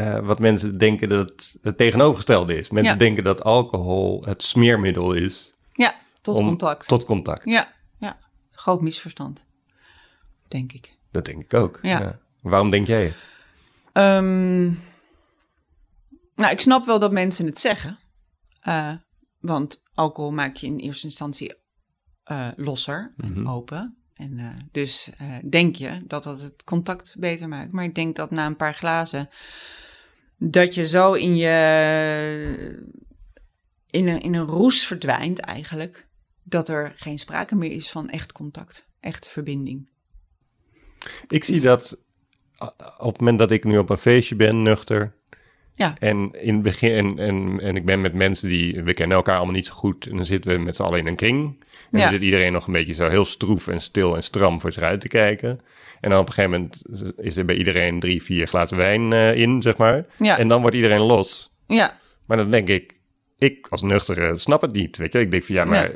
eh, 0.00 0.18
wat 0.18 0.38
mensen 0.38 0.78
denken 0.78 1.08
dat 1.08 1.56
het, 1.62 1.76
tegenovergestelde 1.76 2.58
is. 2.58 2.70
Mensen 2.70 2.92
Ja. 2.92 2.98
denken 2.98 3.24
dat 3.24 3.42
alcohol 3.42 4.22
het 4.26 4.42
smeermiddel 4.42 5.12
is 5.12 5.52
Ja, 5.72 5.94
tot 6.22 6.36
om- 6.36 6.46
contact. 6.46 6.88
tot 6.88 7.04
contact. 7.04 7.44
Ja, 7.44 7.72
ja. 7.98 8.18
Groot 8.50 8.80
misverstand. 8.80 9.44
Denk 10.48 10.72
ik. 10.72 10.98
Dat 11.10 11.24
denk 11.24 11.44
ik 11.44 11.54
ook. 11.54 11.78
Ja. 11.82 12.18
Waarom 12.42 12.70
denk 12.70 12.86
jij 12.86 13.04
het? 13.04 13.24
Ehm, 13.92 14.64
nou, 16.34 16.50
ik 16.52 16.60
snap 16.60 16.84
wel 16.86 16.98
dat 16.98 17.12
mensen 17.12 17.46
het 17.46 17.58
zeggen. 17.58 17.98
Eh, 18.60 18.92
want 19.40 19.82
alcohol 19.94 20.32
maakt 20.32 20.60
je 20.60 20.66
in 20.66 20.78
eerste 20.78 21.06
instantie 21.06 21.58
eh, 22.24 22.48
losser 22.56 23.12
en 23.16 23.32
Mhm. 23.32 23.48
open. 23.48 23.94
En 24.14 24.68
dus 24.72 25.10
denk 25.48 25.76
je 25.76 26.02
dat 26.06 26.22
dat 26.22 26.40
het 26.40 26.64
contact 26.64 27.14
beter 27.18 27.48
maakt. 27.48 27.72
Maar 27.72 27.84
ik 27.84 27.94
denk 27.94 28.16
dat 28.16 28.30
na 28.30 28.46
een 28.46 28.56
paar 28.56 28.74
glazen... 28.74 29.28
dat 30.42 30.74
je 30.74 30.86
zo 30.86 31.12
in 31.12 31.36
je... 31.36 32.88
in 33.90 34.08
een, 34.08 34.20
in 34.20 34.34
een 34.34 34.46
roes 34.46 34.86
verdwijnt 34.86 35.38
eigenlijk... 35.38 36.06
dat 36.42 36.68
er 36.68 36.92
geen 36.96 37.18
sprake 37.18 37.54
meer 37.56 37.70
is 37.70 37.90
van 37.90 38.08
echt 38.08 38.32
contact. 38.32 38.86
Echt 39.00 39.28
verbinding. 39.28 39.88
Ik 41.26 41.44
zie 41.44 41.60
dat 41.60 42.04
uh, 42.62 42.68
op 42.98 43.12
het 43.12 43.18
moment 43.18 43.38
dat 43.38 43.50
ik 43.50 43.64
nu 43.64 43.78
op 43.78 43.90
een 43.90 43.98
feestje 43.98 44.36
ben, 44.36 44.62
nuchter. 44.62 45.14
Ja. 45.80 45.94
En 45.98 46.30
in 46.32 46.54
het 46.54 46.62
begin, 46.62 46.92
en, 46.94 47.18
en, 47.18 47.60
en 47.60 47.76
ik 47.76 47.84
ben 47.84 48.00
met 48.00 48.14
mensen 48.14 48.48
die, 48.48 48.82
we 48.82 48.94
kennen 48.94 49.16
elkaar 49.16 49.36
allemaal 49.36 49.54
niet 49.54 49.66
zo 49.66 49.72
goed. 49.74 50.06
En 50.06 50.16
dan 50.16 50.24
zitten 50.24 50.50
we 50.52 50.58
met 50.58 50.76
z'n 50.76 50.82
allen 50.82 50.98
in 50.98 51.06
een 51.06 51.16
kring. 51.16 51.64
En 51.90 51.98
Ja. 51.98 52.04
dan 52.04 52.12
zit 52.12 52.22
iedereen 52.22 52.52
nog 52.52 52.66
een 52.66 52.72
beetje 52.72 52.94
zo 52.94 53.08
heel 53.08 53.24
stroef 53.24 53.68
en 53.68 53.80
stil 53.80 54.16
en 54.16 54.22
stram 54.22 54.60
voor 54.60 54.72
zich 54.72 54.82
uit 54.82 55.00
te 55.00 55.08
kijken. 55.08 55.60
En 56.00 56.10
dan 56.10 56.18
op 56.20 56.26
een 56.26 56.32
gegeven 56.32 56.50
moment 56.50 56.82
is 57.18 57.36
er 57.36 57.44
bij 57.44 57.56
iedereen 57.56 58.00
drie, 58.00 58.22
vier 58.22 58.46
glazen 58.46 58.76
wijn 58.76 59.12
eh, 59.12 59.34
in, 59.36 59.62
zeg 59.62 59.76
maar. 59.76 60.06
Ja, 60.16 60.38
En 60.38 60.48
dan 60.48 60.60
wordt 60.60 60.76
iedereen 60.76 61.00
los. 61.00 61.50
ja, 61.66 61.98
Maar 62.26 62.36
dan 62.36 62.50
denk 62.50 62.68
ik, 62.68 62.92
ik 63.38 63.66
als 63.70 63.82
nuchtere 63.82 64.38
snap 64.38 64.60
het 64.60 64.72
niet, 64.72 64.96
weet 64.96 65.12
je. 65.12 65.20
Ik 65.20 65.30
denk 65.30 65.42
van 65.44 65.54
ja, 65.54 65.64
maar. 65.64 65.90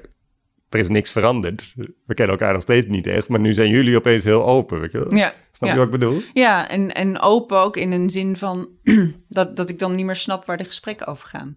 Er 0.74 0.80
is 0.80 0.88
niks 0.88 1.10
veranderd. 1.10 1.72
We 2.06 2.14
kennen 2.14 2.38
elkaar 2.38 2.52
nog 2.52 2.62
steeds 2.62 2.86
niet 2.86 3.06
echt, 3.06 3.28
maar 3.28 3.40
nu 3.40 3.52
zijn 3.54 3.68
jullie 3.68 3.96
opeens 3.96 4.24
heel 4.24 4.44
open, 4.46 4.80
weet 4.80 4.92
je. 4.92 4.98
wel. 4.98 5.14
ja. 5.14 5.32
Snap 5.52 5.68
ja. 5.68 5.74
je 5.74 5.84
wat 5.84 5.94
ik 5.94 6.00
bedoel? 6.00 6.20
Ja, 6.32 6.68
en, 6.68 6.94
en 6.94 7.20
open 7.20 7.58
ook 7.58 7.76
in 7.76 7.92
een 7.92 8.10
zin 8.10 8.36
van 8.36 8.68
dat, 9.28 9.56
dat 9.56 9.68
ik 9.68 9.78
dan 9.78 9.94
niet 9.94 10.06
meer 10.06 10.16
snap 10.16 10.44
waar 10.44 10.56
de 10.56 10.64
gesprekken 10.64 11.06
over 11.06 11.28
gaan. 11.28 11.56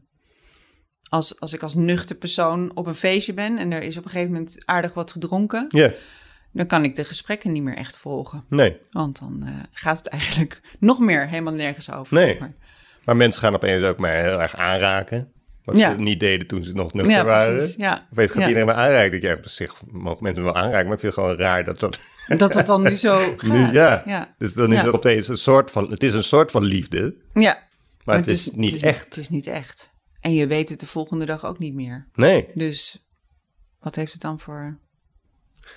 Als, 1.09 1.39
als 1.39 1.53
ik 1.53 1.63
als 1.63 1.75
nuchter 1.75 2.15
persoon 2.15 2.71
op 2.75 2.85
een 2.87 2.95
feestje 2.95 3.33
ben 3.33 3.57
en 3.57 3.71
er 3.71 3.81
is 3.81 3.97
op 3.97 4.03
een 4.05 4.09
gegeven 4.09 4.31
moment 4.33 4.57
aardig 4.65 4.93
wat 4.93 5.11
gedronken, 5.11 5.65
Ja, 5.69 5.91
dan 6.51 6.67
kan 6.67 6.83
ik 6.83 6.95
de 6.95 7.03
gesprekken 7.05 7.51
niet 7.51 7.63
meer 7.63 7.75
echt 7.75 7.97
volgen. 7.97 8.43
nee. 8.49 8.77
Want 8.91 9.19
dan 9.19 9.43
eh, 9.45 9.63
gaat 9.71 9.97
het 9.97 10.07
eigenlijk 10.07 10.61
nog 10.79 10.99
meer 10.99 11.27
helemaal 11.27 11.53
nergens 11.53 11.91
over. 11.91 12.13
Nee. 12.13 12.39
Maar, 12.39 12.53
Maar 13.05 13.15
mensen 13.15 13.41
gaan 13.41 13.53
opeens 13.55 13.83
ook 13.83 13.99
mij 13.99 14.21
heel 14.23 14.41
erg 14.41 14.55
aanraken. 14.55 15.31
Wat 15.67 15.77
Ja. 15.77 15.93
ze 15.93 15.99
niet 15.99 16.19
deden 16.19 16.47
toen 16.47 16.63
ze 16.63 16.73
nog 16.73 16.93
nuchter 16.93 17.13
Ja, 17.15 17.25
waren. 17.25 17.73
Ja. 17.77 18.07
Opeens 18.11 18.31
gaat 18.31 18.41
Ja. 18.41 18.47
iedereen 18.47 18.67
me 18.67 18.73
aanraken. 18.73 19.21
Ja, 19.21 19.33
op 19.33 19.47
zich 19.47 19.73
mogen 19.91 20.23
mensen 20.23 20.43
me 20.43 20.51
wel 20.51 20.61
aanraken, 20.61 20.85
maar 20.85 20.93
ik 20.93 20.99
vind 20.99 21.15
het 21.15 21.23
gewoon 21.23 21.37
raar 21.39 21.63
dat 21.63 21.79
dat... 21.79 21.99
Dat 22.37 22.53
het 22.53 22.65
dan 22.65 22.81
nu 22.83 22.95
zo 22.95 23.17
gaat. 23.37 23.41
Nu, 23.41 23.71
ja. 23.71 24.03
ja. 24.05 24.35
Dus 24.37 24.53
dan 24.53 24.71
is 24.71 24.79
Ja. 24.79 24.85
er 24.85 24.93
opeens 24.93 25.27
een 25.27 25.37
soort 25.37 25.71
van... 25.71 25.89
Het 25.91 26.03
is 26.03 26.13
een 26.13 26.23
soort 26.23 26.51
van 26.51 26.63
liefde, 26.63 27.15
Ja. 27.33 27.57
maar, 28.03 28.15
het, 28.15 28.27
is, 28.27 28.51
niet 28.51 28.71
het 28.71 28.83
echt. 28.83 29.03
Het 29.05 29.17
is 29.17 29.29
niet 29.29 29.47
echt. 29.47 29.91
En 30.19 30.33
je 30.33 30.47
weet 30.47 30.69
het 30.69 30.79
de 30.79 30.85
volgende 30.87 31.25
dag 31.25 31.45
ook 31.45 31.59
niet 31.59 31.73
meer. 31.73 32.07
Nee. 32.15 32.47
Dus 32.53 33.07
wat 33.79 33.95
heeft 33.95 34.11
het 34.11 34.21
dan 34.21 34.39
voor... 34.39 34.77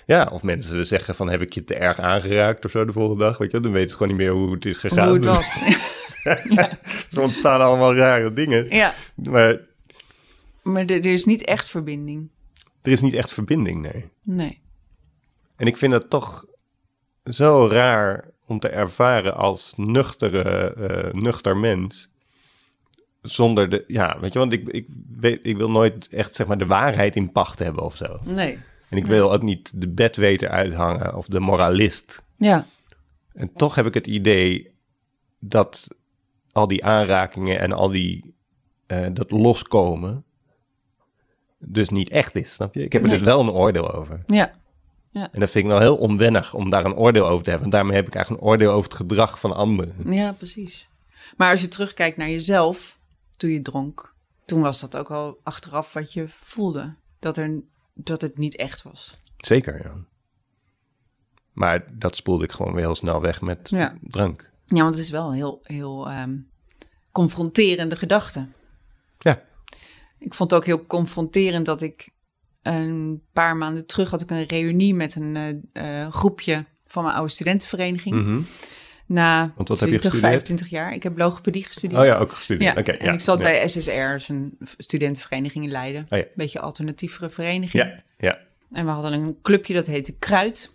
Ja, 0.05 0.29
of 0.31 0.43
mensen 0.43 0.69
zullen 0.69 0.87
zeggen 0.87 1.15
van 1.15 1.29
heb 1.29 1.41
ik 1.41 1.53
je 1.53 1.63
te 1.63 1.75
erg 1.75 1.99
aangeraakt 1.99 2.65
of 2.65 2.71
zo 2.71 2.85
de 2.85 2.91
volgende 2.91 3.23
dag. 3.23 3.37
Weet 3.37 3.51
je, 3.51 3.59
dan 3.59 3.71
weten 3.71 3.89
ze 3.89 3.95
gewoon 3.97 4.11
niet 4.17 4.21
meer 4.21 4.31
hoe 4.31 4.53
het 4.53 4.65
is 4.65 4.77
gegaan. 4.77 5.07
hoe 5.07 5.15
het 5.17 5.25
was? 5.25 5.59
Zo 7.11 7.21
ontstaan 7.21 7.61
allemaal 7.61 7.95
rare 7.95 8.33
dingen. 8.33 8.65
ja. 8.69 8.93
Maar 9.15 9.59
Maar 10.61 10.85
er, 10.85 11.05
is 11.05 11.25
niet 11.25 11.43
echt 11.45 11.69
verbinding. 11.69 12.29
er 12.81 12.91
is 12.91 13.01
niet 13.01 13.13
echt 13.13 13.33
verbinding, 13.33 13.81
nee. 13.81 14.09
Nee. 14.21 14.61
En 15.55 15.67
ik 15.67 15.77
vind 15.77 15.91
dat 15.91 16.09
toch 16.09 16.45
zo 17.23 17.67
raar 17.67 18.29
om 18.45 18.59
te 18.59 18.67
ervaren 18.67 19.35
als 19.35 19.73
nuchtere, 19.75 20.73
eh, 20.73 21.13
nuchter 21.13 21.57
mens. 21.57 22.09
Zonder 23.21 23.69
de, 23.69 23.83
ja, 23.87 24.17
weet 24.19 24.33
je, 24.33 24.39
want 24.39 24.53
ik, 24.53 24.67
ik, 24.67 24.87
weet, 25.19 25.45
ik 25.45 25.57
wil 25.57 25.71
nooit 25.71 26.07
echt 26.07 26.35
zeg 26.35 26.47
maar 26.47 26.57
de 26.57 26.65
waarheid 26.65 27.15
in 27.15 27.31
pacht 27.31 27.59
hebben 27.59 27.83
of 27.83 27.95
zo. 27.95 28.19
Nee. 28.23 28.59
En 28.89 28.97
ik 28.97 29.05
wil 29.05 29.33
ook 29.33 29.41
niet 29.41 29.71
de 29.75 29.87
bedweter 29.87 30.49
uithangen 30.49 31.15
of 31.15 31.25
de 31.27 31.39
moralist. 31.39 32.21
Ja. 32.37 32.65
En 33.33 33.53
toch 33.53 33.75
heb 33.75 33.85
ik 33.85 33.93
het 33.93 34.07
idee 34.07 34.71
dat 35.39 35.87
al 36.51 36.67
die 36.67 36.85
aanrakingen 36.85 37.59
en 37.59 37.71
al 37.71 37.89
die, 37.89 38.33
eh, 38.87 39.05
dat 39.13 39.31
loskomen 39.31 40.23
dus 41.61 41.89
niet 41.89 42.09
echt 42.09 42.35
is, 42.35 42.53
snap 42.53 42.73
je? 42.73 42.83
Ik 42.83 42.93
heb 42.93 43.01
er 43.01 43.07
Nee. 43.07 43.17
dus 43.17 43.27
wel 43.27 43.39
een 43.39 43.49
oordeel 43.49 43.91
over. 43.93 44.23
Ja. 44.27 44.53
En 45.13 45.39
dat 45.39 45.51
vind 45.51 45.63
ik 45.65 45.71
wel 45.71 45.79
heel 45.79 45.97
onwennig 45.97 46.53
om 46.53 46.69
daar 46.69 46.85
een 46.85 46.95
oordeel 46.95 47.27
over 47.27 47.43
te 47.43 47.49
hebben. 47.49 47.67
En 47.67 47.73
daarmee 47.73 47.95
heb 47.95 48.07
ik 48.07 48.15
eigenlijk 48.15 48.43
een 48.43 48.49
oordeel 48.49 48.71
over 48.71 48.83
het 48.89 48.99
gedrag 48.99 49.39
van 49.39 49.55
anderen. 49.55 50.13
Ja, 50.13 50.31
precies. 50.31 50.89
Maar 51.37 51.51
als 51.51 51.61
je 51.61 51.67
terugkijkt 51.67 52.17
naar 52.17 52.29
jezelf 52.29 52.97
toen 53.37 53.49
je 53.49 53.61
dronk, 53.61 54.13
toen 54.45 54.61
was 54.61 54.79
dat 54.79 54.95
ook 54.97 55.11
al 55.11 55.37
achteraf 55.43 55.93
wat 55.93 56.13
je 56.13 56.25
voelde. 56.29 56.95
Dat, 57.19 57.37
er, 57.37 57.61
dat 57.93 58.21
het 58.21 58.37
niet 58.37 58.55
echt 58.55 58.81
was. 58.83 59.17
Zeker, 59.37 59.81
ja. 59.83 59.93
Maar 61.51 61.85
dat 61.97 62.15
spoelde 62.15 62.43
ik 62.43 62.51
gewoon 62.51 62.73
weer 62.73 62.83
heel 62.83 62.95
snel 62.95 63.21
weg 63.21 63.41
met 63.41 63.69
Ja. 63.69 63.95
drank. 64.01 64.49
Ja, 64.65 64.81
want 64.83 64.95
het 64.95 65.03
is 65.03 65.09
wel 65.09 65.27
een 65.27 65.33
heel, 65.33 65.59
heel 65.63 66.09
ehm, 66.09 66.37
confronterende 67.11 67.95
gedachte. 67.95 68.47
Ja. 69.19 69.41
Ik 70.21 70.33
vond 70.33 70.51
het 70.51 70.59
ook 70.59 70.65
heel 70.65 70.85
confronterend 70.85 71.65
dat 71.65 71.81
ik 71.81 72.09
een 72.61 73.21
paar 73.33 73.57
maanden 73.57 73.85
terug 73.85 74.09
had 74.09 74.21
ik 74.21 74.31
een 74.31 74.45
reunie 74.45 74.93
met 74.93 75.15
een 75.15 75.63
eh, 75.73 76.03
eh, 76.03 76.11
groepje 76.11 76.65
van 76.87 77.03
mijn 77.03 77.15
oude 77.15 77.31
studentenvereniging. 77.31 78.45
Na 79.05 79.53
wat 79.55 79.67
heb 79.67 79.89
je 79.89 79.99
20, 79.99 80.01
gestudeerd? 80.01 80.31
25 80.31 80.69
jaar. 80.69 80.93
Ik 80.93 81.03
heb 81.03 81.17
logopedie 81.17 81.63
gestudeerd. 81.63 82.01
Oh 82.01 82.05
ja, 82.05 82.17
ook 82.17 82.31
gestudeerd. 82.31 82.87
Ja, 82.87 82.93
en 82.93 83.05
ja, 83.05 83.13
ik 83.13 83.19
zat 83.19 83.37
ja. 83.37 83.43
bij 83.43 83.67
SSR, 83.67 84.31
een 84.31 84.57
studentenvereniging 84.77 85.63
in 85.63 85.71
Leiden. 85.71 86.05
Oh 86.09 86.17
ja. 86.17 86.25
Beetje 86.35 86.59
alternatievere 86.59 87.29
vereniging. 87.29 87.83
Ja, 87.83 88.03
ja. 88.17 88.39
En 88.71 88.85
we 88.85 88.91
hadden 88.91 89.13
een 89.13 89.37
clubje 89.41 89.73
dat 89.73 89.85
heette 89.85 90.17
Kruid, 90.17 90.73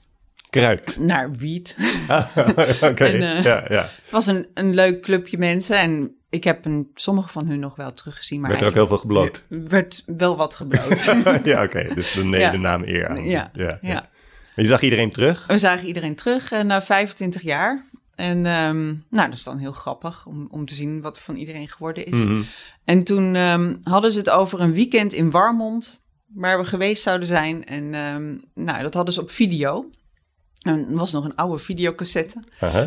Kruid. 0.51 0.97
naar 0.99 1.31
wiet. 1.33 1.77
Oké, 2.81 3.05
En, 3.05 3.37
eh, 3.37 3.45
ja, 3.45 3.65
ja. 3.69 3.83
Het 3.83 4.11
was 4.11 4.27
een, 4.27 4.47
een 4.55 4.75
leuk 4.75 5.03
clubje 5.03 5.39
mensen 5.39 5.79
en 5.79 6.11
ik 6.31 6.45
heb 6.45 6.65
een, 6.65 6.91
sommige 6.95 7.29
van 7.29 7.47
hun 7.47 7.59
nog 7.59 7.77
wel 7.77 7.95
teruggezien. 7.95 8.41
Maar 8.41 8.51
Werd 8.51 8.63
er 8.63 8.69
ook 8.69 8.75
heel 8.75 8.87
veel 8.87 8.99
gebloot? 8.99 9.43
werd 9.49 10.03
wel 10.07 10.37
wat 10.37 10.55
gebloot. 10.55 11.05
ja, 11.45 11.63
oké. 11.63 11.95
Dus 11.95 12.15
dan 12.15 12.29
neem 12.29 12.41
Ja. 12.41 12.51
de 12.51 12.59
naam 12.59 12.83
eer 12.83 13.09
aan. 13.09 13.25
Ja, 13.29 13.51
ja. 13.81 14.09
je 14.57 14.67
zag 14.67 14.81
iedereen 14.83 15.11
terug? 15.11 15.47
We 15.47 15.59
zagen 15.59 15.87
iedereen 15.87 16.15
terug 16.15 16.53
eh, 16.53 16.61
na 16.61 16.83
25 16.83 17.43
jaar. 17.43 17.85
En 18.15 18.47
ehm, 18.47 18.85
nou, 18.87 19.27
dat 19.29 19.35
is 19.35 19.45
dan 19.45 19.59
heel 19.59 19.73
grappig 19.73 20.27
om, 20.27 20.47
om 20.51 20.67
te 20.67 20.75
zien 20.75 21.01
wat 21.01 21.17
er 21.17 21.23
van 21.23 21.37
iedereen 21.37 21.69
geworden 21.69 22.07
is. 22.07 22.25
Mhm. 22.25 22.43
En 22.85 23.05
toen 23.05 23.35
ehm, 23.35 23.77
hadden 23.83 24.11
ze 24.13 24.19
het 24.19 24.31
over 24.31 24.61
een 24.61 24.73
weekend 24.73 25.13
in 25.13 25.31
Warmond, 25.31 26.01
waar 26.27 26.59
we 26.59 26.65
geweest 26.65 27.03
zouden 27.03 27.29
zijn. 27.29 27.65
En 27.65 27.95
ehm, 27.95 28.35
nou, 28.65 28.83
dat 28.83 28.95
hadden 28.95 29.15
ze 29.15 29.21
op 29.21 29.31
video. 29.31 29.91
En 30.69 30.87
er 30.91 30.97
was 30.97 31.13
nog 31.13 31.25
een 31.25 31.35
oude 31.35 31.59
videocassette. 31.63 32.43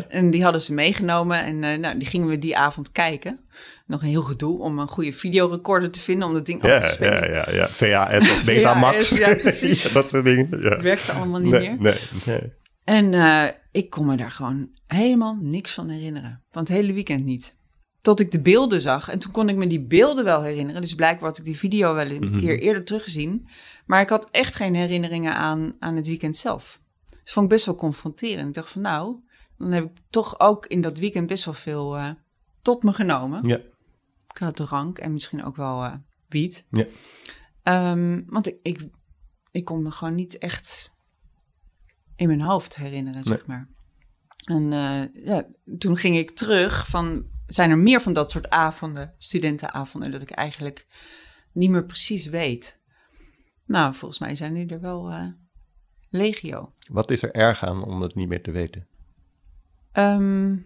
En 0.08 0.30
die 0.30 0.42
hadden 0.42 0.60
ze 0.60 0.74
meegenomen 0.74 1.44
en 1.44 1.64
eh, 1.64 1.78
nou, 1.78 1.98
die 1.98 2.08
gingen 2.08 2.28
we 2.28 2.38
die 2.38 2.56
avond 2.56 2.92
kijken. 2.92 3.40
Nog 3.86 4.02
een 4.02 4.08
heel 4.08 4.22
gedoe 4.22 4.58
om 4.60 4.78
een 4.78 4.88
goede 4.88 5.12
videorecorder 5.12 5.90
te 5.90 6.00
vinden 6.00 6.28
om 6.28 6.34
dat 6.34 6.46
ding 6.46 6.62
af 6.62 6.80
te 6.80 6.88
spelen. 6.88 7.32
ja, 7.32 7.46
ja, 7.50 7.54
ja. 7.54 7.68
VHS 7.68 8.30
of 8.30 8.44
Betamax. 8.44 9.08
Ja, 9.18 9.34
precies. 9.34 9.82
Ja, 9.86 9.92
dat 9.92 10.08
soort 10.08 10.24
dingen. 10.24 10.48
Ja. 10.62 10.68
Het 10.68 10.80
werkte 10.82 11.12
allemaal 11.12 11.40
niet 11.40 11.50
Nee, 11.50 11.60
meer. 11.60 11.76
nee, 11.80 11.94
nee. 12.24 12.52
En 12.84 13.14
eh, 13.14 13.44
ik 13.72 13.90
kon 13.90 14.06
me 14.06 14.16
daar 14.16 14.30
gewoon 14.30 14.68
helemaal 14.86 15.36
niks 15.40 15.74
van 15.74 15.88
herinneren. 15.88 16.42
Van 16.50 16.62
het 16.62 16.70
hele 16.72 16.92
weekend 16.92 17.24
niet. 17.24 17.54
Tot 18.00 18.20
ik 18.20 18.30
de 18.30 18.40
beelden 18.40 18.80
zag. 18.80 19.08
En 19.08 19.18
toen 19.18 19.32
kon 19.32 19.48
ik 19.48 19.56
me 19.56 19.66
die 19.66 19.80
beelden 19.80 20.24
wel 20.24 20.42
herinneren. 20.42 20.80
Dus 20.80 20.94
blijkbaar 20.94 21.28
had 21.28 21.38
ik 21.38 21.44
die 21.44 21.58
video 21.58 21.94
wel 21.94 22.10
een 22.10 22.28
Mhm. 22.30 22.38
keer 22.38 22.58
eerder 22.58 22.84
teruggezien. 22.84 23.48
Maar 23.86 24.00
ik 24.00 24.08
had 24.08 24.28
echt 24.30 24.56
geen 24.56 24.74
herinneringen 24.74 25.34
aan, 25.34 25.74
aan 25.78 25.96
het 25.96 26.06
weekend 26.06 26.36
zelf. 26.36 26.79
Dus 27.30 27.38
vond 27.38 27.50
ik 27.50 27.56
best 27.56 27.66
wel 27.66 27.90
confronterend. 27.90 28.48
Ik 28.48 28.54
dacht 28.54 28.72
van 28.72 28.82
nou, 28.82 29.16
dan 29.58 29.72
heb 29.72 29.84
ik 29.84 29.90
toch 30.10 30.40
ook 30.40 30.66
in 30.66 30.80
dat 30.80 30.98
weekend 30.98 31.26
best 31.26 31.44
wel 31.44 31.54
veel 31.54 31.96
eh, 31.96 32.10
tot 32.62 32.82
me 32.82 32.92
genomen. 32.92 33.48
Ja. 33.48 33.56
Ik 34.32 34.38
had 34.38 34.56
drank 34.56 34.98
en 34.98 35.12
misschien 35.12 35.44
ook 35.44 35.56
wel 35.56 35.84
eh, 35.84 35.94
wiet. 36.28 36.64
Ja. 36.70 36.86
Ehm, 37.62 38.22
want 38.26 38.46
ik, 38.46 38.58
ik, 38.62 38.88
ik 39.50 39.64
kon 39.64 39.82
me 39.82 39.90
gewoon 39.90 40.14
niet 40.14 40.38
echt 40.38 40.90
in 42.16 42.26
mijn 42.26 42.40
hoofd 42.40 42.76
herinneren, 42.76 43.24
zeg 43.24 43.46
maar. 43.46 43.68
En 44.44 44.72
eh, 44.72 45.24
ja, 45.24 45.46
toen 45.78 45.96
ging 45.96 46.16
ik 46.16 46.30
terug 46.30 46.88
van, 46.88 47.26
zijn 47.46 47.70
er 47.70 47.78
meer 47.78 48.00
van 48.00 48.12
dat 48.12 48.30
soort 48.30 48.50
avonden, 48.50 49.14
studentenavonden, 49.18 50.10
dat 50.10 50.22
ik 50.22 50.30
eigenlijk 50.30 50.86
niet 51.52 51.70
meer 51.70 51.84
precies 51.84 52.26
weet. 52.26 52.78
Nou, 53.66 53.94
volgens 53.94 54.20
mij 54.20 54.34
zijn 54.34 54.54
die 54.54 54.66
er 54.66 54.80
wel 54.80 55.12
legio. 56.10 56.72
Wat 56.90 57.10
is 57.10 57.22
er 57.22 57.34
erg 57.34 57.64
aan 57.64 57.84
om 57.84 58.00
het 58.00 58.14
niet 58.14 58.28
meer 58.28 58.42
te 58.42 58.50
weten? 58.50 58.86
Ehm, 59.92 60.56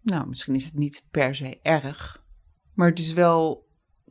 nou, 0.00 0.28
misschien 0.28 0.54
is 0.54 0.64
het 0.64 0.74
niet 0.74 1.06
per 1.10 1.34
se 1.34 1.58
erg, 1.62 2.22
maar 2.72 2.88
het 2.88 2.98
is 2.98 3.12
wel 3.12 3.68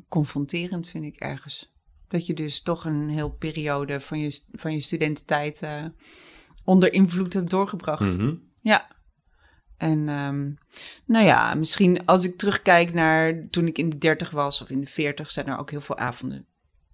confronterend, 0.08 0.88
vind 0.88 1.04
ik 1.04 1.16
ergens. 1.16 1.72
Dat 2.08 2.26
je 2.26 2.34
dus 2.34 2.62
toch 2.62 2.86
een 2.86 3.10
heel 3.10 3.30
periode 3.30 4.00
van 4.00 4.20
je, 4.20 4.42
van 4.52 4.74
je 4.74 4.80
studententijd 4.80 5.62
eh, 5.62 5.86
onder 6.64 6.94
invloed 6.94 7.34
hebt 7.34 7.50
doorgebracht. 7.50 8.18
Mhm. 8.18 8.36
Ja. 8.62 8.92
En 9.78 10.10
ehm, 10.10 10.52
nou 11.06 11.26
ja, 11.26 11.54
misschien 11.54 12.06
als 12.06 12.26
ik 12.26 12.38
terugkijk 12.38 12.94
naar 12.94 13.48
toen 13.50 13.68
ik 13.68 13.78
in 13.78 13.90
de 13.90 13.98
dertig 13.98 14.30
was 14.30 14.62
of 14.62 14.70
in 14.70 14.80
de 14.80 14.88
veertig, 14.88 15.32
zijn 15.32 15.48
er 15.48 15.58
ook 15.58 15.72
heel 15.72 15.82
veel 15.82 15.98
avonden 15.98 16.48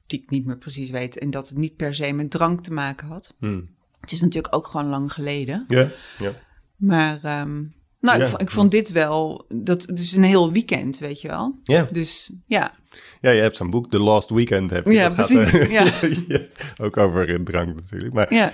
die 0.10 0.22
ik 0.24 0.30
niet 0.30 0.46
meer 0.46 0.58
precies 0.58 0.90
weet. 0.90 1.18
En 1.18 1.32
dat 1.32 1.50
het 1.50 1.58
niet 1.58 1.76
per 1.76 1.96
se 1.96 2.12
met 2.14 2.32
drank 2.32 2.62
te 2.64 2.74
maken 2.74 3.08
had. 3.08 3.34
Hm. 3.40 3.62
Het 4.02 4.12
is 4.12 4.22
natuurlijk 4.22 4.56
ook 4.56 4.68
gewoon 4.68 4.88
lang 4.88 5.14
geleden. 5.14 5.66
Ja, 5.68 5.88
ja. 6.20 6.32
Maar 6.76 7.20
ehm, 7.24 7.64
nou, 8.00 8.22
ik, 8.22 8.28
vond, 8.28 8.42
ik 8.42 8.52
vond 8.52 8.72
dit 8.72 8.92
wel, 8.92 9.46
dat, 9.50 9.82
het 9.82 10.00
is 10.00 10.16
een 10.16 10.24
heel 10.24 10.52
weekend, 10.52 10.98
weet 11.00 11.22
je 11.22 11.28
wel. 11.28 11.60
Ja. 11.64 11.88
Dus 11.92 12.32
ja, 12.48 12.74
ja, 13.22 13.30
je 13.32 13.42
hebt 13.42 13.56
zo'n 13.56 13.70
boek, 13.70 13.90
The 13.90 14.00
Last 14.00 14.30
Weekend. 14.30 14.70
Heb 14.70 14.86
je. 14.86 14.94
Ja, 14.94 15.10
Dat 15.10 15.16
gaat, 15.32 15.50
precies. 15.50 15.70
Ja. 15.78 15.92
ja, 16.28 16.40
ook 16.78 16.98
over 16.98 17.44
drank 17.44 17.76
natuurlijk. 17.76 18.14
Maar 18.14 18.34
ja. 18.34 18.54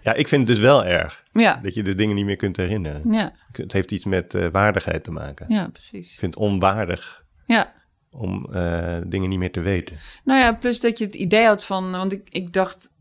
ja, 0.00 0.14
ik 0.14 0.28
vind 0.28 0.48
het 0.48 0.56
dus 0.56 0.66
wel 0.66 0.84
erg 0.84 1.24
ja, 1.32 1.60
dat 1.62 1.74
je 1.74 1.82
de 1.82 1.94
dingen 1.94 2.16
niet 2.16 2.24
meer 2.24 2.36
kunt 2.36 2.56
herinneren. 2.56 3.12
ja, 3.12 3.32
Het 3.52 3.72
heeft 3.72 3.90
iets 3.90 4.04
met 4.04 4.34
eh, 4.34 4.46
waardigheid 4.52 5.04
te 5.04 5.10
maken. 5.10 5.46
ja, 5.48 5.66
Ik 5.66 5.72
precies. 5.72 6.14
vind 6.18 6.34
het 6.34 6.42
onwaardig 6.42 7.24
Ja. 7.46 7.72
Om 8.12 8.46
eh, 8.52 8.98
dingen 9.06 9.28
niet 9.28 9.38
meer 9.38 9.52
te 9.52 9.60
weten. 9.60 9.96
Nou 10.24 10.40
ja, 10.40 10.52
plus 10.52 10.80
dat 10.80 10.98
je 10.98 11.04
het 11.04 11.14
idee 11.14 11.46
had 11.46 11.64
van, 11.64 11.90
want 11.90 12.12
ik, 12.12 12.28
ik 12.30 12.52
dacht 12.52 12.94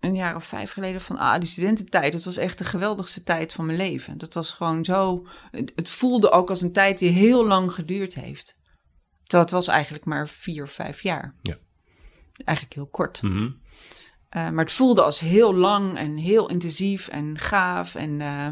een 0.00 0.14
jaar 0.14 0.36
of 0.36 0.44
vijf 0.44 0.72
geleden 0.72 1.00
van, 1.00 1.18
ah, 1.18 1.38
die 1.38 1.48
studententijd, 1.48 2.12
dat 2.12 2.24
was 2.24 2.36
echt 2.36 2.58
de 2.58 2.64
geweldigste 2.64 3.22
tijd 3.22 3.52
van 3.52 3.66
mijn 3.66 3.78
leven. 3.78 4.18
Dat 4.18 4.34
was 4.34 4.50
gewoon 4.50 4.84
zo, 4.84 5.26
het, 5.50 5.72
het 5.74 5.88
voelde 5.88 6.30
ook 6.30 6.50
als 6.50 6.62
een 6.62 6.72
tijd 6.72 6.98
die 6.98 7.10
heel 7.10 7.46
lang 7.46 7.72
geduurd 7.72 8.14
heeft. 8.14 8.56
Terwijl 9.22 9.44
het 9.44 9.50
was 9.50 9.68
eigenlijk 9.68 10.04
maar 10.04 10.28
vier 10.28 10.62
of 10.62 10.72
vijf 10.72 11.02
jaar. 11.02 11.34
Ja. 11.42 11.56
Eigenlijk 12.44 12.76
heel 12.76 12.86
kort. 12.86 13.22
Mhm. 13.22 13.50
Eh, 14.28 14.50
maar 14.50 14.64
het 14.64 14.72
voelde 14.72 15.02
als 15.02 15.20
heel 15.20 15.54
lang 15.54 15.98
en 15.98 16.16
heel 16.16 16.48
intensief 16.48 17.08
en 17.08 17.38
gaaf 17.38 17.94
en 17.94 18.20
eh, 18.20 18.48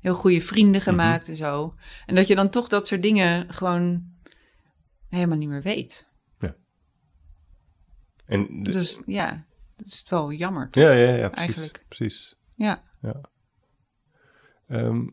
heel 0.00 0.14
goede 0.14 0.40
vrienden 0.40 0.80
gemaakt 0.80 1.28
en 1.28 1.36
zo. 1.36 1.74
En 2.06 2.14
dat 2.14 2.26
je 2.26 2.34
dan 2.34 2.50
toch 2.50 2.68
dat 2.68 2.86
soort 2.86 3.02
dingen 3.02 3.54
gewoon 3.54 4.14
helemaal 5.16 5.38
niet 5.38 5.48
meer 5.48 5.62
weet. 5.62 6.04
En 8.26 8.62
de- 8.62 8.70
Dus 8.70 9.00
ja, 9.06 9.44
dat 9.76 9.86
is 9.86 10.04
wel 10.08 10.32
jammer. 10.32 10.68
ja, 10.70 10.90
ja, 10.90 11.14
ja, 11.14 11.28
precies. 11.28 11.36
eigenlijk. 11.36 11.84
Precies. 11.88 12.36
Ja, 12.54 12.82
Ehm, 14.68 15.04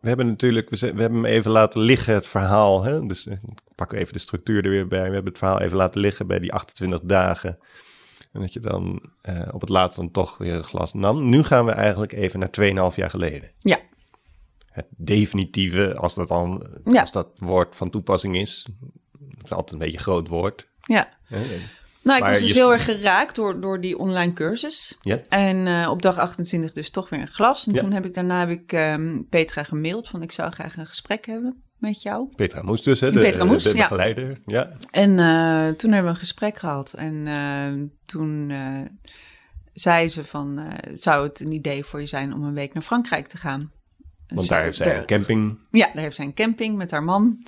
we 0.00 0.08
hebben 0.08 0.26
natuurlijk, 0.26 0.70
we, 0.70 0.76
hebben 0.86 1.12
hem 1.12 1.24
even 1.24 1.50
laten 1.50 1.80
liggen, 1.80 2.14
het 2.14 2.26
verhaal. 2.26 2.82
Hè? 2.82 3.06
Dus 3.06 3.26
eh, 3.26 3.32
ik 3.42 3.58
pak 3.74 3.92
even 3.92 4.12
de 4.12 4.18
structuur 4.18 4.64
er 4.64 4.70
weer 4.70 4.88
bij. 4.88 5.06
We 5.08 5.14
hebben 5.14 5.32
het 5.32 5.38
verhaal 5.38 5.60
even 5.60 5.76
laten 5.76 6.00
liggen 6.00 6.26
bij 6.26 6.38
die 6.38 6.52
28 6.52 7.00
dagen. 7.02 7.58
En 8.32 8.40
dat 8.40 8.52
je 8.52 8.60
dan 8.60 9.10
eh, 9.20 9.48
op 9.52 9.60
het 9.60 9.70
laatst 9.70 9.96
dan 9.96 10.10
toch 10.10 10.38
weer 10.38 10.54
een 10.54 10.64
glas 10.64 10.92
nam. 10.92 11.28
Nu 11.28 11.42
gaan 11.42 11.64
we 11.64 11.70
eigenlijk 11.70 12.12
even 12.12 12.38
naar 12.38 12.50
2,5 12.90 12.96
jaar 12.96 13.10
geleden. 13.10 13.50
Ja, 13.58 13.78
Het 14.66 14.86
definitieve, 14.90 15.96
als 15.96 16.14
dat 16.14 16.28
dan, 16.28 16.66
Ja. 16.84 17.00
als 17.00 17.12
dat 17.12 17.28
woord 17.38 17.76
van 17.76 17.90
toepassing 17.90 18.36
is. 18.36 18.66
Dat 19.20 19.44
is 19.44 19.50
altijd 19.50 19.72
een 19.72 19.78
beetje 19.78 19.94
een 19.96 20.02
groot 20.02 20.28
woord. 20.28 20.66
ja. 20.82 21.08
Nou, 22.02 22.18
ik 22.18 22.22
Maar 22.24 22.30
was 22.32 22.40
dus 22.40 22.52
je- 22.52 22.58
heel 22.58 22.72
erg 22.72 22.84
geraakt 22.84 23.34
door, 23.34 23.60
door 23.60 23.80
die 23.80 23.98
online 23.98 24.32
cursus. 24.32 24.98
Ja. 25.00 25.18
En 25.28 25.66
eh, 25.66 25.90
op 25.90 26.02
dag 26.02 26.18
28 26.18 26.72
dus 26.72 26.90
toch 26.90 27.08
weer 27.08 27.20
een 27.20 27.28
glas. 27.28 27.66
En 27.66 27.72
Ja. 27.74 27.80
toen 27.80 27.92
heb 27.92 28.04
ik 28.04 28.14
daarna 28.14 28.38
heb 28.38 28.48
ik 28.48 28.72
ehm, 28.72 29.22
Petra 29.30 29.62
gemaild 29.62 30.08
van 30.08 30.22
ik 30.22 30.32
zou 30.32 30.50
graag 30.52 30.76
een 30.76 30.86
gesprek 30.86 31.26
hebben 31.26 31.62
met 31.78 32.02
jou. 32.02 32.28
Petra 32.36 32.62
Moes 32.62 32.82
dus, 32.82 33.00
hè? 33.00 33.12
De, 33.12 33.20
Petra 33.20 33.44
Moes, 33.44 33.64
de 33.64 33.72
begeleider. 33.72 34.40
Ja. 34.46 34.70
En 34.90 35.18
eh, 35.18 35.68
toen 35.76 35.92
hebben 35.92 36.02
we 36.02 36.08
een 36.08 36.16
gesprek 36.16 36.58
gehad. 36.58 36.92
En 36.92 37.26
eh, 37.26 37.88
toen 38.06 38.52
zei 39.72 40.08
ze 40.08 40.24
van, 40.24 40.60
zou 40.92 41.26
het 41.26 41.40
een 41.40 41.52
idee 41.52 41.84
voor 41.84 42.00
je 42.00 42.06
zijn 42.06 42.34
om 42.34 42.44
een 42.44 42.54
week 42.54 42.74
naar 42.74 42.82
Frankrijk 42.82 43.26
te 43.26 43.36
gaan? 43.36 43.70
Want 44.28 44.48
daar 44.48 44.62
heeft 44.62 44.76
zij 44.76 44.98
een 44.98 45.06
camping. 45.06 45.58
Ja, 45.70 45.90
daar 45.94 46.02
heeft 46.02 46.16
zij 46.16 46.24
een 46.24 46.34
camping 46.34 46.76
met 46.76 46.90
haar 46.90 47.02
man. 47.04 47.42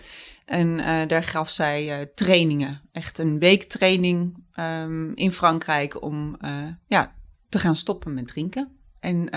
En 0.48 0.78
eh, 0.80 1.08
daar 1.08 1.24
gaf 1.24 1.50
zij 1.50 1.98
eh, 2.00 2.06
trainingen. 2.14 2.80
Echt 2.92 3.18
een 3.18 3.38
week 3.38 3.64
training 3.64 4.44
ehm, 4.52 5.12
in 5.12 5.32
Frankrijk 5.32 6.02
om 6.02 6.36
eh, 6.40 6.66
ja, 6.86 7.14
te 7.48 7.58
gaan 7.58 7.76
stoppen 7.76 8.14
met 8.14 8.26
drinken. 8.26 8.76
En 9.00 9.30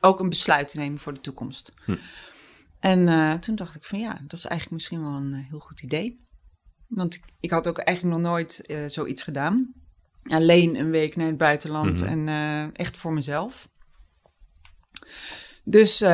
ook 0.00 0.20
een 0.20 0.28
besluit 0.28 0.68
te 0.68 0.78
nemen 0.78 0.98
voor 0.98 1.14
de 1.14 1.20
toekomst. 1.20 1.72
Hm. 1.84 1.96
En 2.80 3.40
toen 3.40 3.54
dacht 3.54 3.74
ik 3.74 3.84
van 3.84 3.98
ja, 3.98 4.12
dat 4.12 4.32
is 4.32 4.44
eigenlijk 4.44 4.70
misschien 4.70 5.02
wel 5.02 5.12
een 5.12 5.34
heel 5.34 5.58
goed 5.58 5.82
idee. 5.82 6.26
Want 6.86 7.14
ik, 7.14 7.24
ik 7.40 7.50
had 7.50 7.68
ook 7.68 7.78
eigenlijk 7.78 8.18
nog 8.18 8.26
nooit 8.26 8.64
zoiets 8.86 9.22
gedaan. 9.22 9.72
Alleen 10.22 10.76
een 10.76 10.90
week 10.90 11.16
naar 11.16 11.26
het 11.26 11.36
buitenland 11.36 12.00
Mhm. 12.00 12.28
en 12.28 12.72
echt 12.72 12.96
voor 12.96 13.12
mezelf. 13.12 13.68
Dus 15.64 16.04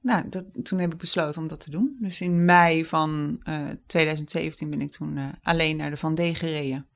nou, 0.00 0.28
dat, 0.28 0.44
toen 0.62 0.78
heb 0.78 0.92
ik 0.92 0.98
besloten 0.98 1.42
om 1.42 1.48
dat 1.48 1.60
te 1.60 1.70
doen. 1.70 1.96
Dus 2.00 2.20
in 2.20 2.44
mei 2.44 2.84
van 2.84 3.40
eh, 3.42 3.56
2017 3.86 4.70
ben 4.70 4.80
ik 4.80 4.90
toen 4.90 5.16
eh, 5.16 5.24
alleen 5.42 5.76
naar 5.76 5.90
de 5.90 5.96
Van 5.96 6.14
D 6.14 6.20
gereden. 6.20 6.86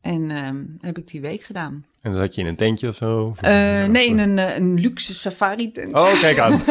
En 0.00 0.30
ehm, 0.30 0.64
heb 0.80 0.98
ik 0.98 1.08
die 1.08 1.20
week 1.20 1.42
gedaan. 1.42 1.84
En 2.00 2.10
dan 2.12 2.20
zat 2.20 2.34
je 2.34 2.40
in 2.40 2.46
een 2.46 2.56
tentje 2.56 2.88
of 2.88 2.96
zo? 2.96 3.24
Of- 3.26 3.40
Eh, 3.40 3.84
nee, 3.84 4.06
in 4.08 4.18
een, 4.18 4.38
eh, 4.38 4.56
een 4.56 4.80
luxe 4.80 5.14
safari 5.14 5.72
tent. 5.72 5.92
Oh, 5.94 6.20
kijk 6.20 6.38
aan. 6.38 6.60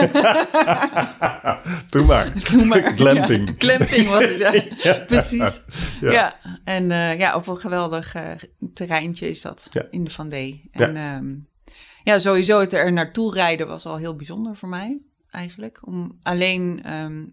Doe 1.90 2.06
maar. 2.06 2.34
Doe 2.52 2.66
maar. 2.66 2.92
Glamping. 2.96 3.48
Ja, 3.48 3.54
glamping 3.58 4.08
was 4.08 4.24
het, 4.24 4.38
ja. 4.38 4.54
Ja. 4.92 5.04
Precies. 5.06 5.62
Ja. 6.02 6.12
Ja. 6.12 6.36
en 6.64 6.92
eh, 6.92 7.18
ja, 7.20 7.36
op 7.36 7.48
een 7.48 7.58
geweldig 7.58 8.16
eh, 8.16 8.32
terreintje 8.74 9.30
is 9.30 9.42
dat 9.42 9.70
in 9.92 10.04
de 10.04 10.10
Van 10.10 10.30
D. 10.30 10.34
En 10.34 10.94
ja. 10.94 11.22
ja, 12.04 12.20
sowieso 12.20 12.60
het 12.60 12.74
er 12.74 12.94
naartoe 12.94 13.34
rijden 13.34 13.68
was 13.68 13.86
al 13.86 13.98
heel 13.98 14.16
bijzonder 14.16 14.56
voor 14.56 14.70
mij 14.70 15.00
eigenlijk. 15.32 15.88
Om 15.88 16.20
alleen 16.24 16.84
ehm, 16.84 17.24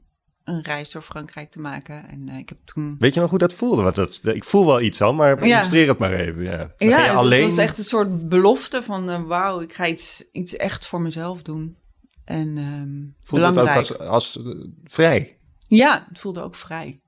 een 0.44 0.62
reis 0.62 0.90
door 0.90 1.02
Frankrijk 1.02 1.50
te 1.50 1.60
maken. 1.60 2.08
En 2.08 2.28
eh, 2.28 2.38
ik 2.38 2.48
heb 2.48 2.58
toen... 2.64 2.96
Weet 2.98 3.14
je 3.14 3.20
nog 3.20 3.30
hoe 3.30 3.38
dat 3.38 3.52
voelde? 3.52 3.82
Want 3.82 3.94
dat, 3.94 4.20
ik 4.22 4.44
voel 4.44 4.66
wel 4.66 4.80
iets 4.80 5.00
al, 5.00 5.14
maar 5.14 5.46
Ja. 5.46 5.56
illustreer 5.56 5.88
het 5.88 5.98
maar 5.98 6.12
even. 6.12 6.42
Ja, 6.42 6.74
Ja, 6.76 7.12
alleen... 7.12 7.40
het 7.42 7.50
was 7.50 7.58
echt 7.58 7.78
een 7.78 7.84
soort 7.84 8.28
belofte 8.28 8.82
van 8.82 9.10
eh, 9.10 9.22
wauw, 9.22 9.60
ik 9.60 9.72
ga 9.74 9.86
iets, 9.86 10.24
iets 10.32 10.56
echt 10.56 10.86
voor 10.86 11.00
mezelf 11.00 11.42
doen. 11.42 11.76
En 12.24 12.56
ehm 12.58 13.28
voelde 13.28 13.46
het 13.46 13.58
ook 13.58 13.64
belangrijk. 13.64 13.90
als, 13.90 13.98
als 13.98 14.38
eh, 14.38 14.52
vrij. 14.84 15.38
Ja, 15.68 16.06
het 16.08 16.18
voelde 16.20 16.42
ook 16.42 16.54
vrij. 16.54 17.00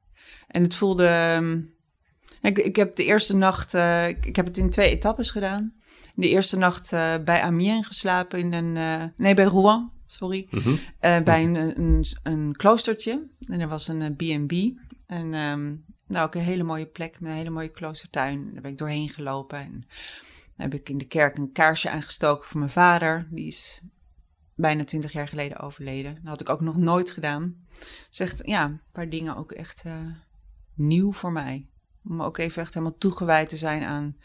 En 0.49 0.62
het 0.62 0.74
voelde. 0.74 1.07
ehm, 1.07 1.61
ik, 2.41 2.59
ik 2.59 2.76
heb 2.76 2.97
de 2.97 3.05
eerste 3.05 3.37
nacht. 3.37 3.74
ik, 4.09 4.26
ik 4.26 4.37
heb 4.37 4.47
het 4.47 4.57
in 4.59 4.70
twee 4.70 4.91
etappes 4.91 5.30
gedaan. 5.30 5.74
De 6.14 6.28
eerste 6.28 6.57
nacht 6.59 6.91
bij 7.24 7.41
Amiens 7.41 7.87
geslapen 7.87 8.39
in 8.39 8.53
een. 8.53 9.12
nee, 9.16 9.34
bij 9.34 9.45
Rouen, 9.45 9.93
sorry. 10.17 10.47
Mhm. 10.51 10.75
Eh, 10.99 11.23
bij 11.23 11.45
een, 11.45 11.55
een, 11.55 12.05
een 12.23 12.57
kloostertje. 12.57 13.29
En 13.49 13.61
er 13.61 13.69
was 13.69 13.89
een 13.89 14.03
eh, 14.03 14.45
B&B. 14.45 14.53
En 15.07 15.35
ehm, 15.35 15.77
nou, 16.07 16.27
ook 16.27 16.35
een 16.35 16.41
hele 16.41 16.62
mooie 16.62 16.87
plek 16.87 17.21
met 17.21 17.31
een 17.31 17.37
hele 17.37 17.51
mooie 17.51 17.71
kloostertuin. 17.71 18.51
Daar 18.53 18.62
ben 18.62 18.71
ik 18.71 18.79
doorheen 18.79 19.09
gelopen. 19.09 19.59
En 19.59 19.85
heb 20.57 20.75
ik 20.75 20.89
in 20.89 20.99
de 20.99 21.07
kerk 21.07 21.39
een 21.39 21.53
kaarsje 21.53 21.91
aangestoken 21.91 22.49
voor 22.49 22.59
mijn 22.59 22.71
vader. 22.71 23.29
Die 23.31 23.47
is 23.47 23.81
bijna 24.55 24.85
twintig 24.85 25.12
jaar 25.12 25.29
geleden 25.29 25.59
overleden. 25.59 26.14
Dat 26.14 26.25
had 26.25 26.41
ik 26.41 26.49
ook 26.49 26.61
nog 26.61 26.77
nooit 26.77 27.11
gedaan. 27.11 27.67
Dus 28.09 28.19
echt, 28.19 28.47
ja, 28.47 28.64
een 28.64 28.81
paar 28.93 29.09
dingen 29.09 29.37
ook 29.37 29.53
echt 29.53 29.83
eh, 29.85 29.93
nieuw 30.75 31.12
voor 31.12 31.33
mij. 31.33 31.69
Om 32.05 32.23
ook 32.23 32.39
even 32.39 32.62
echt 32.62 32.75
helemaal 32.75 32.99
toegewijd 32.99 33.49
te 33.49 33.57
zijn 33.57 33.83
aan, 33.83 34.17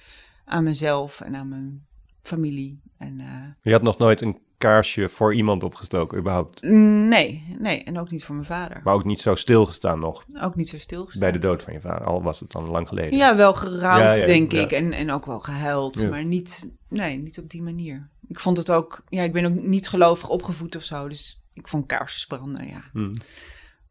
aan 0.46 0.64
mezelf 0.64 1.22
en 1.22 1.36
aan 1.36 1.50
mijn 1.50 1.86
familie. 2.22 2.82
En 2.98 3.20
eh, 3.20 3.48
Je 3.62 3.72
had 3.72 3.82
nog 3.82 3.98
nooit 3.98 4.22
een 4.22 4.40
kaarsje 4.62 5.10
voor 5.10 5.34
iemand 5.34 5.64
opgestoken, 5.64 6.18
überhaupt. 6.18 6.62
nee, 6.62 7.56
nee, 7.60 7.84
en 7.84 8.00
ook 8.00 8.12
niet 8.12 8.24
voor 8.24 8.36
mijn 8.36 8.48
vader. 8.48 8.82
Maar 8.84 8.94
ook 8.94 9.06
niet 9.06 9.22
zo 9.22 9.36
stilgestaan 9.36 10.00
nog 10.00 10.26
Ook 10.42 10.56
niet 10.56 10.70
zo 10.70 10.78
stilgestaan. 10.78 11.22
bij 11.22 11.32
de 11.32 11.40
dood 11.40 11.64
van 11.64 11.74
je 11.74 11.82
vader. 11.82 12.08
Al 12.08 12.24
was 12.24 12.40
het 12.40 12.52
dan 12.52 12.70
lang 12.70 12.88
geleden. 12.88 13.18
Ja, 13.18 13.36
wel 13.36 13.54
gerouwd, 13.54 14.00
Ja, 14.00 14.14
ja, 14.16 14.26
denk 14.26 14.52
ja. 14.52 14.62
ik. 14.62 14.72
En, 14.72 14.92
en 14.92 15.12
ook 15.12 15.26
wel 15.26 15.40
gehuild. 15.40 16.10
Maar 16.10 16.26
niet, 16.26 16.70
nee, 16.90 17.18
niet 17.18 17.40
op 17.40 17.50
die 17.50 17.62
manier. 17.62 18.10
Ik 18.28 18.40
vond 18.40 18.58
het 18.58 18.72
ook... 18.72 19.04
Ja, 19.10 19.24
ik 19.24 19.34
ben 19.34 19.46
ook 19.46 19.64
niet 19.64 19.88
gelovig 19.88 20.30
opgevoed 20.30 20.76
of 20.76 20.84
zo. 20.84 21.08
Dus 21.08 21.46
ik 21.54 21.68
vond 21.68 21.86
kaarsjes 21.86 22.26
branden, 22.26 22.68
ja. 22.68 22.84
Hmm. 22.92 23.14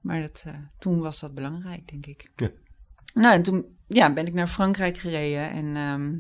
Maar 0.00 0.20
dat, 0.20 0.42
eh, 0.46 0.54
toen 0.78 1.00
was 1.00 1.20
dat 1.20 1.34
belangrijk, 1.34 1.88
denk 1.88 2.06
ik. 2.06 2.30
Nou, 3.14 3.34
en 3.34 3.42
toen 3.42 3.64
ja, 3.86 4.12
ben 4.12 4.26
ik 4.26 4.34
naar 4.34 4.48
Frankrijk 4.48 4.98
gereden. 4.98 5.50
En 5.50 5.76
ehm, 5.76 6.18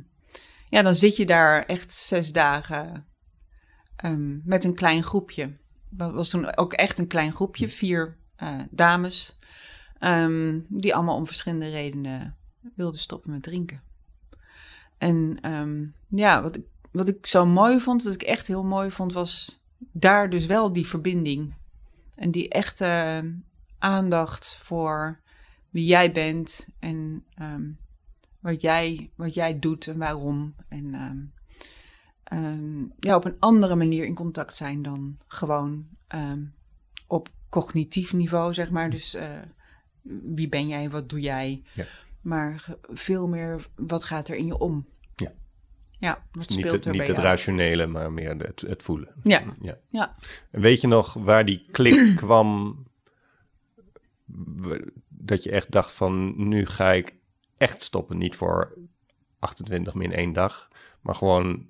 ja, 0.68 0.82
dan 0.82 0.94
zit 0.94 1.16
je 1.16 1.26
daar 1.26 1.64
echt 1.64 1.92
zes 1.92 2.32
dagen 2.32 3.06
ehm, 4.00 4.38
met 4.44 4.64
een 4.64 4.74
klein 4.74 5.02
groepje. 5.02 5.56
Dat 5.88 6.12
was 6.12 6.28
toen 6.28 6.56
ook 6.56 6.72
echt 6.72 6.98
een 6.98 7.06
klein 7.06 7.32
groepje, 7.32 7.68
vier 7.68 8.16
eh, 8.36 8.60
dames. 8.70 9.38
ehm, 9.98 10.60
die 10.68 10.94
allemaal 10.94 11.16
om 11.16 11.26
verschillende 11.26 11.70
redenen 11.70 12.36
wilden 12.74 13.00
stoppen 13.00 13.30
met 13.30 13.42
drinken. 13.42 13.82
En 14.98 15.38
ehm, 15.40 15.86
ja, 16.08 16.42
wat 16.42 16.56
ik, 16.56 16.64
wat 16.90 17.08
ik 17.08 17.26
zo 17.26 17.46
mooi 17.46 17.80
vond, 17.80 18.02
wat 18.02 18.14
ik 18.14 18.22
echt 18.22 18.46
heel 18.46 18.64
mooi 18.64 18.90
vond, 18.90 19.12
was 19.12 19.62
daar 19.78 20.30
dus 20.30 20.46
wel 20.46 20.72
die 20.72 20.86
verbinding. 20.86 21.54
En 22.14 22.30
die 22.30 22.48
echte 22.48 23.22
aandacht 23.78 24.58
voor 24.62 25.20
wie 25.70 25.84
jij 25.84 26.12
bent 26.12 26.68
en 26.78 27.24
wat, 28.40 28.60
jij, 28.60 29.10
wat 29.14 29.34
jij 29.34 29.58
doet 29.58 29.86
en 29.86 29.98
waarom. 29.98 30.54
En 30.68 30.94
ehm, 30.94 31.18
ehm, 32.30 32.84
ja, 32.98 33.16
op 33.16 33.24
een 33.24 33.36
andere 33.38 33.74
manier 33.74 34.04
in 34.04 34.14
contact 34.14 34.54
zijn 34.54 34.82
dan 34.82 35.18
gewoon 35.26 35.86
ehm, 36.06 36.44
op 37.06 37.28
cognitief 37.48 38.12
niveau, 38.12 38.54
zeg 38.54 38.70
maar. 38.70 38.90
Dus 38.90 39.14
eh, 39.14 39.38
wie 40.34 40.48
ben 40.48 40.68
jij, 40.68 40.90
wat 40.90 41.08
doe 41.08 41.20
jij? 41.20 41.62
Ja. 41.72 41.84
Maar 42.20 42.64
veel 42.82 43.28
meer, 43.28 43.68
wat 43.74 44.04
gaat 44.04 44.28
er 44.28 44.36
in 44.36 44.46
je 44.46 44.58
om? 44.58 44.86
Ja. 45.16 45.32
Ja, 45.98 46.24
wat 46.32 46.48
Niet 46.48 46.58
speelt 46.58 46.72
het, 46.72 46.84
er 46.84 46.90
niet 46.90 47.00
bij 47.00 47.06
het 47.06 47.16
jou? 47.16 47.28
rationele, 47.28 47.86
maar 47.86 48.12
meer 48.12 48.36
het, 48.36 48.60
het 48.60 48.82
voelen. 48.82 49.14
Ja. 49.22 49.42
ja. 49.60 49.78
Ja. 49.88 50.16
En 50.50 50.60
weet 50.60 50.80
je 50.80 50.86
nog 50.86 51.12
waar 51.12 51.44
die 51.44 51.66
klik 51.70 52.16
kwam? 52.16 52.78
Dat 55.08 55.42
je 55.42 55.50
echt 55.50 55.70
dacht 55.70 55.92
van, 55.92 56.48
nu 56.48 56.66
ga 56.66 56.92
ik 56.92 57.14
echt 57.56 57.82
stoppen. 57.82 58.18
Niet 58.18 58.36
voor 58.36 58.78
28 59.38 59.94
min 59.94 60.12
één 60.12 60.32
dag, 60.32 60.68
maar 61.00 61.14
gewoon 61.14 61.66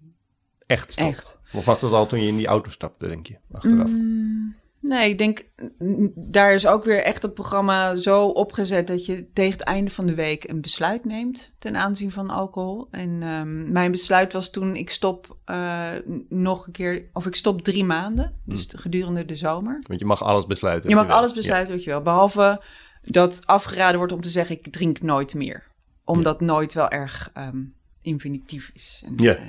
echt. 0.70 0.94
Echt. 0.94 1.38
Of 1.52 1.64
was 1.64 1.80
dat 1.80 1.92
al 1.92 2.06
toen 2.06 2.20
je 2.20 2.28
in 2.28 2.36
die 2.36 2.46
auto 2.46 2.70
stapte, 2.70 3.08
denk 3.08 3.26
je, 3.26 3.36
achteraf? 3.52 3.88
Mm, 3.88 4.54
nee, 4.80 5.10
ik 5.10 5.18
denk, 5.18 5.44
mm, 5.78 6.12
daar 6.14 6.54
is 6.54 6.66
ook 6.66 6.84
weer 6.84 7.02
echt 7.02 7.22
het 7.22 7.34
programma 7.34 7.96
zo 7.96 8.26
opgezet 8.26 8.86
dat 8.86 9.06
je 9.06 9.32
tegen 9.32 9.52
het 9.52 9.62
einde 9.62 9.90
van 9.90 10.06
de 10.06 10.14
week 10.14 10.48
een 10.48 10.60
besluit 10.60 11.04
neemt 11.04 11.52
ten 11.58 11.76
aanzien 11.76 12.12
van 12.12 12.30
alcohol. 12.30 12.88
En 12.90 13.22
ehm, 13.22 13.72
mijn 13.72 13.90
besluit 13.90 14.32
was 14.32 14.50
toen, 14.50 14.76
ik 14.76 14.90
stop 14.90 15.36
eh, 15.44 15.88
nog 16.28 16.66
een 16.66 16.72
keer, 16.72 17.08
of 17.12 17.26
ik 17.26 17.34
stop 17.34 17.62
drie 17.62 17.84
maanden, 17.84 18.40
dus 18.44 18.68
gedurende 18.76 19.24
de 19.24 19.36
zomer. 19.36 19.82
Want 19.86 20.00
je 20.00 20.06
mag 20.06 20.22
alles 20.22 20.46
besluiten. 20.46 20.90
Je 20.90 20.96
mag 20.96 21.08
alles 21.08 21.32
besluiten 21.32 21.74
wat 21.74 21.84
je 21.84 21.90
wil, 21.90 22.02
behalve 22.02 22.62
dat 23.02 23.46
afgeraden 23.46 23.96
wordt 23.96 24.12
om 24.12 24.20
te 24.20 24.30
zeggen, 24.30 24.56
ik 24.56 24.72
drink 24.72 25.02
nooit 25.02 25.34
meer. 25.34 25.68
Omdat 26.04 26.40
nooit 26.40 26.74
wel 26.74 26.88
erg 26.88 27.30
ehm, 27.34 27.62
infinitief 28.02 28.70
is. 28.74 29.02
En, 29.04 29.14
Ja. 29.16 29.34
eh, 29.36 29.46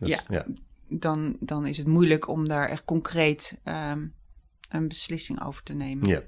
Ja. 0.00 0.06
Dus, 0.06 0.24
ja. 0.28 0.46
dan, 0.88 1.36
dan 1.40 1.66
is 1.66 1.78
het 1.78 1.86
moeilijk 1.86 2.28
om 2.28 2.48
daar 2.48 2.68
echt 2.68 2.84
concreet 2.84 3.60
ehm, 3.64 4.06
een 4.68 4.88
beslissing 4.88 5.44
over 5.44 5.62
te 5.62 5.74
nemen. 5.74 6.08
ja. 6.08 6.22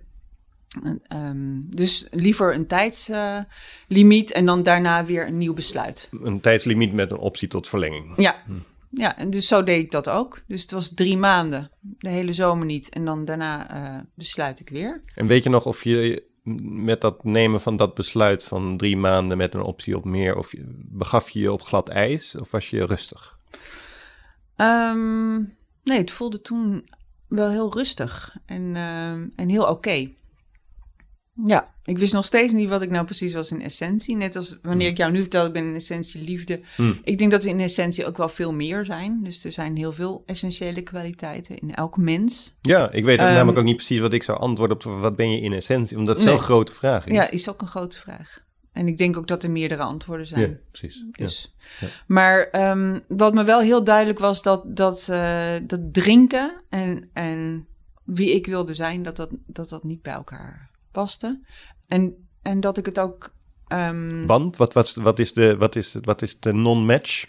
Ehm, 1.08 1.60
dus 1.64 2.06
liever 2.10 2.54
een 2.54 2.66
tijdslimiet 2.66 4.32
en 4.32 4.46
dan 4.46 4.62
daarna 4.62 5.04
weer 5.04 5.26
een 5.26 5.38
nieuw 5.38 5.54
besluit. 5.54 6.08
Een 6.22 6.40
tijdslimiet 6.40 6.92
met 6.92 7.10
een 7.10 7.16
optie 7.18 7.48
tot 7.48 7.68
verlenging. 7.68 8.12
Ja, 8.16 8.36
ja, 8.90 9.16
en 9.16 9.30
dus 9.30 9.46
zo 9.48 9.64
deed 9.64 9.84
ik 9.84 9.90
dat 9.90 10.08
ook. 10.08 10.42
Dus 10.46 10.62
het 10.62 10.70
was 10.70 10.92
drie 10.94 11.16
maanden, 11.16 11.70
de 11.80 12.08
hele 12.08 12.32
zomer 12.32 12.66
niet. 12.66 12.88
En 12.88 13.04
dan 13.04 13.24
daarna 13.24 13.70
eh, 13.70 14.00
besluit 14.14 14.60
ik 14.60 14.68
weer. 14.68 15.00
En 15.14 15.26
weet 15.26 15.44
je 15.44 15.50
nog 15.50 15.66
of 15.66 15.84
je 15.84 16.24
met 16.62 17.00
dat 17.00 17.24
nemen 17.24 17.60
van 17.60 17.76
dat 17.76 17.94
besluit 17.94 18.44
van 18.44 18.76
drie 18.76 18.96
maanden 18.96 19.36
met 19.36 19.54
een 19.54 19.62
optie 19.62 19.96
op 19.96 20.04
meer, 20.04 20.36
of 20.36 20.52
begaf 20.74 21.30
je 21.30 21.40
je 21.40 21.52
op 21.52 21.62
glad 21.62 21.88
ijs 21.88 22.34
of 22.34 22.50
was 22.50 22.70
je 22.70 22.86
rustig? 22.86 23.38
Ehm, 24.56 25.36
nee, 25.82 25.98
het 25.98 26.10
voelde 26.10 26.40
toen 26.40 26.88
wel 27.28 27.50
heel 27.50 27.72
rustig 27.72 28.36
en, 28.46 28.76
ehm, 28.76 29.28
en 29.36 29.48
heel 29.48 29.68
oké. 29.68 30.10
Ja, 31.46 31.74
ik 31.84 31.98
wist 31.98 32.12
nog 32.12 32.24
steeds 32.24 32.52
niet 32.52 32.68
wat 32.68 32.82
ik 32.82 32.90
nou 32.90 33.04
precies 33.04 33.32
was 33.32 33.50
in 33.50 33.62
essentie. 33.62 34.16
Net 34.16 34.36
als 34.36 34.58
wanneer 34.62 34.88
ik 34.88 34.96
jou 34.96 35.12
nu 35.12 35.20
vertel, 35.20 35.46
ik 35.46 35.52
ben 35.52 35.64
in 35.64 35.74
essentie 35.74 36.22
liefde. 36.22 36.60
Hmm. 36.76 37.00
Ik 37.04 37.18
denk 37.18 37.30
dat 37.30 37.42
we 37.42 37.48
in 37.48 37.60
essentie 37.60 38.06
ook 38.06 38.16
wel 38.16 38.28
veel 38.28 38.52
meer 38.52 38.84
zijn. 38.84 39.20
Dus 39.22 39.44
er 39.44 39.52
zijn 39.52 39.76
heel 39.76 39.92
veel 39.92 40.22
essentiële 40.26 40.82
kwaliteiten 40.82 41.58
in 41.58 41.74
elk 41.74 41.96
mens. 41.96 42.58
Ja, 42.62 42.90
ik 42.92 43.04
weet 43.04 43.18
Ehm, 43.18 43.32
namelijk 43.32 43.58
ook 43.58 43.64
niet 43.64 43.76
precies 43.76 44.00
wat 44.00 44.12
ik 44.12 44.22
zou 44.22 44.38
antwoorden 44.38 44.76
op 44.76 44.82
wat 44.82 45.16
ben 45.16 45.30
je 45.32 45.40
in 45.40 45.52
essentie, 45.52 45.96
omdat 45.96 46.16
het 46.16 46.24
Nee. 46.24 46.34
zo'n 46.34 46.44
grote 46.44 46.72
vraag 46.72 47.06
is. 47.06 47.12
Ja, 47.12 47.30
is 47.30 47.48
ook 47.48 47.60
een 47.60 47.66
grote 47.66 47.98
vraag. 47.98 48.46
En 48.72 48.88
ik 48.88 48.98
denk 48.98 49.16
ook 49.16 49.28
dat 49.28 49.42
er 49.42 49.50
meerdere 49.50 49.82
antwoorden 49.82 50.26
zijn. 50.26 50.40
Ja, 50.40 50.56
precies. 50.70 51.04
Dus. 51.10 51.54
Ja. 51.80 51.86
Maar 52.06 52.40
ehm, 52.50 52.98
wat 53.08 53.34
me 53.34 53.44
wel 53.44 53.60
heel 53.60 53.84
duidelijk 53.84 54.18
was, 54.18 54.42
dat, 54.42 54.76
dat, 54.76 55.08
eh, 55.10 55.54
dat 55.66 55.80
drinken 55.92 56.52
en, 56.68 57.10
en 57.12 57.66
wie 58.04 58.34
ik 58.34 58.46
wilde 58.46 58.74
zijn, 58.74 59.02
dat 59.02 59.16
dat, 59.16 59.30
dat, 59.46 59.68
dat 59.68 59.84
niet 59.84 60.02
bij 60.02 60.12
elkaar 60.12 60.67
paste. 60.90 61.40
En, 61.86 62.28
en 62.42 62.60
dat 62.60 62.78
ik 62.78 62.86
het 62.86 62.98
ook. 62.98 63.34
ehm, 63.66 64.26
Want 64.26 64.56
wat, 64.56 64.72
wat, 64.72 64.94
wat, 64.94 65.18
is 65.18 65.32
de, 65.32 65.56
wat, 65.56 65.76
is, 65.76 65.96
wat 66.02 66.22
is 66.22 66.40
de 66.40 66.52
non-match? 66.52 67.26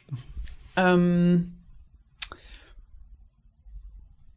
ehm, 0.74 1.40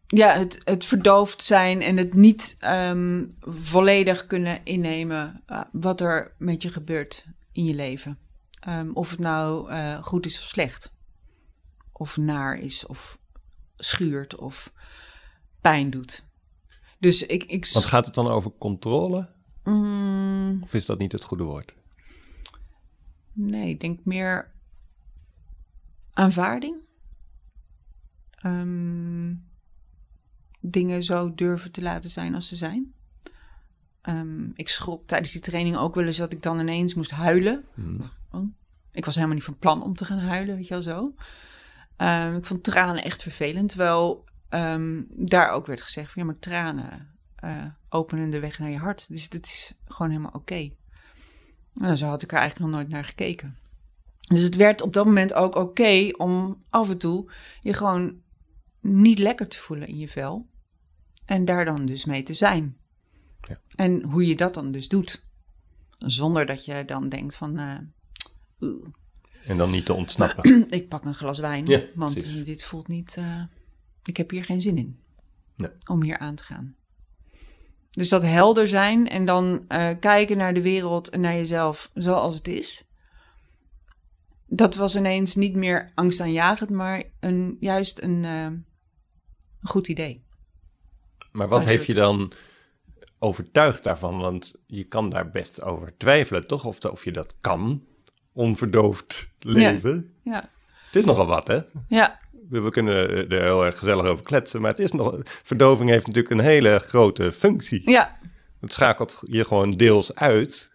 ja, 0.06 0.36
het, 0.36 0.60
het 0.64 0.84
verdoofd 0.84 1.42
zijn 1.42 1.80
en 1.80 1.96
het 1.96 2.14
niet 2.14 2.56
ehm, 2.58 3.24
volledig 3.40 4.26
kunnen 4.26 4.60
innemen 4.64 5.42
eh, 5.46 5.60
wat 5.72 6.00
er 6.00 6.34
met 6.38 6.62
je 6.62 6.68
gebeurt 6.68 7.26
in 7.52 7.64
je 7.64 7.74
leven. 7.74 8.18
Of 8.92 9.10
het 9.10 9.18
nou 9.18 9.70
eh, 9.70 10.02
goed 10.02 10.26
is 10.26 10.40
of 10.40 10.46
slecht. 10.48 10.92
Of 11.92 12.16
naar 12.16 12.58
is 12.58 12.86
of 12.86 13.18
schuurt 13.76 14.36
of 14.36 14.72
pijn 15.60 15.90
doet. 15.90 16.24
Dus 17.02 17.26
ik... 17.26 17.44
ik 17.44 17.70
Want 17.72 17.84
gaat 17.84 18.04
het 18.06 18.14
dan 18.14 18.28
over 18.28 18.52
controle? 18.58 19.28
Mm, 19.64 20.62
Of 20.62 20.74
is 20.74 20.86
dat 20.86 20.98
niet 20.98 21.12
het 21.12 21.24
goede 21.24 21.42
woord? 21.44 21.74
Nee, 23.32 23.68
ik 23.68 23.80
denk 23.80 24.04
meer 24.04 24.50
aanvaarding. 26.12 26.76
Ehm, 28.30 29.34
dingen 30.60 31.02
zo 31.02 31.34
durven 31.34 31.72
te 31.72 31.82
laten 31.82 32.10
zijn 32.10 32.34
als 32.34 32.48
ze 32.48 32.56
zijn. 32.56 32.94
Ehm, 34.02 34.50
ik 34.54 34.68
schrok 34.68 35.06
tijdens 35.06 35.32
die 35.32 35.40
training 35.40 35.76
ook 35.76 35.94
wel 35.94 36.04
eens 36.04 36.16
dat 36.16 36.32
ik 36.32 36.42
dan 36.42 36.60
ineens 36.60 36.94
moest 36.94 37.10
huilen. 37.10 37.64
Hmm. 37.74 38.00
Oh, 38.30 38.54
ik 38.92 39.04
was 39.04 39.14
helemaal 39.14 39.36
niet 39.36 39.44
van 39.44 39.58
plan 39.58 39.82
om 39.82 39.94
te 39.94 40.04
gaan 40.04 40.18
huilen, 40.18 40.56
weet 40.56 40.66
je 40.66 40.74
wel 40.74 40.82
zo. 40.82 41.14
Ehm, 41.96 42.34
ik 42.34 42.44
vond 42.44 42.62
tranen 42.62 43.04
echt 43.04 43.22
vervelend. 43.22 43.68
Terwijl 43.68 44.24
ehm, 44.52 45.02
daar 45.08 45.50
ook 45.50 45.66
werd 45.66 45.82
gezegd 45.82 46.12
van 46.12 46.22
ja, 46.22 46.28
maar 46.28 46.38
tranen 46.38 47.08
eh, 47.36 47.66
openen 47.88 48.30
de 48.30 48.40
weg 48.40 48.58
naar 48.58 48.70
je 48.70 48.78
hart. 48.78 49.08
Dus 49.08 49.28
dat 49.28 49.44
is 49.44 49.74
gewoon 49.84 50.10
helemaal 50.10 50.34
oké. 50.34 50.70
Nou, 51.74 51.96
zo 51.96 52.06
had 52.06 52.22
ik 52.22 52.32
er 52.32 52.38
eigenlijk 52.38 52.70
nog 52.70 52.80
nooit 52.80 52.92
naar 52.92 53.04
gekeken. 53.04 53.56
Dus 54.20 54.42
het 54.42 54.56
werd 54.56 54.82
op 54.82 54.92
dat 54.92 55.04
moment 55.04 55.34
ook 55.34 55.54
oké 55.54 56.08
om 56.16 56.62
af 56.70 56.90
en 56.90 56.98
toe 56.98 57.30
je 57.60 57.72
gewoon 57.72 58.20
niet 58.80 59.18
lekker 59.18 59.48
te 59.48 59.58
voelen 59.58 59.88
in 59.88 59.98
je 59.98 60.08
vel. 60.08 60.48
En 61.24 61.44
daar 61.44 61.64
dan 61.64 61.86
dus 61.86 62.04
mee 62.04 62.22
te 62.22 62.34
zijn. 62.34 62.76
Ja. 63.48 63.60
En 63.74 64.02
hoe 64.02 64.26
je 64.26 64.36
dat 64.36 64.54
dan 64.54 64.72
dus 64.72 64.88
doet. 64.88 65.24
Zonder 65.98 66.46
dat 66.46 66.64
je 66.64 66.84
dan 66.86 67.08
denkt 67.08 67.36
van, 67.36 67.58
eh, 67.58 68.68
En 69.46 69.56
dan 69.56 69.70
niet 69.70 69.86
te 69.86 69.94
ontsnappen. 69.94 70.66
ik 70.78 70.88
pak 70.88 71.04
een 71.04 71.14
glas 71.14 71.38
wijn, 71.38 71.66
Ja, 71.66 71.82
want 71.94 72.12
precies. 72.12 72.44
dit 72.44 72.64
voelt 72.64 72.88
niet, 72.88 73.16
eh, 73.16 73.42
ik 74.04 74.16
heb 74.16 74.30
hier 74.30 74.44
geen 74.44 74.62
zin 74.62 74.78
in 74.78 75.00
Nee. 75.56 75.70
om 75.86 76.02
hier 76.02 76.18
aan 76.18 76.34
te 76.34 76.44
gaan. 76.44 76.74
Dus 77.90 78.08
dat 78.08 78.22
helder 78.22 78.68
zijn 78.68 79.08
en 79.08 79.24
dan 79.26 79.64
eh, 79.68 79.90
kijken 80.00 80.36
naar 80.36 80.54
de 80.54 80.62
wereld 80.62 81.08
en 81.08 81.20
naar 81.20 81.34
jezelf 81.34 81.90
zoals 81.94 82.34
het 82.36 82.48
is. 82.48 82.84
Dat 84.46 84.74
was 84.74 84.96
ineens 84.96 85.34
niet 85.34 85.54
meer 85.54 85.90
angstaanjagend, 85.94 86.70
maar 86.70 87.02
een, 87.20 87.56
juist 87.60 88.02
een, 88.02 88.24
eh, 88.24 88.42
een 88.42 88.66
goed 89.62 89.88
idee. 89.88 90.24
Maar 91.32 91.48
wat 91.48 91.64
heeft 91.64 91.86
je 91.86 91.94
dan 91.94 92.32
overtuigd 93.18 93.84
daarvan? 93.84 94.18
Want 94.18 94.54
je 94.66 94.84
kan 94.84 95.08
daar 95.08 95.30
best 95.30 95.62
over 95.62 95.96
twijfelen, 95.96 96.46
toch? 96.46 96.64
Of, 96.64 96.84
of 96.84 97.04
je 97.04 97.12
dat 97.12 97.34
kan, 97.40 97.84
onverdoofd 98.32 99.28
leven. 99.38 100.14
Ja, 100.24 100.50
Het 100.86 100.96
is 100.96 101.04
nogal 101.04 101.26
wat, 101.26 101.48
hè? 101.48 101.60
ja, 101.88 102.20
We 102.60 102.70
kunnen 102.70 103.28
er 103.30 103.42
heel 103.42 103.64
erg 103.64 103.78
gezellig 103.78 104.04
over 104.06 104.24
kletsen, 104.24 104.60
maar 104.60 104.70
het 104.70 104.78
is 104.78 104.92
nog... 104.92 105.18
Verdoving 105.24 105.90
heeft 105.90 106.06
natuurlijk 106.06 106.34
een 106.34 106.40
hele 106.46 106.78
grote 106.78 107.32
functie. 107.32 107.90
ja. 107.90 108.20
Het 108.60 108.72
schakelt 108.72 109.18
je 109.22 109.44
gewoon 109.44 109.76
deels 109.76 110.14
uit. 110.14 110.72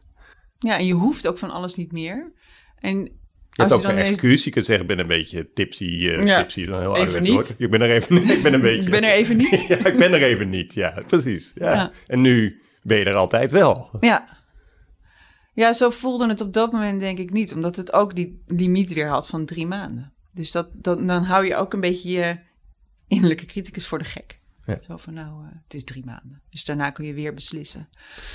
ja, 0.59 0.77
en 0.77 0.85
je 0.85 0.93
hoeft 0.93 1.27
ook 1.27 1.37
van 1.37 1.51
alles 1.51 1.75
niet 1.75 1.91
meer. 1.91 2.31
En 2.79 2.97
Je 2.99 3.09
hebt 3.49 3.71
als 3.71 3.79
ook 3.81 3.87
je 3.87 3.91
een 3.93 3.97
excuus. 4.03 4.43
Je 4.43 4.49
kunt 4.51 4.65
zeggen, 4.65 4.83
ik 4.85 4.95
ben 4.95 4.99
een 4.99 5.07
beetje 5.07 5.51
tipsy. 5.53 5.83
eh 5.85 6.23
Ja. 6.25 6.37
Tipsy 6.39 6.61
is 6.61 6.67
een 6.67 6.73
heel 6.73 6.81
Even 6.81 6.91
ouderwets 6.91 7.27
niet. 7.27 7.33
woord. 7.33 7.55
Ik 7.57 7.69
ben 7.69 7.81
er 7.81 7.89
even, 7.91 8.23
ik 8.29 8.41
ben 8.43 8.53
een 8.53 8.61
beetje... 8.69 8.83
Ik 8.83 8.89
ben 8.89 9.03
er 9.03 9.11
even 9.11 9.37
niet. 9.37 9.65
ja, 9.67 9.85
ik 9.85 9.97
ben 9.97 10.13
er 10.13 10.23
even 10.23 10.49
niet. 10.49 10.73
Ja, 10.73 11.03
precies. 11.07 11.51
Ja. 11.55 11.73
Ja. 11.73 11.91
En 12.07 12.21
nu 12.21 12.61
ben 12.83 12.97
je 12.97 13.05
er 13.05 13.15
altijd 13.15 13.51
wel. 13.51 13.89
Ja. 13.99 14.37
Ja, 15.53 15.73
zo 15.73 15.89
voelde 15.89 16.27
het 16.27 16.41
op 16.41 16.53
dat 16.53 16.71
moment 16.71 16.99
denk 16.99 17.17
ik 17.17 17.31
niet. 17.31 17.53
Omdat 17.53 17.75
het 17.75 17.93
ook 17.93 18.15
die 18.15 18.43
limiet 18.47 18.93
weer 18.93 19.07
had 19.09 19.27
van 19.27 19.45
drie 19.45 19.67
maanden. 19.67 20.13
Dus 20.37 20.51
dat, 20.51 20.69
dat, 20.73 21.07
dan 21.07 21.23
hou 21.23 21.45
je 21.45 21.55
ook 21.55 21.73
een 21.73 21.79
beetje 21.79 22.09
je 22.09 22.37
innerlijke 23.07 23.45
criticus 23.45 23.87
voor 23.87 23.99
de 23.99 24.05
gek. 24.05 24.39
Ja. 24.65 24.77
Zo 24.87 24.97
van 24.97 25.13
nou, 25.13 25.43
eh, 25.45 25.49
het 25.63 25.73
is 25.73 25.83
drie 25.83 26.05
maanden. 26.05 26.41
Dus 26.49 26.65
daarna 26.65 26.89
kun 26.89 27.05
je 27.05 27.13
weer 27.13 27.33
beslissen. 27.33 27.89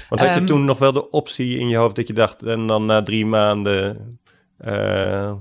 Want 0.08 0.20
had 0.20 0.30
je 0.30 0.36
Ehm, 0.36 0.46
toen 0.46 0.64
nog 0.64 0.78
wel 0.78 0.92
de 0.92 1.10
optie 1.10 1.58
in 1.58 1.68
je 1.68 1.76
hoofd 1.76 1.96
dat 1.96 2.06
je 2.06 2.12
dacht... 2.12 2.42
en 2.42 2.66
dan 2.66 2.86
na 2.86 3.02
drie 3.02 3.26
maanden 3.26 4.18
eh, 4.56 5.34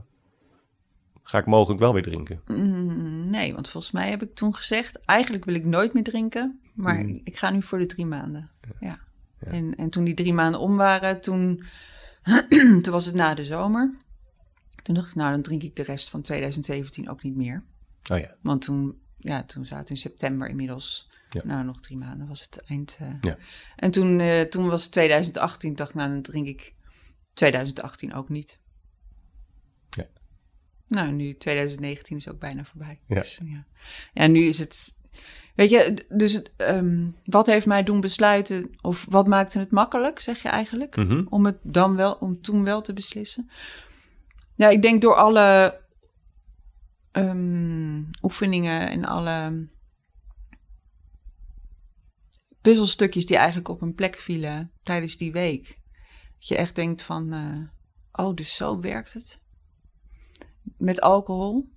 ga 1.24 1.38
ik 1.38 1.46
mogelijk 1.46 1.80
wel 1.80 1.94
weer 1.94 2.04
drinken? 2.04 2.42
Mm, 2.48 3.30
nee, 3.30 3.54
want 3.54 3.70
volgens 3.70 3.94
mij 3.94 4.10
heb 4.10 4.22
ik 4.22 4.36
toen 4.36 4.56
gezegd... 4.56 5.00
eigenlijk 5.06 5.46
wil 5.46 5.56
ik 5.56 5.66
nooit 5.66 5.94
meer 5.94 6.04
drinken. 6.04 6.60
Maar 6.74 6.96
Mm. 7.04 7.22
ik 7.24 7.38
ga 7.38 7.50
nu 7.50 7.62
voor 7.62 7.78
de 7.80 7.86
drie 7.86 8.06
maanden. 8.06 8.50
Ja. 8.80 9.00
En, 9.40 9.76
en 9.76 9.90
toen 9.90 10.04
die 10.04 10.14
drie 10.14 10.34
maanden 10.34 10.60
om 10.60 10.78
waren, 10.78 11.22
toen, 11.22 11.64
toen 12.82 12.92
was 12.92 13.06
het 13.06 13.16
na 13.16 13.34
de 13.34 13.46
zomer. 13.46 13.94
Toen 14.84 14.96
dacht 14.96 15.08
ik, 15.08 15.16
nou 15.16 15.32
dan 15.32 15.42
drink 15.42 15.64
ik 15.64 15.76
de 15.76 15.84
rest 15.84 16.10
van 16.10 16.22
2017 16.22 17.10
ook 17.10 17.24
niet 17.24 17.36
meer. 17.36 17.64
Oh 18.12 18.18
ja. 18.18 18.36
Want 18.42 18.62
toen, 18.62 19.00
ja, 19.18 19.44
toen 19.44 19.66
zaten 19.66 19.86
we 19.86 19.92
in 19.92 19.98
september 19.98 20.48
inmiddels. 20.50 21.10
Ja. 21.30 21.42
Nou, 21.46 21.64
nog 21.66 21.82
drie 21.82 21.98
maanden 21.98 22.28
was 22.28 22.42
het 22.42 22.64
eind. 22.66 22.96
eh. 23.00 23.08
Ja. 23.22 23.38
En 23.76 23.92
toen, 23.92 24.20
eh, 24.20 24.42
toen 24.42 24.68
was 24.68 24.84
het 24.84 24.92
2018. 24.92 25.72
Ik 25.72 25.78
dacht, 25.78 25.94
nou, 25.94 26.10
dan 26.10 26.22
drink 26.22 26.48
ik 26.48 26.74
2018 27.34 28.14
ook 28.14 28.30
niet. 28.30 28.60
Ja. 29.90 30.06
Nou, 30.88 31.12
nu 31.12 31.38
2019 31.38 32.18
is 32.18 32.30
ook 32.30 32.40
bijna 32.40 32.64
voorbij. 32.66 33.00
Ja. 33.08 33.16
Dus, 33.16 33.40
ja. 33.46 33.66
ja, 34.14 34.28
nu 34.28 34.40
is 34.48 34.58
het. 34.58 34.96
Weet 35.56 35.70
je, 35.70 36.06
dus 36.10 36.44
ehm, 36.58 37.08
wat 37.26 37.48
heeft 37.48 37.66
mij 37.66 37.84
doen 37.84 38.02
besluiten, 38.02 38.70
of 38.82 39.06
wat 39.10 39.28
maakte 39.28 39.60
het 39.60 39.72
makkelijk, 39.72 40.20
zeg 40.20 40.42
je 40.42 40.50
eigenlijk, 40.50 40.96
Mhm. 40.96 41.26
om 41.30 41.46
het 41.46 41.58
dan 41.64 41.96
wel, 41.96 42.14
om 42.14 42.42
toen 42.42 42.64
wel 42.64 42.82
te 42.82 42.94
beslissen? 42.94 43.50
Ja, 44.56 44.70
ik 44.70 44.82
denk 44.82 45.02
door 45.02 45.16
alle 45.16 45.80
ehm, 47.12 48.04
oefeningen 48.22 48.90
en 48.90 49.06
alle 49.06 49.70
puzzelstukjes 52.62 53.26
die 53.26 53.38
eigenlijk 53.38 53.68
op 53.68 53.82
een 53.82 53.94
plek 53.94 54.16
vielen 54.16 54.72
tijdens 54.84 55.18
die 55.18 55.32
week. 55.32 55.80
Dat 56.40 56.48
je 56.48 56.56
echt 56.58 56.76
denkt 56.76 57.02
van, 57.02 57.34
eh, 57.34 58.26
oh, 58.26 58.36
dus 58.36 58.56
zo 58.56 58.80
werkt 58.80 59.14
het. 59.14 59.40
Met 60.78 61.02
alcohol. 61.02 61.70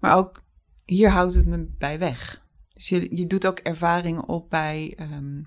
Maar 0.00 0.16
ook 0.16 0.42
hier 0.84 1.10
houdt 1.10 1.34
het 1.34 1.46
me 1.46 1.74
bij 1.78 1.98
weg. 1.98 2.44
Dus 2.74 2.88
je, 2.88 3.16
je 3.16 3.26
doet 3.26 3.46
ook 3.46 3.58
ervaringen 3.58 4.28
op 4.28 4.50
bij 4.50 4.94
ehm, 4.96 5.42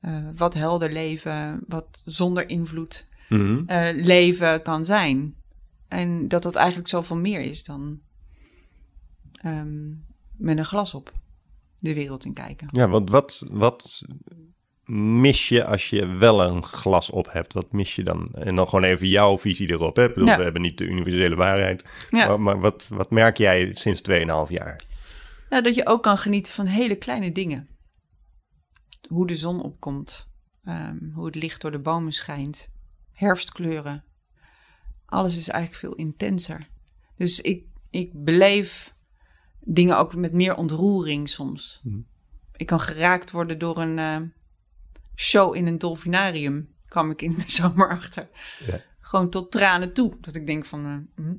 eh, 0.00 0.28
wat 0.36 0.54
helder 0.54 0.92
leven, 0.92 1.64
wat 1.68 2.02
zonder 2.04 2.48
invloed 2.48 3.08
Mhm. 3.28 3.62
eh, 3.66 4.04
leven 4.04 4.62
kan 4.62 4.84
zijn. 4.84 5.34
En 5.90 6.28
dat 6.28 6.42
dat 6.42 6.54
eigenlijk 6.54 6.88
zoveel 6.88 7.16
meer 7.16 7.40
is 7.40 7.64
dan 7.64 8.00
ehm, 9.32 9.88
met 10.36 10.58
een 10.58 10.64
glas 10.64 10.94
op 10.94 11.12
de 11.78 11.94
wereld 11.94 12.24
in 12.24 12.32
kijken. 12.32 12.68
Ja, 12.72 12.88
want 12.88 13.10
wat, 13.10 13.46
wat 13.50 14.02
mis 14.90 15.48
je 15.48 15.64
als 15.64 15.90
je 15.90 16.06
wel 16.06 16.42
een 16.44 16.64
glas 16.64 17.10
op 17.10 17.32
hebt? 17.32 17.52
Wat 17.52 17.72
mis 17.72 17.94
je 17.94 18.02
dan? 18.02 18.28
En 18.32 18.56
dan 18.56 18.68
gewoon 18.68 18.84
even 18.84 19.08
jouw 19.08 19.38
visie 19.38 19.70
erop. 19.70 19.96
Hè? 19.96 20.04
Ik 20.04 20.14
bedoel, 20.14 20.28
Ja. 20.28 20.36
We 20.36 20.42
hebben 20.42 20.62
niet 20.62 20.78
de 20.78 20.84
universele 20.86 21.36
waarheid. 21.36 21.84
Ja. 22.10 22.26
Maar, 22.26 22.40
maar 22.40 22.60
wat, 22.60 22.86
wat 22.88 23.10
merk 23.10 23.36
jij 23.36 23.74
sinds 23.74 24.02
2,5 24.10 24.16
jaar? 24.48 24.84
Nou, 25.48 25.62
dat 25.62 25.74
je 25.74 25.86
ook 25.86 26.02
kan 26.02 26.18
genieten 26.18 26.52
van 26.52 26.66
hele 26.66 26.96
kleine 26.96 27.32
dingen. 27.32 27.68
Hoe 29.08 29.26
de 29.26 29.36
zon 29.36 29.62
opkomt, 29.62 30.28
ehm, 30.64 30.96
hoe 31.12 31.26
het 31.26 31.34
licht 31.34 31.60
door 31.60 31.70
de 31.70 31.78
bomen 31.78 32.12
schijnt, 32.12 32.68
herfstkleuren. 33.12 34.04
Alles 35.10 35.36
is 35.36 35.48
eigenlijk 35.48 35.80
veel 35.80 35.94
intenser. 35.94 36.68
Dus 37.16 37.40
ik, 37.40 37.64
ik 37.90 38.24
beleef 38.24 38.94
dingen 39.60 39.98
ook 39.98 40.14
met 40.14 40.32
meer 40.32 40.54
ontroering 40.56 41.28
soms. 41.28 41.80
Mhm. 41.82 41.98
Ik 42.56 42.66
kan 42.66 42.80
geraakt 42.80 43.30
worden 43.30 43.58
door 43.58 43.78
een 43.78 43.98
eh, 43.98 44.20
show 45.14 45.56
in 45.56 45.66
een 45.66 45.78
dolfinarium, 45.78 46.74
kwam 46.88 47.10
ik 47.10 47.22
in 47.22 47.30
de 47.30 47.44
zomer 47.60 47.88
achter. 47.88 48.28
Ja. 48.66 48.80
Gewoon 49.00 49.30
tot 49.30 49.50
tranen 49.52 49.92
toe. 49.92 50.16
Dat 50.20 50.34
ik 50.34 50.46
denk 50.46 50.64
van, 50.64 51.08
hm, 51.16 51.34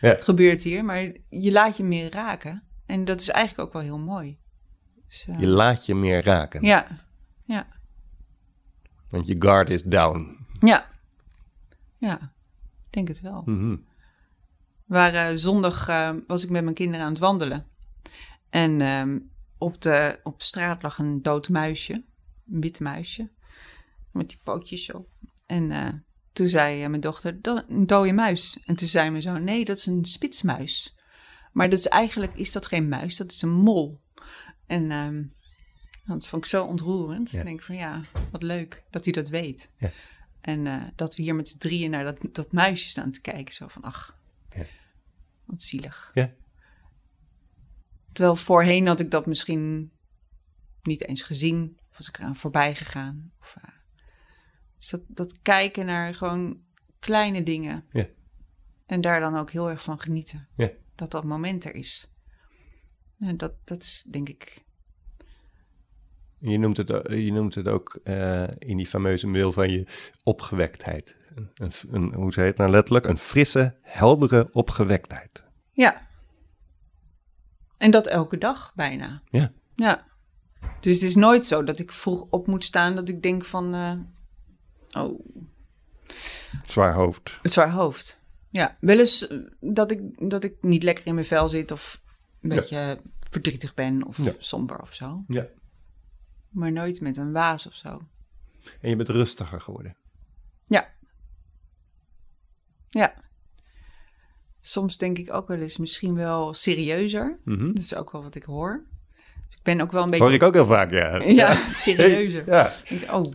Ja. 0.00 0.08
het 0.08 0.22
gebeurt 0.22 0.62
hier. 0.62 0.84
Maar 0.84 1.12
je 1.28 1.52
laat 1.52 1.76
je 1.76 1.84
meer 1.84 2.10
raken. 2.10 2.62
En 2.86 3.04
dat 3.04 3.20
is 3.20 3.28
eigenlijk 3.28 3.66
ook 3.68 3.72
wel 3.72 3.82
heel 3.82 3.98
mooi. 3.98 4.38
Dus, 5.08 5.26
eh, 5.28 5.40
Je 5.40 5.46
laat 5.46 5.86
je 5.86 5.94
meer 5.94 6.24
raken. 6.24 6.62
ja, 6.64 6.86
ja, 7.44 7.66
Want 9.08 9.26
je 9.26 9.36
guard 9.38 9.70
is 9.70 9.82
down. 9.82 10.46
ja. 10.60 10.90
Ja, 11.98 12.31
denk 12.92 13.08
het 13.08 13.20
wel. 13.20 13.42
Mhm. 13.44 13.76
Waar 14.86 15.14
eh, 15.14 15.36
zondag 15.36 15.88
eh, 15.88 16.14
was 16.26 16.44
ik 16.44 16.50
met 16.50 16.62
mijn 16.62 16.74
kinderen 16.74 17.04
aan 17.06 17.12
het 17.12 17.20
wandelen. 17.20 17.66
En 18.50 18.80
ehm, 18.80 19.18
op, 19.58 19.80
de, 19.80 20.20
op 20.22 20.42
straat 20.42 20.82
lag 20.82 20.98
een 20.98 21.22
dood 21.22 21.48
muisje. 21.48 22.04
Een 22.52 22.60
wit 22.60 22.80
muisje. 22.80 23.30
Met 24.12 24.28
die 24.28 24.40
pootjes 24.44 24.84
zo. 24.84 25.06
En 25.46 25.70
eh, 25.70 25.88
toen 26.32 26.48
zei 26.48 26.88
mijn 26.88 27.00
dochter, 27.00 27.42
dat 27.42 27.64
een 27.68 27.86
dode 27.86 28.12
muis. 28.12 28.62
En 28.66 28.76
toen 28.76 28.88
zei 28.88 29.10
mijn 29.10 29.22
zoon, 29.22 29.44
nee, 29.44 29.64
dat 29.64 29.76
is 29.76 29.86
een 29.86 30.04
spitsmuis. 30.04 30.96
Maar 31.52 31.70
dat 31.70 31.78
is 31.78 31.88
eigenlijk 31.88 32.34
is 32.34 32.52
dat 32.52 32.66
geen 32.66 32.88
muis, 32.88 33.16
dat 33.16 33.32
is 33.32 33.42
een 33.42 33.52
mol. 33.52 34.00
En 34.66 34.90
ehm, 34.90 35.22
dat 36.06 36.26
vond 36.26 36.44
ik 36.44 36.50
zo 36.50 36.64
ontroerend. 36.64 37.30
Ja. 37.30 37.38
Ik 37.38 37.44
denk 37.44 37.62
van 37.62 37.74
ja, 37.74 38.04
wat 38.30 38.42
leuk 38.42 38.82
dat 38.90 39.04
hij 39.04 39.12
dat 39.12 39.28
weet. 39.28 39.70
Ja. 39.78 39.90
En 40.42 40.66
eh, 40.66 40.84
dat 40.94 41.16
we 41.16 41.22
hier 41.22 41.34
met 41.34 41.48
z'n 41.48 41.58
drieën 41.58 41.90
naar 41.90 42.04
dat, 42.04 42.18
dat 42.32 42.52
muisje 42.52 42.88
staan 42.88 43.10
te 43.10 43.20
kijken. 43.20 43.54
Zo 43.54 43.68
van, 43.68 43.82
ach, 43.82 44.18
Ja. 44.48 44.64
wat 45.44 45.62
zielig. 45.62 46.10
Ja. 46.14 46.32
Terwijl 48.12 48.36
voorheen 48.36 48.86
had 48.86 49.00
ik 49.00 49.10
dat 49.10 49.26
misschien 49.26 49.92
niet 50.82 51.06
eens 51.06 51.22
gezien. 51.22 51.78
Of 51.90 51.96
was 51.96 52.08
ik 52.08 52.18
eraan 52.18 52.36
voorbij 52.36 52.74
gegaan. 52.74 53.32
Of, 53.40 53.56
eh, 53.62 53.68
dus 54.78 54.88
dat, 54.90 55.00
dat 55.06 55.42
kijken 55.42 55.86
naar 55.86 56.14
gewoon 56.14 56.60
kleine 56.98 57.42
dingen. 57.42 57.84
Ja. 57.92 58.06
En 58.86 59.00
daar 59.00 59.20
dan 59.20 59.36
ook 59.36 59.50
heel 59.50 59.70
erg 59.70 59.82
van 59.82 60.00
genieten. 60.00 60.48
Ja. 60.56 60.70
Dat 60.94 61.10
dat 61.10 61.24
moment 61.24 61.64
er 61.64 61.74
is. 61.74 62.10
En 63.18 63.36
dat, 63.36 63.66
dat 63.66 63.82
is 63.82 64.04
denk 64.10 64.28
ik... 64.28 64.64
Je 66.44 66.58
noemt 66.58 66.76
het, 66.76 66.92
o- 66.92 67.12
je 67.14 67.32
noemt 67.32 67.54
het 67.54 67.68
ook 67.68 68.00
eh, 68.04 68.42
in 68.58 68.76
die 68.76 68.86
fameuze 68.86 69.26
mail 69.26 69.52
van 69.52 69.70
je 69.70 69.86
opgewektheid. 70.24 71.16
Een, 71.54 71.72
een, 71.90 72.12
hoe 72.14 72.32
zei 72.32 72.46
het 72.46 72.56
nou 72.56 72.70
letterlijk? 72.70 73.06
Een 73.06 73.18
frisse, 73.18 73.76
heldere 73.82 74.48
opgewektheid. 74.52 75.44
Ja. 75.72 76.08
En 77.78 77.90
dat 77.90 78.06
elke 78.06 78.38
dag 78.38 78.72
bijna. 78.74 79.22
Ja. 79.28 79.52
Ja. 79.74 80.04
Dus 80.80 80.94
het 80.94 81.02
is 81.02 81.14
nooit 81.14 81.46
zo 81.46 81.64
dat 81.64 81.78
ik 81.78 81.92
vroeg 81.92 82.26
op 82.30 82.46
moet 82.46 82.64
staan 82.64 82.94
dat 82.94 83.08
ik 83.08 83.22
denk 83.22 83.44
van... 83.44 83.74
eh, 83.74 85.02
oh, 85.02 85.20
Zwaar 86.66 86.94
hoofd. 86.94 87.38
Het 87.42 87.52
zwaar 87.52 87.70
hoofd. 87.70 88.20
Ja, 88.50 88.76
wel 88.80 88.98
eens 88.98 89.26
eh, 89.28 89.38
dat 89.60 89.90
ik, 89.90 90.00
dat 90.30 90.44
ik 90.44 90.54
niet 90.60 90.82
lekker 90.82 91.06
in 91.06 91.14
mijn 91.14 91.26
vel 91.26 91.48
zit 91.48 91.70
of 91.70 92.00
een 92.40 92.50
Ja. 92.50 92.56
beetje 92.56 93.00
verdrietig 93.30 93.74
ben 93.74 94.06
of 94.06 94.24
Ja. 94.24 94.32
somber 94.38 94.80
of 94.80 94.94
zo. 94.94 95.24
Ja. 95.28 95.46
Maar 96.52 96.72
nooit 96.72 97.00
met 97.00 97.16
een 97.16 97.32
waas 97.32 97.66
of 97.66 97.74
zo. 97.74 98.02
En 98.80 98.90
je 98.90 98.96
bent 98.96 99.08
rustiger 99.08 99.60
geworden. 99.60 99.96
Ja. 100.66 100.88
Ja. 102.88 103.14
Soms 104.60 104.98
denk 104.98 105.18
ik 105.18 105.32
ook 105.32 105.48
wel 105.48 105.58
eens 105.58 105.78
misschien 105.78 106.14
wel 106.14 106.54
serieuzer. 106.54 107.38
Mhm. 107.44 107.66
Dat 107.66 107.82
is 107.82 107.94
ook 107.94 108.12
wel 108.12 108.22
wat 108.22 108.34
ik 108.34 108.42
hoor. 108.42 108.84
Dus 109.48 109.56
ik 109.56 109.62
ben 109.62 109.80
ook 109.80 109.92
wel 109.92 110.02
een 110.02 110.10
beetje... 110.10 110.24
Hoor 110.24 110.34
ik 110.34 110.42
ook 110.42 110.54
heel 110.54 110.66
vaak, 110.66 110.90
ja. 110.90 111.22
Ja, 111.42 111.72
serieuzer. 111.72 112.46
Ja. 112.46 112.72
Denk, 112.88 113.12
oh. 113.12 113.32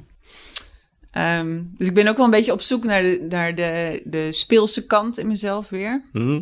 Ehm, 1.11 1.63
dus 1.78 1.88
ik 1.88 1.93
ben 1.93 2.07
ook 2.07 2.15
wel 2.15 2.26
een 2.26 2.32
beetje 2.32 2.51
op 2.51 2.61
zoek 2.61 2.84
naar 2.84 3.01
de, 3.01 3.26
naar 3.30 3.55
de, 3.55 4.01
de 4.05 4.32
speelse 4.32 4.86
kant 4.86 5.18
in 5.18 5.28
mezelf 5.28 5.70
weer. 5.70 6.01
Mhm. 6.11 6.41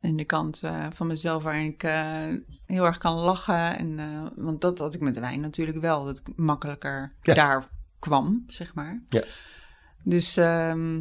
En 0.00 0.16
de 0.16 0.24
kant 0.24 0.60
eh, 0.62 0.86
van 0.94 1.06
mezelf 1.06 1.42
waarin 1.42 1.66
ik 1.66 1.82
eh, 1.82 2.26
heel 2.66 2.84
erg 2.84 2.98
kan 2.98 3.14
lachen. 3.14 3.78
En, 3.78 3.98
eh, 3.98 4.06
want 4.36 4.60
dat 4.60 4.78
had 4.78 4.94
ik 4.94 5.00
met 5.00 5.14
de 5.14 5.20
wijn 5.20 5.40
natuurlijk 5.40 5.80
wel. 5.80 6.04
Dat 6.04 6.18
ik 6.18 6.36
makkelijker 6.36 7.12
Ja. 7.22 7.34
daar 7.34 7.68
kwam, 7.98 8.44
zeg 8.46 8.74
maar. 8.74 9.02
Ja. 9.08 9.22
Dus, 10.04 10.36
ehm, 10.36 10.96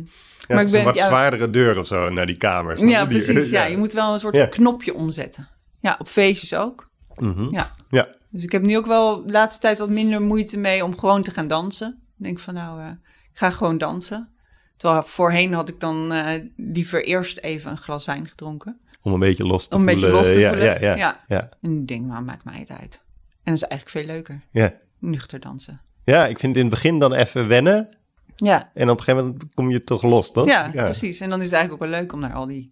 Ja, 0.47 0.55
Maar 0.55 0.63
ik 0.63 0.71
ben- 0.71 0.79
een 0.79 0.85
wat 0.85 0.95
ja. 0.97 1.05
zwaardere 1.07 1.49
deur 1.49 1.79
of 1.79 1.87
zo 1.87 2.09
naar 2.09 2.25
die 2.25 2.37
kamers. 2.37 2.79
ja, 2.79 2.99
Die- 3.05 3.07
precies. 3.07 3.49
Ja. 3.49 3.63
je 3.65 3.77
moet 3.77 3.93
wel 3.93 4.13
een 4.13 4.19
soort 4.19 4.49
knopje 4.49 4.93
omzetten. 4.93 5.47
Ja, 5.79 5.95
op 5.99 6.07
feestjes 6.07 6.53
ook. 6.55 6.89
Mhm. 7.15 7.51
Ja. 7.51 7.71
Ja. 7.89 8.07
Dus 8.29 8.43
ik 8.43 8.51
heb 8.51 8.61
nu 8.61 8.77
ook 8.77 8.85
wel 8.85 9.25
de 9.25 9.31
laatste 9.31 9.61
tijd 9.61 9.79
wat 9.79 9.89
minder 9.89 10.21
moeite 10.21 10.57
mee 10.57 10.83
om 10.83 10.97
gewoon 10.99 11.21
te 11.23 11.31
gaan 11.31 11.47
dansen. 11.47 11.89
Ik 12.17 12.23
denk 12.23 12.39
van 12.39 12.53
nou, 12.53 12.91
ik 12.91 12.97
ga 13.37 13.49
gewoon 13.49 13.77
dansen. 13.77 14.29
Terwijl 14.77 15.03
voorheen 15.03 15.53
had 15.53 15.69
ik 15.69 15.79
dan 15.79 16.13
liever 16.55 17.03
eerst 17.05 17.37
even 17.37 17.71
een 17.71 17.77
glas 17.77 18.05
wijn 18.05 18.27
gedronken. 18.27 18.79
Om 19.01 19.13
een 19.13 19.19
beetje 19.19 19.45
los 19.45 19.67
te 19.67 19.75
Om 19.75 19.87
een 19.87 19.93
voelen. 19.93 20.11
beetje 20.11 20.23
los 20.27 20.33
te 20.33 20.39
ja, 20.39 20.49
voelen. 20.49 20.65
Ja, 20.67 20.79
ja, 20.79 20.95
Ja. 20.95 21.23
ja. 21.27 21.49
En 21.61 21.77
ik 21.81 21.87
denk, 21.87 22.05
nou, 22.05 22.23
maakt 22.23 22.43
mij 22.45 22.59
het 22.59 22.71
uit. 22.71 23.01
En 23.43 23.53
dat 23.53 23.55
is 23.55 23.67
eigenlijk 23.67 23.91
veel 23.91 24.15
leuker. 24.15 24.37
ja. 24.51 24.73
Nuchter 24.99 25.39
dansen. 25.39 25.81
Ja, 26.03 26.27
ik 26.27 26.39
vind 26.39 26.55
het 26.55 26.63
in 26.63 26.69
het 26.71 26.81
begin 26.81 26.99
dan 26.99 27.13
even 27.13 27.47
wennen. 27.47 27.97
Ja, 28.35 28.71
En 28.73 28.89
op 28.89 28.97
een 28.97 29.03
gegeven 29.03 29.25
moment 29.27 29.53
kom 29.53 29.69
je 29.71 29.83
toch 29.83 30.01
los, 30.03 30.31
toch? 30.31 30.45
ja, 30.47 30.69
precies. 30.73 31.19
En 31.19 31.29
dan 31.29 31.39
is 31.39 31.45
het 31.45 31.53
eigenlijk 31.53 31.83
ook 31.83 31.89
wel 31.89 31.99
leuk 31.99 32.13
om 32.13 32.19
naar 32.19 32.33
al 32.33 32.45
die 32.47 32.71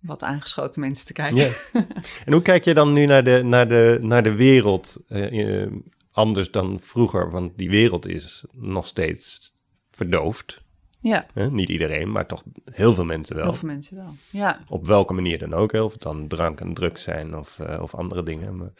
wat 0.00 0.22
aangeschoten 0.22 0.80
mensen 0.80 1.06
te 1.06 1.12
kijken. 1.12 1.36
Ja. 1.36 1.50
En 2.26 2.32
hoe 2.32 2.42
kijk 2.42 2.64
je 2.64 2.74
dan 2.74 2.92
nu 2.92 3.06
naar 3.06 3.24
de, 3.24 3.40
naar 3.44 3.68
de, 3.68 3.96
naar 4.00 4.22
de 4.22 4.32
wereld 4.34 4.96
eh, 5.08 5.62
eh, 5.62 5.70
anders 6.12 6.50
dan 6.50 6.78
vroeger? 6.80 7.30
Want 7.30 7.58
die 7.58 7.70
wereld 7.70 8.06
is 8.06 8.44
nog 8.52 8.86
steeds 8.86 9.52
verdoofd. 9.90 10.62
Ja, 11.04 11.26
Hè? 11.32 11.50
Niet 11.50 11.68
iedereen, 11.68 12.10
maar 12.12 12.26
toch 12.26 12.42
heel 12.72 12.94
veel 12.94 13.04
mensen 13.04 13.36
wel. 13.36 13.44
heel 13.44 13.54
veel 13.54 13.68
mensen 13.68 13.96
wel. 13.96 14.14
Ja, 14.30 14.60
Op 14.68 14.86
welke 14.86 15.12
manier 15.12 15.38
dan 15.38 15.54
ook. 15.54 15.72
Of 15.72 15.92
het 15.92 16.02
dan 16.02 16.28
drank 16.28 16.60
en 16.60 16.74
drugs 16.74 17.02
zijn 17.02 17.36
of, 17.36 17.58
eh, 17.58 17.82
of 17.82 17.94
andere 17.94 18.22
dingen. 18.22 18.56
Maar 18.56 18.72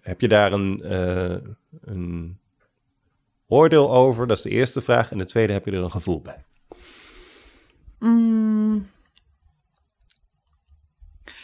heb 0.00 0.20
je 0.20 0.28
daar 0.28 0.52
een, 0.52 0.82
eh, 0.82 1.36
een 1.80 2.38
oordeel 3.46 3.92
over? 3.92 4.26
Dat 4.26 4.36
is 4.36 4.42
de 4.42 4.50
eerste 4.50 4.80
vraag. 4.80 5.10
En 5.10 5.18
de 5.18 5.24
tweede, 5.24 5.52
heb 5.52 5.64
je 5.64 5.70
er 5.70 5.82
een 5.82 5.90
gevoel 5.90 6.20
bij? 6.20 6.44
Mm. 7.98 8.86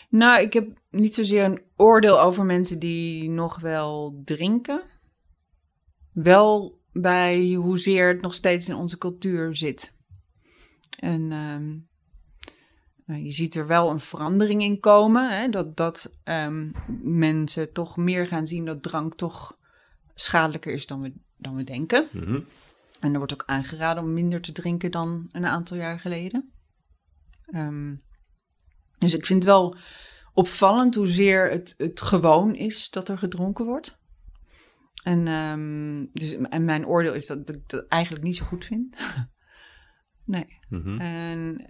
Nou, 0.08 0.42
ik 0.42 0.52
heb 0.52 0.68
niet 0.90 1.14
zozeer 1.14 1.44
een 1.44 1.62
oordeel 1.76 2.20
over 2.20 2.44
mensen 2.44 2.78
die 2.78 3.30
nog 3.30 3.60
wel 3.60 4.20
drinken. 4.24 4.82
Wel 6.12 6.78
bij 6.92 7.52
hoezeer 7.52 8.08
het 8.08 8.20
nog 8.20 8.34
steeds 8.34 8.68
in 8.68 8.74
onze 8.74 8.98
cultuur 8.98 9.56
zit. 9.56 9.94
En 10.99 11.32
ehm, 11.32 11.76
nou, 13.07 13.22
je 13.22 13.30
ziet 13.30 13.55
er 13.55 13.66
wel 13.66 13.91
een 13.91 14.01
verandering 14.01 14.62
in 14.62 14.80
komen. 14.80 15.41
Hè? 15.41 15.49
Dat, 15.49 15.76
dat 15.76 16.18
ehm, 16.24 16.70
mensen 17.03 17.72
toch 17.72 17.97
meer 17.97 18.26
gaan 18.26 18.47
zien 18.47 18.64
dat 18.64 18.82
drank 18.82 19.14
toch 19.14 19.57
schadelijker 20.14 20.72
is 20.72 20.87
dan 20.87 21.01
we, 21.01 21.12
dan 21.37 21.57
we 21.57 21.64
denken. 21.64 22.09
Mhm. 22.12 22.41
En 23.01 23.12
er 23.12 23.18
wordt 23.18 23.32
ook 23.32 23.45
aangeraden 23.47 24.03
om 24.03 24.12
minder 24.12 24.41
te 24.41 24.53
drinken 24.53 24.91
dan 24.91 25.28
een 25.30 25.47
aantal 25.47 25.76
jaar 25.76 26.01
geleden. 26.01 26.51
Ehm, 27.45 27.95
dus 28.99 29.14
ik 29.14 29.26
vind 29.26 29.43
het 29.43 29.53
wel 29.53 29.76
opvallend 30.34 30.95
hoezeer 30.95 31.51
het, 31.51 31.74
het 31.76 32.01
gewoon 32.01 32.55
is 32.55 32.91
dat 32.91 33.09
er 33.09 33.18
gedronken 33.18 33.64
wordt. 33.64 33.99
En, 35.03 36.11
dus, 36.12 36.32
en 36.32 36.64
mijn 36.64 36.87
oordeel 36.87 37.14
is 37.14 37.26
dat 37.26 37.49
ik 37.49 37.68
dat 37.68 37.87
eigenlijk 37.89 38.24
niet 38.24 38.37
zo 38.37 38.45
goed 38.45 38.64
vind. 38.64 38.97
nee. 40.26 40.58
Mhm. 40.68 40.98
En 40.98 41.64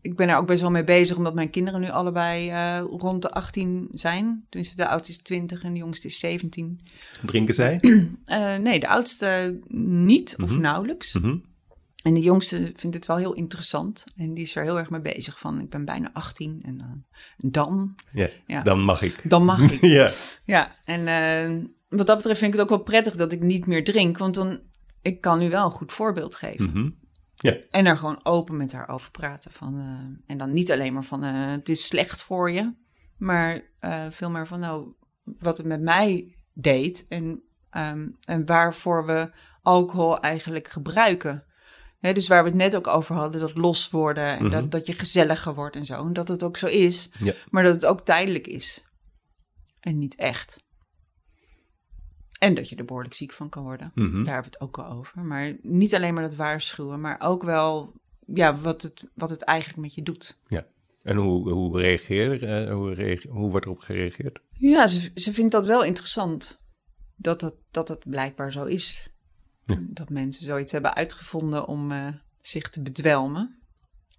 ik 0.00 0.16
ben 0.16 0.28
er 0.28 0.36
ook 0.36 0.46
best 0.46 0.60
wel 0.60 0.70
mee 0.70 0.84
bezig, 0.84 1.16
omdat 1.16 1.34
mijn 1.34 1.50
kinderen 1.50 1.80
nu 1.80 1.88
allebei 1.90 2.48
eh, 2.50 2.80
rond 2.98 3.22
de 3.22 3.30
18 3.30 3.88
zijn. 3.90 4.44
Tenminste, 4.48 4.76
de 4.76 4.88
oudste 4.88 5.12
is 5.12 5.18
20 5.18 5.62
en 5.62 5.72
de 5.72 5.78
jongste 5.78 6.06
is 6.06 6.18
17. 6.18 6.80
Drinken 7.24 7.54
zij? 7.54 7.78
Eh, 8.24 8.56
nee, 8.56 8.80
de 8.80 8.88
oudste 8.88 9.58
niet 9.68 10.36
of 10.42 10.50
Mhm. 10.50 10.60
nauwelijks. 10.60 11.12
Mhm. 11.14 11.36
En 12.02 12.14
de 12.14 12.20
jongste 12.20 12.72
vindt 12.76 12.96
het 12.96 13.06
wel 13.06 13.16
heel 13.16 13.32
interessant. 13.34 14.04
En 14.16 14.34
die 14.34 14.44
is 14.44 14.56
er 14.56 14.62
heel 14.62 14.78
erg 14.78 14.90
mee 14.90 15.00
bezig 15.00 15.38
van, 15.38 15.60
ik 15.60 15.70
ben 15.70 15.84
bijna 15.84 16.10
18 16.12 16.60
en 16.64 16.78
dan, 16.78 17.04
dan, 17.36 17.94
Ja. 18.46 18.62
dan 18.62 18.80
mag 18.80 19.02
ik. 19.02 19.20
dan 19.24 19.44
mag 19.44 19.60
ik. 19.72 19.80
ja. 19.80 20.10
Ja, 20.44 20.76
en, 20.84 21.06
eh, 21.06 21.64
wat 21.88 22.06
dat 22.06 22.16
betreft 22.16 22.38
vind 22.38 22.52
ik 22.54 22.58
het 22.60 22.68
ook 22.70 22.76
wel 22.76 22.84
prettig 22.84 23.16
dat 23.16 23.32
ik 23.32 23.40
niet 23.42 23.66
meer 23.66 23.84
drink. 23.84 24.18
Want 24.18 24.34
dan, 24.34 24.60
ik 25.02 25.20
kan 25.20 25.38
nu 25.38 25.50
wel 25.50 25.64
een 25.64 25.70
goed 25.70 25.92
voorbeeld 25.92 26.34
geven. 26.34 26.98
En 27.70 27.84
daar 27.84 27.96
gewoon 27.96 28.24
open 28.24 28.56
met 28.56 28.72
haar 28.72 28.88
over 28.88 29.10
praten. 29.10 29.52
Van, 29.52 29.74
eh, 29.74 30.30
en 30.32 30.38
dan 30.38 30.52
niet 30.52 30.72
alleen 30.72 30.92
maar 30.92 31.04
van 31.04 31.22
eh, 31.24 31.46
het 31.50 31.68
is 31.68 31.86
slecht 31.86 32.22
voor 32.22 32.50
je. 32.50 32.74
Maar 33.16 33.60
eh, 33.78 34.06
veel 34.10 34.30
meer 34.30 34.46
van 34.46 34.60
nou, 34.60 34.92
wat 35.24 35.56
het 35.56 35.66
met 35.66 35.80
mij 35.80 36.36
deed. 36.52 37.06
En, 37.08 37.42
ehm, 37.70 38.08
en 38.24 38.46
waarvoor 38.46 39.06
we 39.06 39.30
alcohol 39.62 40.20
eigenlijk 40.20 40.68
gebruiken. 40.68 41.44
Hè, 41.98 42.12
dus 42.12 42.28
waar 42.28 42.42
we 42.42 42.48
het 42.48 42.58
net 42.58 42.76
ook 42.76 42.86
over 42.86 43.14
hadden, 43.14 43.40
dat 43.40 43.54
los 43.56 43.90
worden 43.90 44.26
en 44.38 44.42
Mhm. 44.42 44.50
dat, 44.52 44.70
dat 44.70 44.86
je 44.86 44.92
gezelliger 44.92 45.54
wordt 45.54 45.76
en 45.76 45.86
zo. 45.86 46.06
En 46.06 46.12
dat 46.12 46.28
het 46.28 46.42
ook 46.42 46.56
zo 46.56 46.66
is, 46.66 47.08
Ja. 47.18 47.32
maar 47.50 47.62
dat 47.62 47.74
het 47.74 47.86
ook 47.86 48.00
tijdelijk 48.00 48.46
is. 48.46 48.84
En 49.80 49.98
niet 49.98 50.14
echt. 50.14 50.64
En 52.38 52.54
dat 52.54 52.68
je 52.68 52.76
er 52.76 52.84
behoorlijk 52.84 53.14
ziek 53.14 53.32
van 53.32 53.48
kan 53.48 53.62
worden. 53.62 53.92
Mhm. 53.94 54.22
Daar 54.22 54.34
hebben 54.34 54.52
we 54.52 54.58
het 54.58 54.60
ook 54.60 54.76
wel 54.76 54.86
over. 54.86 55.20
Maar 55.20 55.56
niet 55.62 55.94
alleen 55.94 56.14
maar 56.14 56.22
dat 56.22 56.34
waarschuwen, 56.34 57.00
maar 57.00 57.20
ook 57.20 57.42
wel 57.42 57.92
ja, 58.26 58.56
wat, 58.56 58.82
het, 58.82 59.04
wat 59.14 59.30
het 59.30 59.42
eigenlijk 59.42 59.78
met 59.80 59.94
je 59.94 60.02
doet. 60.02 60.36
En 61.06 61.16
hoe, 61.16 61.50
hoe, 61.50 61.80
reageer, 61.80 62.44
eh, 62.44 62.72
hoe, 62.72 63.18
hoe 63.28 63.50
wordt 63.50 63.66
erop 63.66 63.78
gereageerd? 63.78 64.38
Ja, 64.52 64.86
ze, 64.86 65.10
ze 65.14 65.32
vindt 65.32 65.52
dat 65.52 65.66
wel 65.66 65.84
interessant. 65.84 66.64
Dat 67.16 67.40
het, 67.40 67.54
dat 67.70 67.88
het 67.88 68.08
blijkbaar 68.08 68.52
zo 68.52 68.64
is. 68.64 69.08
Ja. 69.64 69.78
Dat 69.80 70.10
mensen 70.10 70.44
zoiets 70.44 70.72
hebben 70.72 70.94
uitgevonden 70.94 71.66
om 71.66 71.92
eh, 71.92 72.08
zich 72.40 72.70
te 72.70 72.82
bedwelmen. 72.82 73.58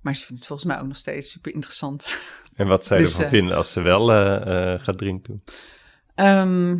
Maar 0.02 0.16
ze 0.16 0.26
vindt 0.26 0.40
het 0.40 0.48
volgens 0.48 0.68
mij 0.70 0.80
ook 0.80 0.88
nog 0.88 0.98
steeds 0.98 1.32
super 1.32 1.54
interessant. 1.54 2.18
En 2.56 2.68
wat 2.68 2.86
zij 2.86 2.98
Dus, 3.02 3.10
ervan 3.10 3.24
eh, 3.24 3.30
vinden 3.30 3.58
als 3.58 3.72
ze 3.72 3.82
wel 3.82 4.08
gaat 4.78 4.98
drinken? 4.98 5.44
Ehm, 6.16 6.80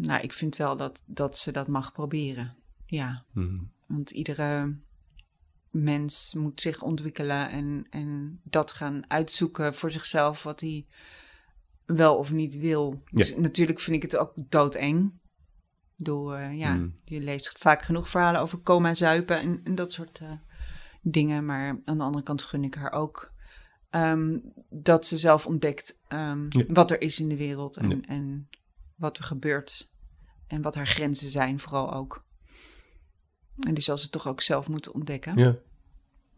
nou, 0.00 0.22
ik 0.22 0.32
vind 0.32 0.56
wel 0.56 0.76
dat, 0.76 1.02
dat 1.06 1.38
ze 1.38 1.52
dat 1.52 1.66
mag 1.68 1.92
proberen. 1.92 2.56
Ja, 2.86 3.24
Mhm. 3.32 3.58
want 3.86 4.10
iedere 4.10 4.78
mens 5.70 6.34
moet 6.34 6.60
zich 6.60 6.82
ontwikkelen 6.82 7.50
en, 7.50 7.86
en 7.90 8.40
dat 8.44 8.70
gaan 8.70 9.10
uitzoeken 9.10 9.74
voor 9.74 9.90
zichzelf 9.90 10.42
wat 10.42 10.60
hij 10.60 10.84
wel 11.84 12.16
of 12.16 12.32
niet 12.32 12.56
wil. 12.56 13.02
Ja. 13.04 13.16
Dus 13.16 13.36
natuurlijk 13.36 13.80
vind 13.80 13.96
ik 13.96 14.02
het 14.02 14.16
ook 14.16 14.32
doodeng. 14.36 15.18
Bedoel, 15.96 16.36
eh, 16.36 16.58
ja, 16.58 16.74
Mm. 16.74 16.96
je 17.04 17.20
leest 17.20 17.58
vaak 17.58 17.82
genoeg 17.82 18.08
verhalen 18.08 18.40
over 18.40 18.60
coma 18.62 18.94
zuipen 18.94 19.40
en, 19.40 19.60
en 19.64 19.74
dat 19.74 19.92
soort 19.92 20.18
eh, 20.18 20.32
dingen. 21.02 21.44
Maar 21.44 21.80
aan 21.84 21.98
de 21.98 22.04
andere 22.04 22.24
kant 22.24 22.42
gun 22.42 22.64
ik 22.64 22.74
haar 22.74 22.92
ook 22.92 23.32
ehm, 23.90 24.38
dat 24.68 25.06
ze 25.06 25.16
zelf 25.16 25.46
ontdekt 25.46 25.98
ehm, 26.08 26.46
Ja. 26.48 26.64
wat 26.68 26.90
er 26.90 27.00
is 27.00 27.20
in 27.20 27.28
de 27.28 27.36
wereld 27.36 27.76
en, 27.76 27.88
Ja. 27.88 28.00
en 28.00 28.48
wat 28.96 29.18
er 29.18 29.24
gebeurt. 29.24 29.89
En 30.50 30.62
wat 30.62 30.74
haar 30.74 30.86
grenzen 30.86 31.30
zijn 31.30 31.60
vooral 31.60 31.92
ook. 31.94 32.24
En 33.60 33.74
die 33.74 33.82
zal 33.82 33.98
ze 33.98 34.10
toch 34.10 34.28
ook 34.28 34.40
zelf 34.40 34.68
moeten 34.68 34.94
ontdekken. 34.94 35.38
Ja. 35.38 35.56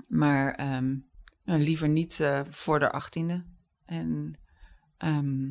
Maar 0.07 0.55
ehm, 0.55 0.97
nou, 1.45 1.61
liever 1.61 1.89
niet 1.89 2.21
eh, 2.21 2.41
voor 2.51 2.79
de 2.79 2.91
achttiende. 2.91 3.45
En 3.85 4.39
ehm, 4.97 5.51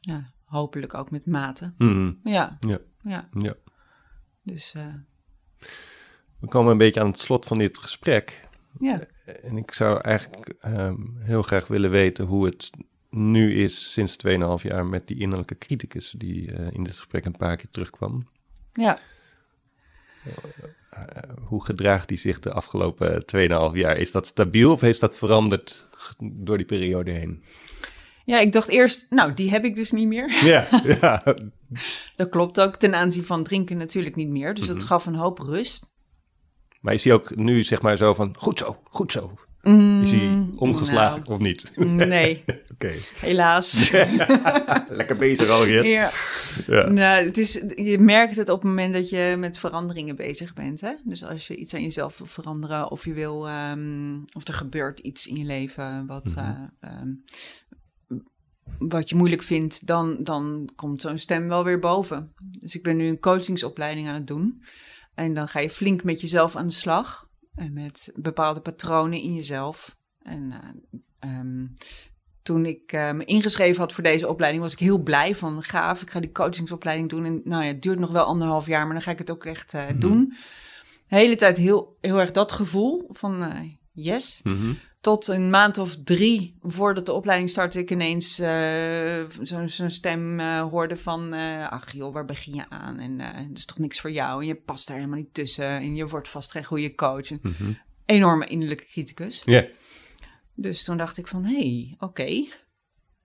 ja, 0.00 0.32
hopelijk 0.44 0.94
ook 0.94 1.10
met 1.10 1.26
mate. 1.26 1.74
Mhm. 1.78 2.12
Ja, 2.22 2.56
Ja. 2.60 2.78
ja. 3.02 3.28
ja. 3.32 3.54
Dus 4.42 4.74
eh, 4.74 4.94
We 6.38 6.48
komen 6.48 6.72
een 6.72 6.78
beetje 6.78 7.00
aan 7.00 7.10
het 7.10 7.20
slot 7.20 7.46
van 7.46 7.58
dit 7.58 7.78
gesprek. 7.78 8.48
ja. 8.78 9.00
En 9.42 9.56
ik 9.56 9.72
zou 9.72 10.00
eigenlijk 10.00 10.48
ehm, 10.60 10.96
heel 11.18 11.42
graag 11.42 11.66
willen 11.66 11.90
weten 11.90 12.24
hoe 12.26 12.44
het 12.44 12.70
nu 13.16 13.62
is 13.62 13.92
sinds 13.92 14.16
2,5 14.26 14.36
jaar 14.62 14.86
met 14.86 15.06
die 15.06 15.18
innerlijke 15.18 15.58
criticus 15.58 16.14
die 16.16 16.52
eh, 16.52 16.66
in 16.72 16.84
dit 16.84 16.96
gesprek 16.96 17.24
een 17.24 17.36
paar 17.36 17.56
keer 17.56 17.70
terugkwam. 17.70 18.26
ja. 18.72 18.98
Hoe 21.44 21.64
gedraagt 21.64 22.08
die 22.08 22.16
zich 22.18 22.38
de 22.38 22.52
afgelopen 22.52 23.24
2,5 23.36 23.76
jaar? 23.76 23.96
Is 23.96 24.10
dat 24.12 24.26
stabiel 24.26 24.72
of 24.72 24.80
heeft 24.80 25.00
dat 25.00 25.16
veranderd 25.16 25.86
door 26.18 26.56
die 26.56 26.66
periode 26.66 27.10
heen? 27.10 27.42
Ja, 28.24 28.38
ik 28.40 28.52
dacht 28.52 28.68
eerst, 28.68 29.06
nou, 29.10 29.34
die 29.34 29.50
heb 29.50 29.64
ik 29.64 29.74
dus 29.74 29.90
niet 29.92 30.06
meer. 30.08 30.44
Ja, 30.44 30.68
ja. 31.00 31.22
Dat 32.16 32.28
klopt 32.28 32.60
ook 32.60 32.76
ten 32.76 32.94
aanzien 32.94 33.24
van 33.24 33.42
drinken 33.44 33.76
natuurlijk 33.76 34.16
niet 34.16 34.28
meer. 34.28 34.54
Dus 34.54 34.66
dat 34.66 34.76
Mhm. 34.76 34.86
gaf 34.86 35.06
een 35.06 35.14
hoop 35.14 35.38
rust. 35.38 35.86
Maar 36.80 36.94
is 36.94 37.04
hij 37.04 37.12
ook 37.12 37.36
nu 37.36 37.62
zeg 37.62 37.82
maar 37.82 37.96
zo 37.96 38.14
van, 38.14 38.34
goed 38.38 38.58
zo, 38.58 38.82
goed 38.84 39.12
zo. 39.12 39.34
Is 40.02 40.10
hij 40.10 40.20
Mm, 40.28 40.52
omgeslagen 40.56 41.26
of 41.26 41.38
niet? 41.38 41.70
nou, 41.76 42.06
nee, 42.16 42.44
Oké, 42.74 42.92
helaas. 43.20 43.90
lekker 44.88 45.16
bezig 45.16 45.48
alweer. 45.48 45.86
ja. 45.86 46.10
Ja. 46.66 46.88
Nou, 46.88 47.24
het 47.24 47.38
is, 47.38 47.52
je 47.76 47.98
merkt 47.98 48.36
het 48.36 48.48
op 48.48 48.60
het 48.60 48.68
moment 48.68 48.94
dat 48.94 49.08
je 49.10 49.34
met 49.38 49.58
veranderingen 49.58 50.16
bezig 50.16 50.54
bent. 50.54 50.80
Hè? 50.80 50.92
Dus 51.04 51.24
als 51.24 51.46
je 51.46 51.56
iets 51.56 51.74
aan 51.74 51.82
jezelf 51.82 52.18
wil 52.18 52.26
veranderen 52.26 52.90
of 52.90 53.04
je 53.04 53.12
wil, 53.12 53.48
ehm, 53.48 54.14
of 54.32 54.48
er 54.48 54.54
gebeurt 54.54 54.98
iets 55.00 55.26
in 55.26 55.36
je 55.36 55.44
leven 55.44 56.06
wat, 56.06 56.24
Mhm. 56.24 56.38
eh, 56.38 56.50
ehm, 56.80 57.08
wat 58.78 59.08
je 59.08 59.14
moeilijk 59.16 59.42
vindt, 59.42 59.86
dan, 59.86 60.16
dan 60.22 60.70
komt 60.76 61.00
zo'n 61.00 61.18
stem 61.18 61.48
wel 61.48 61.64
weer 61.64 61.78
boven. 61.78 62.32
Dus 62.60 62.74
ik 62.74 62.82
ben 62.82 62.96
nu 62.96 63.06
een 63.08 63.20
coachingsopleiding 63.20 64.08
aan 64.08 64.14
het 64.14 64.26
doen. 64.26 64.62
En 65.14 65.34
dan 65.34 65.48
ga 65.48 65.60
je 65.60 65.70
flink 65.70 66.04
met 66.04 66.20
jezelf 66.20 66.56
aan 66.56 66.66
de 66.66 66.72
slag. 66.72 67.25
En 67.56 67.72
met 67.72 68.12
bepaalde 68.14 68.60
patronen 68.60 69.20
in 69.20 69.34
jezelf. 69.34 69.96
En 70.22 70.52
eh, 70.52 71.30
ehm, 71.30 71.66
toen 72.42 72.66
ik 72.66 72.92
eh, 72.92 73.12
me 73.12 73.24
ingeschreven 73.24 73.80
had 73.80 73.92
voor 73.92 74.02
deze 74.02 74.28
opleiding, 74.28 74.62
was 74.62 74.72
ik 74.72 74.78
heel 74.78 74.98
blij 75.02 75.34
van 75.34 75.62
gaaf. 75.62 76.02
Ik 76.02 76.10
ga 76.10 76.20
die 76.20 76.32
coachingsopleiding 76.32 77.08
doen. 77.08 77.24
En 77.24 77.40
nou 77.44 77.62
ja, 77.64 77.68
het 77.68 77.82
duurt 77.82 77.98
nog 77.98 78.10
wel 78.10 78.24
anderhalf 78.24 78.66
jaar, 78.66 78.84
maar 78.84 78.92
dan 78.94 79.02
ga 79.02 79.10
ik 79.10 79.18
het 79.18 79.30
ook 79.30 79.44
echt 79.44 79.74
eh, 79.74 79.88
Mhm. 79.88 79.98
doen. 79.98 80.34
De 81.08 81.16
hele 81.16 81.36
tijd 81.36 81.56
heel, 81.56 81.96
heel 82.00 82.18
erg 82.20 82.30
dat 82.30 82.52
gevoel 82.52 83.04
van 83.08 83.42
eh, 83.42 83.70
yes. 83.92 84.40
Mhm. 84.44 84.72
Tot 85.06 85.28
een 85.28 85.50
maand 85.50 85.78
of 85.78 85.96
drie 86.04 86.56
voordat 86.62 87.06
de 87.06 87.12
opleiding 87.12 87.50
startte, 87.50 87.78
ik 87.78 87.90
ineens 87.90 88.38
eh, 88.38 89.24
zo'n 89.42 89.68
zo'n 89.68 89.90
stem 89.90 90.40
eh, 90.40 90.60
hoorde 90.68 90.96
van... 90.96 91.32
eh, 91.32 91.68
ach 91.70 91.92
joh, 91.92 92.12
waar 92.12 92.24
begin 92.24 92.54
je 92.54 92.70
aan? 92.70 92.98
En 92.98 93.18
dat 93.48 93.56
is 93.58 93.64
toch 93.64 93.78
niks 93.78 94.00
voor 94.00 94.10
jou? 94.10 94.40
En 94.40 94.46
je 94.46 94.54
past 94.54 94.86
daar 94.88 94.96
helemaal 94.96 95.18
niet 95.18 95.34
tussen. 95.34 95.66
En 95.66 95.96
je 95.96 96.08
wordt 96.08 96.28
vast 96.28 96.50
geen 96.50 96.64
goede 96.64 96.94
coach. 96.94 97.30
Een 97.30 97.40
Mhm. 97.42 97.72
enorme 98.04 98.46
innerlijke 98.46 98.84
criticus. 98.84 99.42
Ja, 99.44 99.66
Dus 100.54 100.84
toen 100.84 100.96
dacht 100.96 101.16
ik 101.18 101.26
van, 101.26 101.44
hé, 101.44 101.56
hey, 101.58 101.94
oké, 101.98 102.44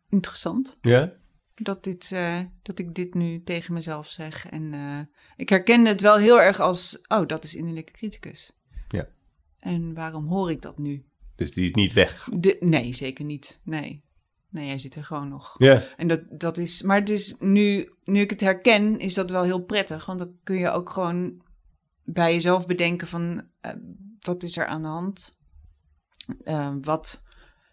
interessant. 0.10 0.78
ja. 0.82 1.14
Dat, 1.56 1.84
dit, 1.84 2.10
dat 2.62 2.80
ik 2.80 2.96
dit 2.96 3.14
nu 3.14 3.44
tegen 3.44 3.74
mezelf 3.74 4.10
zeg. 4.10 4.50
En 4.50 4.74
ik 5.36 5.50
herkende 5.50 5.90
het 5.90 6.02
wel 6.02 6.16
heel 6.18 6.42
erg 6.42 6.60
als, 6.60 7.00
oh, 7.08 7.28
dat 7.28 7.44
is 7.44 7.56
innerlijke 7.56 7.92
criticus. 7.92 8.52
Ja. 8.88 9.08
En 9.60 9.94
waarom 9.94 10.28
hoor 10.28 10.52
ik 10.52 10.62
dat 10.62 10.78
nu? 10.78 11.06
Dus 11.42 11.54
die 11.54 11.66
is 11.66 11.74
niet 11.74 11.94
weg. 11.94 12.28
De, 12.38 12.58
nee, 12.60 12.94
zeker 12.94 13.26
niet. 13.26 13.60
Nee. 13.64 14.04
Nee, 14.50 14.68
hij 14.68 14.78
zit 14.78 14.96
er 14.96 15.04
gewoon 15.04 15.28
nog. 15.28 15.56
Ja, 15.58 15.84
En 15.98 16.08
dat, 16.08 16.22
dat 16.30 16.58
is, 16.58 16.82
maar 16.82 17.00
het 17.00 17.10
is 17.10 17.36
nu, 17.40 17.94
nu 18.04 18.22
ik 18.22 18.30
het 18.30 18.42
herken, 18.42 19.00
is 19.00 19.14
dat 19.14 19.30
wel 19.30 19.44
heel 19.44 19.64
prettig. 19.64 20.06
Want 20.06 20.20
dan 20.20 20.36
kun 20.44 20.56
je 20.56 20.70
ook 20.70 20.90
gewoon 20.90 21.44
bij 22.04 22.34
jezelf 22.34 22.66
bedenken 22.66 23.08
van, 23.08 23.48
eh, 23.62 23.72
wat 24.20 24.44
is 24.44 24.58
er 24.58 24.66
aan 24.66 24.82
de 24.82 24.88
hand? 24.88 25.40
Eh, 26.44 26.74
wat, 26.82 27.24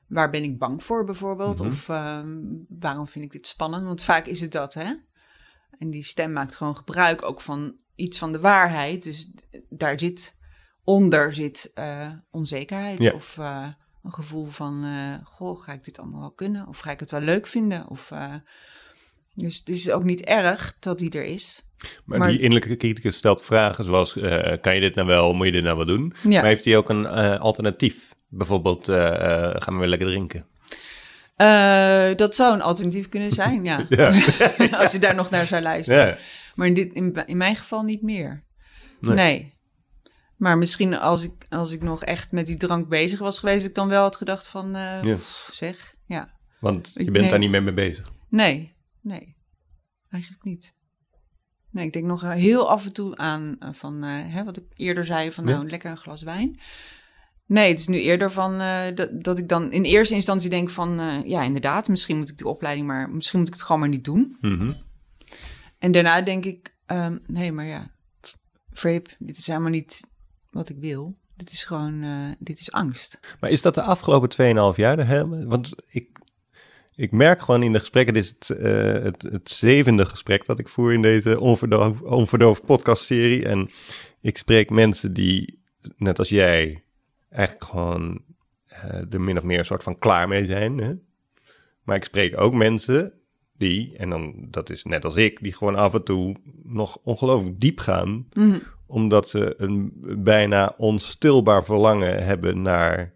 waar 0.07 0.31
ben 0.31 0.43
ik 0.43 0.59
bang 0.59 0.85
voor 0.85 1.05
bijvoorbeeld? 1.05 1.59
Mhm. 1.59 1.69
Of 1.69 1.89
eh, 1.89 2.23
waarom 2.69 3.09
vind 3.09 3.25
ik 3.25 3.33
dit 3.33 3.47
spannend? 3.47 3.85
Want 3.85 4.03
vaak 4.03 4.27
is 4.27 4.41
het 4.41 4.53
dat, 4.53 4.75
hè? 4.75 4.95
En 5.79 5.91
die 5.91 6.05
stem 6.05 6.33
maakt 6.33 6.57
gewoon 6.57 6.77
gebruik 6.77 7.23
ook 7.23 7.41
van 7.41 7.77
iets 7.95 8.19
van 8.19 8.33
de 8.33 8.41
waarheid. 8.41 9.03
Dus 9.03 9.33
daar 9.69 10.01
zit, 10.01 10.37
onder 10.89 11.32
zit 11.34 11.70
eh, 11.74 12.09
onzekerheid 12.30 13.03
Ja. 13.03 13.12
of... 13.12 13.39
eh, 13.39 13.66
een 14.05 14.12
gevoel 14.12 14.47
van, 14.47 14.84
eh, 14.84 15.26
goh, 15.26 15.62
ga 15.62 15.72
ik 15.72 15.84
dit 15.84 15.99
allemaal 15.99 16.20
wel 16.20 16.30
kunnen? 16.30 16.66
Of 16.68 16.78
ga 16.78 16.91
ik 16.91 17.01
het 17.01 17.11
wel 17.11 17.20
leuk 17.20 17.47
vinden? 17.47 17.89
Of, 17.89 18.12
dus 19.34 19.59
het 19.59 19.68
is 19.68 19.91
ook 19.91 20.05
niet 20.05 20.24
erg 20.24 20.76
dat 20.80 20.99
die 20.99 21.11
er 21.11 21.24
is. 21.24 21.62
maar, 22.05 22.18
Maar- 22.18 22.28
die 22.28 22.41
innerlijke 22.41 22.76
criticus 22.76 23.16
stelt 23.16 23.43
vragen 23.43 23.84
zoals, 23.84 24.12
kan 24.61 24.74
je 24.74 24.80
dit 24.80 24.95
nou 24.95 25.07
wel, 25.07 25.32
moet 25.34 25.47
je 25.47 25.53
dit 25.53 25.62
nou 25.62 25.76
wel 25.76 25.86
doen? 25.86 26.14
Ja. 26.22 26.28
Maar 26.41 26.45
heeft 26.45 26.64
hij 26.64 26.76
ook 26.76 26.89
een 26.89 27.07
alternatief? 27.39 28.14
Bijvoorbeeld, 28.28 28.86
gaan 28.89 29.74
we 29.74 29.78
weer 29.78 29.86
lekker 29.89 30.09
drinken? 30.09 30.45
Dat 32.16 32.36
zou 32.36 32.55
een 32.55 32.62
alternatief 32.62 33.09
kunnen 33.09 33.32
zijn, 33.32 33.64
ja. 33.64 33.86
Ja. 33.89 34.12
Als 34.82 34.93
je 34.93 34.99
daar 34.99 35.14
nog 35.14 35.30
naar 35.30 35.47
zou 35.47 35.62
luisteren. 35.62 36.18
Maar 36.55 36.66
in, 36.66 36.74
dit, 36.74 36.93
in, 36.93 37.22
in 37.26 37.36
mijn 37.36 37.57
geval 37.57 37.82
niet 37.82 38.03
meer. 38.03 38.45
Nee. 39.01 39.14
Nee. 39.14 39.57
Maar 40.39 40.59
misschien 40.59 40.95
als 40.95 41.22
ik, 41.22 41.47
als 41.49 41.70
ik 41.70 41.82
nog 41.82 42.05
echt 42.05 42.32
met 42.32 42.47
die 42.47 42.57
drank 42.57 42.89
bezig 42.89 43.18
was 43.18 43.39
geweest, 43.39 43.66
ik 43.66 43.74
dan 43.74 43.89
wel 43.89 44.03
had 44.03 44.16
gedacht 44.16 44.47
van, 44.47 44.74
eh, 44.74 45.03
Ja. 45.03 45.14
pff, 45.14 45.49
zeg, 45.53 45.95
ja. 46.07 46.36
want 46.61 46.91
je 46.95 47.05
bent 47.05 47.18
nee. 47.18 47.28
daar 47.30 47.39
niet 47.39 47.51
meer 47.51 47.62
mee 47.62 47.74
bezig. 47.74 48.12
Nee, 48.28 48.74
nee, 49.01 49.36
eigenlijk 50.11 50.45
niet. 50.45 50.76
Nee, 51.70 51.86
ik 51.86 51.93
denk 51.93 52.05
nog 52.05 52.22
heel 52.22 52.70
af 52.70 52.84
en 52.84 52.93
toe 52.93 53.16
aan 53.16 53.57
eh, 53.59 53.72
van, 53.72 54.05
eh, 54.05 54.11
hè, 54.11 54.45
wat 54.45 54.57
ik 54.57 54.64
eerder 54.74 55.05
zei, 55.05 55.32
van 55.32 55.47
Ja. 55.47 55.57
nou, 55.57 55.68
lekker 55.68 55.91
een 55.91 55.97
glas 55.97 56.22
wijn. 56.22 56.61
Nee, 57.47 57.70
het 57.70 57.80
is 57.80 57.86
nu 57.86 57.99
eerder 58.01 58.32
van 58.32 58.59
dat, 58.95 59.22
dat 59.24 59.39
ik 59.39 59.49
dan 59.49 59.72
in 59.72 59.84
eerste 59.84 60.14
instantie 60.14 60.51
denk 60.51 60.70
van, 60.70 61.22
ja, 61.26 61.43
inderdaad, 61.43 61.89
misschien 61.89 62.18
moet 62.18 62.28
ik 62.28 62.36
die 62.36 62.47
opleiding 62.47 62.86
maar, 62.86 63.11
misschien 63.11 63.39
moet 63.39 63.49
ik 63.49 63.55
het 63.55 63.62
gewoon 63.62 63.80
maar 63.80 63.89
niet 63.89 64.05
doen. 64.05 64.36
Mhm. 64.41 64.70
En 65.78 65.93
daarna 65.93 66.22
denk 66.22 66.45
ik, 66.45 66.74
hé, 66.86 67.11
hey, 67.32 67.53
maar 67.53 67.64
ja, 67.64 67.91
Frape, 68.72 69.11
dit 69.18 69.39
is 69.39 69.47
helemaal 69.47 69.70
niet 69.70 70.01
wat 70.51 70.69
ik 70.69 70.77
wil. 70.79 71.17
Dit 71.37 71.51
is 71.51 71.65
gewoon, 71.65 72.03
uh, 72.03 72.31
dit 72.39 72.59
is 72.59 72.73
angst. 72.73 73.21
Maar 73.41 73.51
is 73.51 73.63
dat 73.63 73.75
de 73.75 73.83
afgelopen 73.83 74.31
2,5 74.73 74.77
jaar 74.77 74.97
de 74.97 75.05
helemaal? 75.05 75.45
Want 75.45 75.75
ik, 75.89 76.19
ik 76.95 77.13
merk 77.13 77.41
gewoon 77.41 77.63
in 77.63 77.73
de 77.73 77.79
gesprekken, 77.79 78.15
dit 78.15 78.25
is 78.25 78.35
het, 78.39 78.59
uh, 78.59 79.03
het, 79.03 79.23
het, 79.23 79.51
zevende 79.51 80.07
gesprek 80.07 80.47
dat 80.47 80.59
ik 80.59 80.69
voer 80.69 80.93
in 80.93 81.03
deze 81.03 81.41
onverdoofd, 81.41 82.03
onverdoofd 82.03 82.65
podcastserie. 82.65 83.45
En 83.45 83.71
ik 84.21 84.37
spreek 84.37 84.71
mensen 84.71 85.13
die, 85.13 85.63
net 85.97 86.19
als 86.19 86.29
jij, 86.29 86.83
eigenlijk 87.31 87.65
gewoon 87.65 88.23
uh, 88.73 89.13
er 89.13 89.21
min 89.21 89.39
of 89.39 89.45
meer 89.45 89.59
een 89.59 89.65
soort 89.65 89.83
van 89.83 89.99
klaar 89.99 90.29
mee 90.29 90.47
zijn. 90.47 90.79
Hè? 90.79 90.95
Maar 91.83 91.97
ik 91.97 92.05
spreek 92.05 92.41
ook 92.41 92.55
mensen 92.55 93.13
die, 93.57 93.97
en 93.97 94.11
dan 94.11 94.35
dat 94.51 94.71
is 94.71 94.85
net 94.85 95.05
als 95.05 95.17
ik, 95.17 95.43
die 95.43 95.53
gewoon 95.53 95.75
af 95.77 95.95
en 95.95 96.05
toe 96.05 96.37
nog 96.63 96.99
ongelooflijk 97.03 97.61
diep 97.61 97.79
gaan. 97.79 98.27
Mhm. 98.33 98.59
Omdat 98.89 99.28
ze 99.28 99.55
een 99.57 99.93
bijna 100.18 100.74
onstilbaar 100.76 101.64
verlangen 101.64 102.24
hebben 102.24 102.62
naar, 102.62 103.14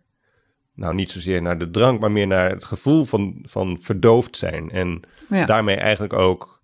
nou 0.74 0.94
niet 0.94 1.10
zozeer 1.10 1.42
naar 1.42 1.58
de 1.58 1.70
drank, 1.70 2.00
maar 2.00 2.12
meer 2.12 2.26
naar 2.26 2.50
het 2.50 2.64
gevoel 2.64 3.04
van, 3.04 3.38
van 3.42 3.78
verdoofd 3.80 4.36
zijn. 4.36 4.70
En 4.70 5.00
Ja. 5.28 5.44
daarmee 5.44 5.76
eigenlijk 5.76 6.12
ook, 6.12 6.62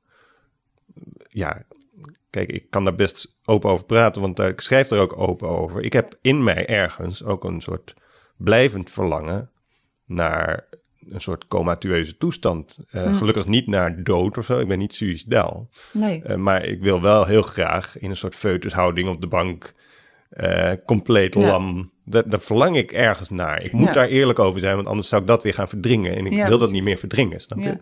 ja, 1.28 1.62
kijk, 2.30 2.50
ik 2.52 2.70
kan 2.70 2.84
daar 2.84 2.94
best 2.94 3.36
open 3.44 3.70
over 3.70 3.86
praten, 3.86 4.20
want 4.22 4.38
ik 4.38 4.60
schrijf 4.60 4.90
er 4.90 5.00
ook 5.00 5.18
open 5.18 5.48
over. 5.48 5.82
Ik 5.82 5.92
heb 5.92 6.14
in 6.20 6.42
mij 6.44 6.66
ergens 6.66 7.24
ook 7.24 7.44
een 7.44 7.60
soort 7.60 7.94
blijvend 8.36 8.90
verlangen 8.90 9.50
naar 10.04 10.68
een 11.10 11.20
soort 11.20 11.46
comatueuze 11.46 12.16
toestand. 12.16 12.78
Eh, 12.90 13.06
Mm. 13.06 13.14
Gelukkig 13.14 13.46
niet 13.46 13.66
naar 13.66 14.02
dood 14.04 14.38
of 14.38 14.44
zo. 14.44 14.58
Ik 14.58 14.68
ben 14.68 14.78
niet 14.78 14.94
suicidaal. 14.94 15.68
Nee. 15.92 16.22
Eh, 16.22 16.36
maar 16.36 16.64
ik 16.64 16.80
wil 16.82 17.02
wel 17.02 17.24
heel 17.24 17.42
graag 17.42 17.98
in 17.98 18.10
een 18.10 18.16
soort 18.16 18.34
foetushouding 18.34 19.08
op 19.08 19.20
de 19.20 19.26
bank. 19.28 19.72
eh, 20.28 20.72
compleet 20.86 21.34
Ja. 21.34 21.40
lam. 21.46 21.90
Daar, 22.04 22.28
daar 22.28 22.40
verlang 22.40 22.76
ik 22.76 22.92
ergens 22.92 23.30
naar. 23.30 23.62
Ik 23.64 23.72
moet 23.72 23.86
Ja. 23.86 23.92
daar 23.92 24.08
eerlijk 24.08 24.38
over 24.38 24.60
zijn, 24.60 24.74
want 24.76 24.86
anders 24.88 25.08
zou 25.08 25.20
ik 25.22 25.26
dat 25.28 25.42
weer 25.42 25.54
gaan 25.54 25.68
verdringen. 25.68 26.16
En 26.16 26.26
ik 26.26 26.32
Ja, 26.32 26.38
wil 26.38 26.48
dat 26.48 26.56
precies. 26.58 26.74
niet 26.74 26.84
meer 26.84 26.96
verdringen, 26.98 27.40
snap 27.40 27.58
je? 27.58 27.78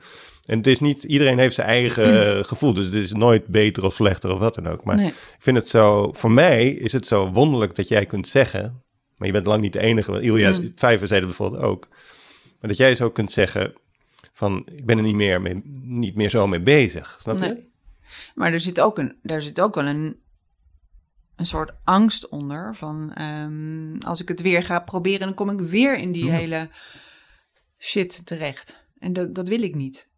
En 0.47 0.57
het 0.57 0.67
is 0.67 0.81
niet, 0.81 1.03
iedereen 1.05 1.39
heeft 1.39 1.55
zijn 1.55 1.67
eigen 1.67 2.45
gevoel. 2.47 2.73
Dus 2.73 2.87
het 2.87 2.95
is 2.95 3.13
nooit 3.13 3.47
beter 3.47 3.85
of 3.85 3.95
slechter 3.95 4.33
of 4.33 4.39
wat 4.39 4.55
dan 4.55 4.67
ook. 4.69 4.85
Maar 4.85 4.97
nee. 4.97 5.07
ik 5.07 5.15
vind 5.39 5.57
het 5.57 5.69
zo, 5.69 6.13
voor 6.13 6.31
mij 6.31 6.69
is 6.69 6.93
het 6.93 7.07
zo 7.07 7.31
wonderlijk 7.33 7.75
dat 7.75 7.89
jij 7.89 8.07
kunt 8.07 8.27
zeggen, 8.29 8.83
maar 9.17 9.27
je 9.27 9.33
bent 9.35 9.47
lang 9.47 9.61
niet 9.61 9.73
de 9.73 9.81
enige, 9.81 10.11
want 10.11 10.23
Ilja 10.23 10.51
Mm. 10.51 10.73
Vijver 10.75 11.07
zei 11.07 11.21
dat 11.21 11.29
bijvoorbeeld 11.29 11.63
ook, 11.63 11.89
maar 12.67 12.77
dat 12.77 12.87
jij 12.87 12.97
zo 12.97 13.11
kunt 13.11 13.33
zeggen 13.33 13.75
van, 14.33 14.67
ik 14.73 14.87
ben 14.87 14.97
er 14.97 15.03
niet 15.05 15.15
meer, 15.15 15.43
mee, 15.43 15.61
niet 15.83 16.15
meer 16.15 16.31
zo 16.31 16.47
mee 16.47 16.61
bezig, 16.61 17.17
snap 17.21 17.39
je? 17.39 17.65
Maar 18.35 18.53
er 18.53 18.61
zit 18.61 18.81
ook, 18.81 18.99
een, 18.99 19.19
daar 19.23 19.43
zit 19.43 19.61
ook 19.61 19.75
wel 19.75 19.87
een, 19.87 20.21
een 21.37 21.47
soort 21.47 21.73
angst 21.85 22.29
onder. 22.29 22.75
Van 22.77 23.13
ehm, 23.13 23.97
als 23.99 24.21
ik 24.21 24.29
het 24.29 24.41
weer 24.43 24.63
ga 24.63 24.81
proberen, 24.81 25.27
dan 25.27 25.35
kom 25.35 25.51
ik 25.51 25.61
weer 25.61 25.99
in 25.99 26.13
die 26.13 26.25
Ja. 26.25 26.33
hele 26.33 26.69
shit 27.79 28.27
terecht. 28.27 28.85
En 28.99 29.13
dat, 29.13 29.35
dat 29.35 29.49
wil 29.49 29.63
ik 29.63 29.75
niet. 29.75 30.09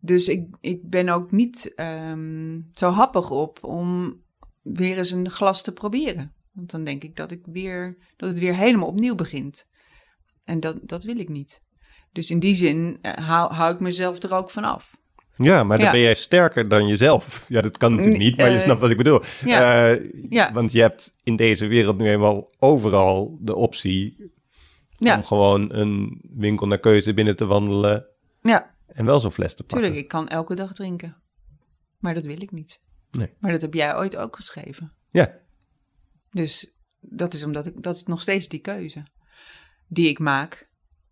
Dus 0.00 0.28
ik, 0.28 0.56
ik 0.60 0.90
ben 0.90 1.08
ook 1.08 1.30
niet 1.30 1.74
ehm, 1.74 2.60
zo 2.72 2.90
happig 2.90 3.30
op 3.30 3.64
om 3.64 4.20
weer 4.62 4.98
eens 4.98 5.10
een 5.10 5.30
glas 5.30 5.62
te 5.62 5.72
proberen. 5.72 6.32
Want 6.52 6.70
dan 6.70 6.84
denk 6.84 7.02
ik 7.02 7.16
dat, 7.16 7.30
ik 7.30 7.42
weer, 7.46 7.96
dat 8.16 8.28
het 8.28 8.38
weer 8.38 8.54
helemaal 8.54 8.88
opnieuw 8.88 9.14
begint. 9.14 9.68
En 10.44 10.60
dat, 10.60 10.76
dat 10.82 11.04
wil 11.04 11.18
ik 11.18 11.28
niet. 11.28 11.66
Dus 12.12 12.30
in 12.30 12.38
die 12.38 12.54
zin 12.54 12.98
eh, 13.02 13.12
hou, 13.28 13.52
hou 13.54 13.74
ik 13.74 13.80
mezelf 13.80 14.22
er 14.22 14.34
ook 14.34 14.50
van 14.50 14.64
af. 14.64 14.96
Ja, 15.36 15.64
maar 15.64 15.76
dan 15.76 15.86
Ja. 15.86 15.92
ben 15.92 16.00
jij 16.00 16.14
sterker 16.14 16.68
dan 16.68 16.86
jezelf. 16.86 17.44
Ja, 17.48 17.60
dat 17.60 17.78
kan 17.78 17.90
natuurlijk 17.94 18.18
niet, 18.22 18.36
maar 18.36 18.48
je 18.50 18.56
Eh, 18.56 18.62
snapt 18.62 18.80
wat 18.80 18.90
ik 18.90 18.96
bedoel. 18.96 19.20
ja. 19.44 19.88
Eh, 19.90 20.12
Ja. 20.30 20.52
Want 20.52 20.72
je 20.72 20.80
hebt 20.80 21.12
in 21.22 21.36
deze 21.36 21.66
wereld 21.66 21.98
nu 21.98 22.08
eenmaal 22.08 22.50
overal 22.58 23.38
de 23.40 23.54
optie 23.54 24.32
om 24.98 25.24
gewoon 25.24 25.72
een 25.74 26.20
winkel 26.34 26.66
naar 26.66 26.78
keuze 26.78 27.14
binnen 27.14 27.36
te 27.36 27.46
wandelen 27.46 28.06
Ja, 28.42 28.74
en 28.86 29.04
wel 29.04 29.20
zo'n 29.20 29.32
fles 29.32 29.54
te 29.54 29.62
pakken. 29.62 29.78
tuurlijk, 29.78 30.02
ik 30.02 30.08
kan 30.08 30.28
elke 30.28 30.54
dag 30.54 30.72
drinken. 30.72 31.16
Maar 31.98 32.14
dat 32.14 32.24
wil 32.24 32.40
ik 32.42 32.50
niet. 32.52 32.82
Nee. 33.10 33.32
Maar 33.38 33.52
dat 33.52 33.62
heb 33.62 33.74
jij 33.74 33.96
ooit 33.96 34.16
ook 34.16 34.36
geschreven. 34.36 34.92
Ja, 35.10 35.38
Dus 36.30 36.72
dat 37.00 37.34
is 37.34 37.44
omdat 37.44 37.66
ik, 37.66 37.82
dat 37.82 37.96
is 37.96 38.02
nog 38.02 38.20
steeds 38.20 38.48
die 38.48 38.60
keuze 38.60 39.06
die 39.88 40.08
ik 40.08 40.18
maak. 40.18 40.67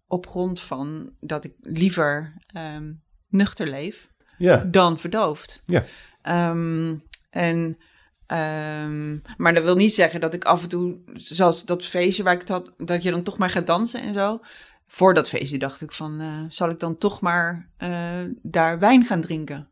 Op 0.06 0.26
grond 0.26 0.60
van 0.60 1.10
dat 1.20 1.44
ik 1.44 1.52
liever 1.60 2.34
ehm, 2.46 2.92
nuchter 3.28 3.66
leef 3.68 4.08
ja, 4.38 4.64
dan 4.64 4.98
verdoofd. 4.98 5.62
ja. 5.64 5.84
Ehm, 6.22 6.94
en, 7.30 7.78
ehm, 8.26 9.18
maar 9.36 9.54
dat 9.54 9.64
wil 9.64 9.76
niet 9.76 9.94
zeggen 9.94 10.20
dat 10.20 10.34
ik 10.34 10.44
af 10.44 10.62
en 10.62 10.68
toe, 10.68 10.98
zoals 11.14 11.64
dat 11.64 11.84
feestje 11.84 12.22
waar 12.22 12.34
ik 12.34 12.40
het 12.40 12.48
had, 12.48 12.72
dat 12.76 13.02
je 13.02 13.10
dan 13.10 13.22
toch 13.22 13.38
maar 13.38 13.50
gaat 13.50 13.66
dansen 13.66 14.00
en 14.02 14.14
zo. 14.14 14.40
Voor 14.86 15.14
dat 15.14 15.28
feestje 15.28 15.58
dacht 15.58 15.80
ik 15.80 15.92
van, 15.92 16.20
eh, 16.20 16.44
zal 16.48 16.70
ik 16.70 16.80
dan 16.80 16.98
toch 16.98 17.20
maar 17.20 17.70
eh, 17.76 18.22
daar 18.42 18.78
wijn 18.78 19.04
gaan 19.04 19.20
drinken? 19.20 19.68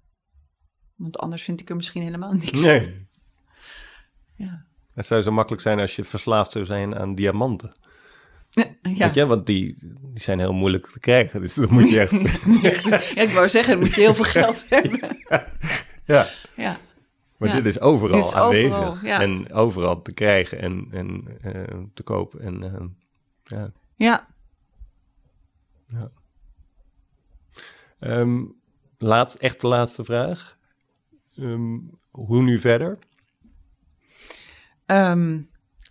Want 0.96 1.18
anders 1.18 1.42
vind 1.42 1.60
ik 1.60 1.68
er 1.68 1.76
misschien 1.76 2.02
helemaal 2.02 2.32
niks. 2.32 2.62
Nee. 2.62 3.08
Ja. 4.36 4.64
Het 4.94 5.06
zou 5.06 5.22
zo 5.22 5.32
makkelijk 5.32 5.62
zijn 5.62 5.80
als 5.80 5.96
je 5.96 6.04
verslaafd 6.04 6.52
zou 6.52 6.64
zijn 6.64 6.96
aan 6.96 7.14
diamanten. 7.14 7.72
Ja. 8.54 8.64
Weet 8.82 9.14
je, 9.14 9.26
want 9.26 9.46
die, 9.46 9.74
die 10.12 10.22
zijn 10.22 10.38
heel 10.38 10.52
moeilijk 10.52 10.86
te 10.86 10.98
krijgen. 10.98 11.40
Dus 11.40 11.54
dan 11.54 11.72
moet 11.72 11.88
je 11.90 12.00
echt... 12.00 12.10
ja, 13.14 13.22
ik 13.22 13.30
wou 13.30 13.48
zeggen, 13.48 13.72
dan 13.74 13.82
moet 13.82 13.94
je 13.94 14.00
heel 14.00 14.14
veel 14.14 14.24
geld 14.24 14.64
hebben. 14.70 15.16
ja, 16.04 16.28
Ja, 16.56 16.78
maar 17.36 17.48
Ja. 17.48 17.54
dit 17.54 17.66
is 17.66 17.80
overal 17.80 18.16
Dit 18.16 18.24
is 18.26 18.32
aanwezig. 18.34 18.76
overal, 18.76 18.96
ja. 19.04 19.20
En 19.20 19.52
overal 19.52 20.02
te 20.02 20.12
krijgen 20.12 20.60
en, 20.60 20.86
en 20.90 21.24
eh, 21.42 21.78
te 21.94 22.02
kopen. 22.02 22.40
En 22.40 22.62
eh, 23.44 23.64
ja. 23.96 24.26
ja. 25.86 26.10
Ehm, 27.98 28.42
laatst, 28.98 29.36
echt 29.36 29.60
de 29.60 29.66
laatste 29.66 30.04
vraag. 30.04 30.56
Ehm, 31.36 31.78
hoe 32.10 32.42
nu 32.42 32.58
verder? 32.58 32.98
Ehm, 34.86 35.40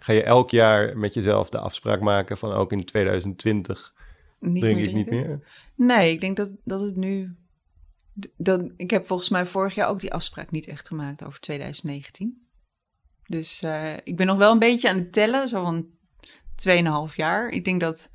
Ga 0.03 0.13
je 0.13 0.23
elk 0.23 0.49
jaar 0.49 0.97
met 0.97 1.13
jezelf 1.13 1.49
de 1.49 1.59
afspraak 1.59 1.99
maken 2.01 2.37
van 2.37 2.51
ook 2.51 2.71
in 2.71 2.85
2020 2.85 3.93
niet 4.39 4.61
drink 4.61 4.79
ik 4.79 4.93
niet 4.93 5.09
meer? 5.09 5.39
Nee, 5.75 6.11
ik 6.11 6.21
denk 6.21 6.37
dat, 6.37 6.55
dat 6.63 6.81
het 6.81 6.95
nu. 6.95 7.35
Dat, 8.37 8.71
ik 8.77 8.89
heb 8.89 9.05
volgens 9.05 9.29
mij 9.29 9.45
vorig 9.45 9.75
jaar 9.75 9.87
ook 9.87 9.99
die 9.99 10.13
afspraak 10.13 10.51
niet 10.51 10.67
echt 10.67 10.87
gemaakt 10.87 11.25
over 11.25 11.39
2019. 11.39 12.47
Dus 13.27 13.61
eh, 13.61 13.93
ik 14.03 14.17
ben 14.17 14.27
nog 14.27 14.37
wel 14.37 14.51
een 14.51 14.59
beetje 14.59 14.89
aan 14.89 14.97
het 14.97 15.13
tellen, 15.13 15.47
zo 15.47 15.63
van 15.63 15.87
2,5 17.09 17.15
jaar. 17.15 17.49
Ik 17.49 17.65
denk 17.65 17.81
dat. 17.81 18.11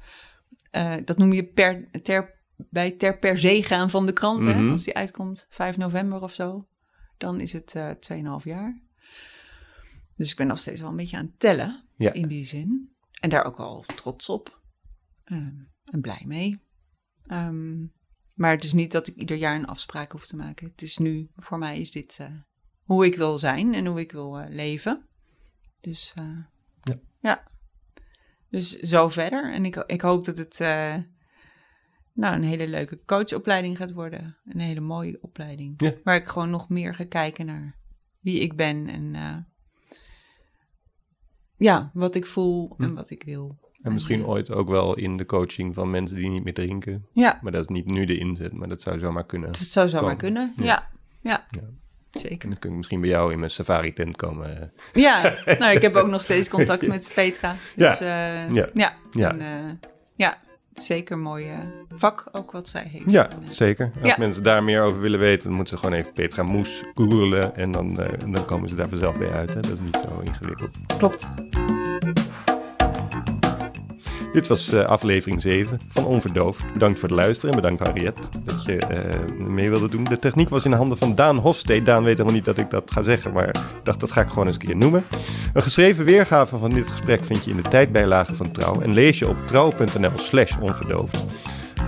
eh, 0.71 0.97
dat 1.05 1.19
noem 1.19 1.33
je 1.33 1.45
per, 1.45 1.89
ter, 2.03 2.35
bij 2.57 2.91
ter 2.91 3.19
per 3.19 3.39
se 3.39 3.63
gaan 3.63 3.91
van 3.91 4.07
de 4.07 4.13
krant. 4.13 4.41
Mhm. 4.41 4.65
hè? 4.65 4.71
Als 4.71 4.85
die 4.85 4.95
uitkomt, 4.95 5.47
5 5.51 5.77
november 5.77 6.23
of 6.23 6.35
zo. 6.35 6.67
Dan 7.19 7.41
is 7.41 7.53
het 7.53 7.75
eh 7.75 7.91
2,5 8.41 8.45
jaar. 8.45 8.87
Dus 10.19 10.31
ik 10.31 10.37
ben 10.37 10.47
nog 10.47 10.59
steeds 10.59 10.81
wel 10.81 10.91
een 10.91 10.97
beetje 10.97 11.17
aan 11.17 11.27
het 11.27 11.39
tellen. 11.39 11.85
Ja. 11.97 12.13
In 12.13 12.29
die 12.29 12.45
zin. 12.45 12.97
En 13.21 13.31
daar 13.31 13.45
ook 13.45 13.57
wel 13.57 13.85
trots 13.87 14.29
op. 14.29 14.61
Ehm, 15.25 15.57
en 15.85 16.01
blij 16.01 16.23
mee. 16.27 16.63
Ehm, 17.27 17.87
maar 18.35 18.51
het 18.51 18.65
is 18.65 18.73
niet 18.73 18.93
dat 18.93 19.07
ik 19.07 19.15
ieder 19.15 19.37
jaar 19.37 19.55
een 19.55 19.67
afspraak 19.67 20.13
hoef 20.13 20.27
te 20.27 20.37
maken. 20.37 20.67
Het 20.67 20.83
is 20.83 20.99
nu, 20.99 21.31
voor 21.35 21.59
mij 21.59 21.81
is 21.81 21.91
dit 21.91 22.17
eh, 22.21 22.33
hoe 22.83 23.07
ik 23.07 23.17
wil 23.17 23.39
zijn 23.39 23.75
en 23.75 23.87
hoe 23.87 24.01
ik 24.01 24.13
wil 24.13 24.39
eh, 24.39 24.51
leven. 24.51 25.09
Dus 25.81 26.13
eh, 26.17 26.39
Ja. 26.83 26.99
ja. 27.21 27.49
Dus 28.51 28.79
zo 28.79 29.09
verder. 29.09 29.53
En 29.53 29.65
ik, 29.65 29.77
ik 29.77 30.01
hoop 30.01 30.25
dat 30.25 30.39
het 30.39 30.59
nou, 32.13 32.35
een 32.35 32.43
hele 32.43 32.69
leuke 32.69 33.05
coachopleiding 33.05 33.77
gaat 33.77 33.93
worden. 33.93 34.37
Een 34.45 34.61
hele 34.61 34.81
mooie 34.81 35.19
opleiding. 35.21 35.83
Ja. 35.83 35.95
Waar 36.05 36.17
ik 36.17 36.27
gewoon 36.27 36.51
nog 36.51 36.69
meer 36.69 36.95
ga 36.95 37.05
kijken 37.05 37.47
naar 37.47 37.79
wie 38.21 38.41
ik 38.41 38.57
ben 38.57 38.87
en 38.87 39.15
ja, 41.59 41.91
wat 41.93 42.15
ik 42.15 42.27
voel 42.27 42.75
en 42.79 42.89
Hm. 42.89 42.95
wat 42.95 43.11
ik 43.11 43.23
wil. 43.23 43.57
En 43.83 43.93
misschien 43.93 44.21
eh, 44.21 44.29
ooit 44.29 44.51
ook 44.53 44.69
wel 44.69 44.95
in 44.97 45.17
de 45.17 45.27
coaching 45.27 45.75
van 45.75 45.91
mensen 45.91 46.17
die 46.17 46.29
niet 46.29 46.45
meer 46.45 46.55
drinken. 46.55 47.07
Ja, 47.13 47.39
Maar 47.43 47.53
dat 47.53 47.61
is 47.61 47.69
niet 47.69 47.91
nu 47.91 48.05
de 48.05 48.19
inzet, 48.19 48.53
maar 48.53 48.69
dat 48.69 48.81
zou 48.81 48.99
zomaar 48.99 49.27
kunnen. 49.27 49.49
het 49.49 49.59
zou 49.59 49.89
zomaar 49.89 50.17
kunnen. 50.17 50.53
Ja. 50.57 50.65
Ja, 50.65 50.89
ja. 51.21 51.47
Ja. 51.51 51.61
En 52.13 52.21
Zeker. 52.21 52.49
dan 52.49 52.59
kun 52.59 52.71
ik 52.71 52.77
misschien 52.77 53.01
bij 53.01 53.11
jou 53.11 53.33
in 53.33 53.39
mijn 53.39 53.51
safari 53.51 53.93
tent 53.93 54.17
komen. 54.17 54.73
Ja, 54.93 55.35
nou, 55.59 55.73
ik 55.77 55.83
heb 55.83 55.95
ook 56.01 56.09
nog 56.09 56.23
steeds 56.23 56.49
contact 56.49 56.87
met 56.87 57.13
Petra. 57.15 57.57
Ja. 57.77 57.91
Dus, 57.91 58.01
eh, 58.01 58.51
Ja. 58.57 58.69
ja. 58.75 58.93
Ja. 59.11 59.31
En, 59.31 59.41
eh, 59.41 59.89
ja, 60.15 60.39
zeker 60.83 61.13
een 61.17 61.23
mooi 61.23 61.49
eh, 61.49 61.59
vak 61.95 62.25
ook 62.33 62.51
wat 62.53 62.69
zij 62.69 62.87
heeft. 62.91 63.11
Ja, 63.11 63.29
zeker. 63.51 63.91
Als 64.01 64.09
Ja. 64.11 64.17
mensen 64.19 64.43
daar 64.43 64.65
meer 64.65 64.83
over 64.83 65.01
willen 65.01 65.19
weten, 65.21 65.43
dan 65.49 65.53
moeten 65.57 65.77
ze 65.77 65.85
gewoon 65.85 65.99
even 65.99 66.13
Petra 66.13 66.43
Moes 66.43 66.83
googlen. 66.95 67.57
En 67.57 67.73
dan, 67.73 68.01
eh, 68.01 68.33
dan 68.33 68.45
komen 68.45 68.69
ze 68.69 68.75
daar 68.75 68.89
vanzelf 68.89 69.19
bij 69.19 69.31
uit. 69.31 69.55
Hè? 69.55 69.61
Dat 69.61 69.73
is 69.73 69.81
niet 69.81 69.99
zo 70.09 70.21
ingewikkeld. 70.25 70.71
klopt. 70.99 71.29
Dit 74.33 74.47
was 74.47 74.73
uh, 74.73 74.85
aflevering 74.85 75.43
7 75.43 75.81
van 75.89 76.05
Onverdoofd. 76.05 76.73
Bedankt 76.73 76.99
voor 76.99 77.09
het 77.09 77.19
luisteren 77.19 77.55
en 77.55 77.61
bedankt 77.61 77.83
Harriet 77.83 78.15
dat 78.45 78.65
je 78.65 78.73
uh, 78.73 79.47
mee 79.47 79.71
wilde 79.71 79.89
doen. 79.89 80.05
De 80.05 80.19
techniek 80.19 80.49
was 80.49 80.65
in 80.65 80.71
de 80.71 80.77
handen 80.77 80.99
van 80.99 81.15
Daan 81.15 81.37
Hofstee. 81.37 81.83
Daan 81.83 82.03
weet 82.03 82.13
helemaal 82.13 82.35
niet 82.35 82.45
dat 82.45 82.59
ik 82.59 82.71
dat 82.71 82.91
ga 82.91 83.03
zeggen, 83.03 83.33
maar 83.33 83.57
dacht 83.83 84.01
dat 84.01 84.13
ga 84.13 84.21
ik 84.21 84.29
gewoon 84.29 84.47
eens 84.47 84.57
een 84.61 84.67
keer 84.67 84.77
noemen. 84.77 85.05
Een 85.53 85.63
geschreven 85.63 86.05
weergave 86.05 86.59
van 86.59 86.71
dit 86.71 86.91
gesprek 86.91 87.25
vind 87.25 87.45
je 87.45 87.51
in 87.51 87.57
de 87.57 87.69
tijdbijlage 87.69 88.35
van 88.35 88.53
Trouw 88.53 88.81
en 88.81 88.93
lees 88.93 89.19
je 89.19 89.29
op 89.29 89.47
trouw.nl 89.47 90.13
slash 90.15 90.57
onverdoofd. 90.61 91.25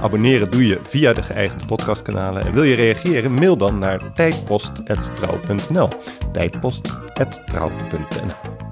Abonneren 0.03 0.51
doe 0.51 0.67
je 0.67 0.79
via 0.83 1.13
de 1.13 1.23
geëigende 1.23 1.67
podcastkanalen. 1.67 2.45
En 2.45 2.53
wil 2.53 2.63
je 2.63 2.75
reageren, 2.75 3.33
mail 3.33 3.57
dan 3.57 3.79
naar 3.79 4.13
tijdpost.trouw.nl. 4.13 5.89
Tijdpost.trouw.nl 6.33 8.70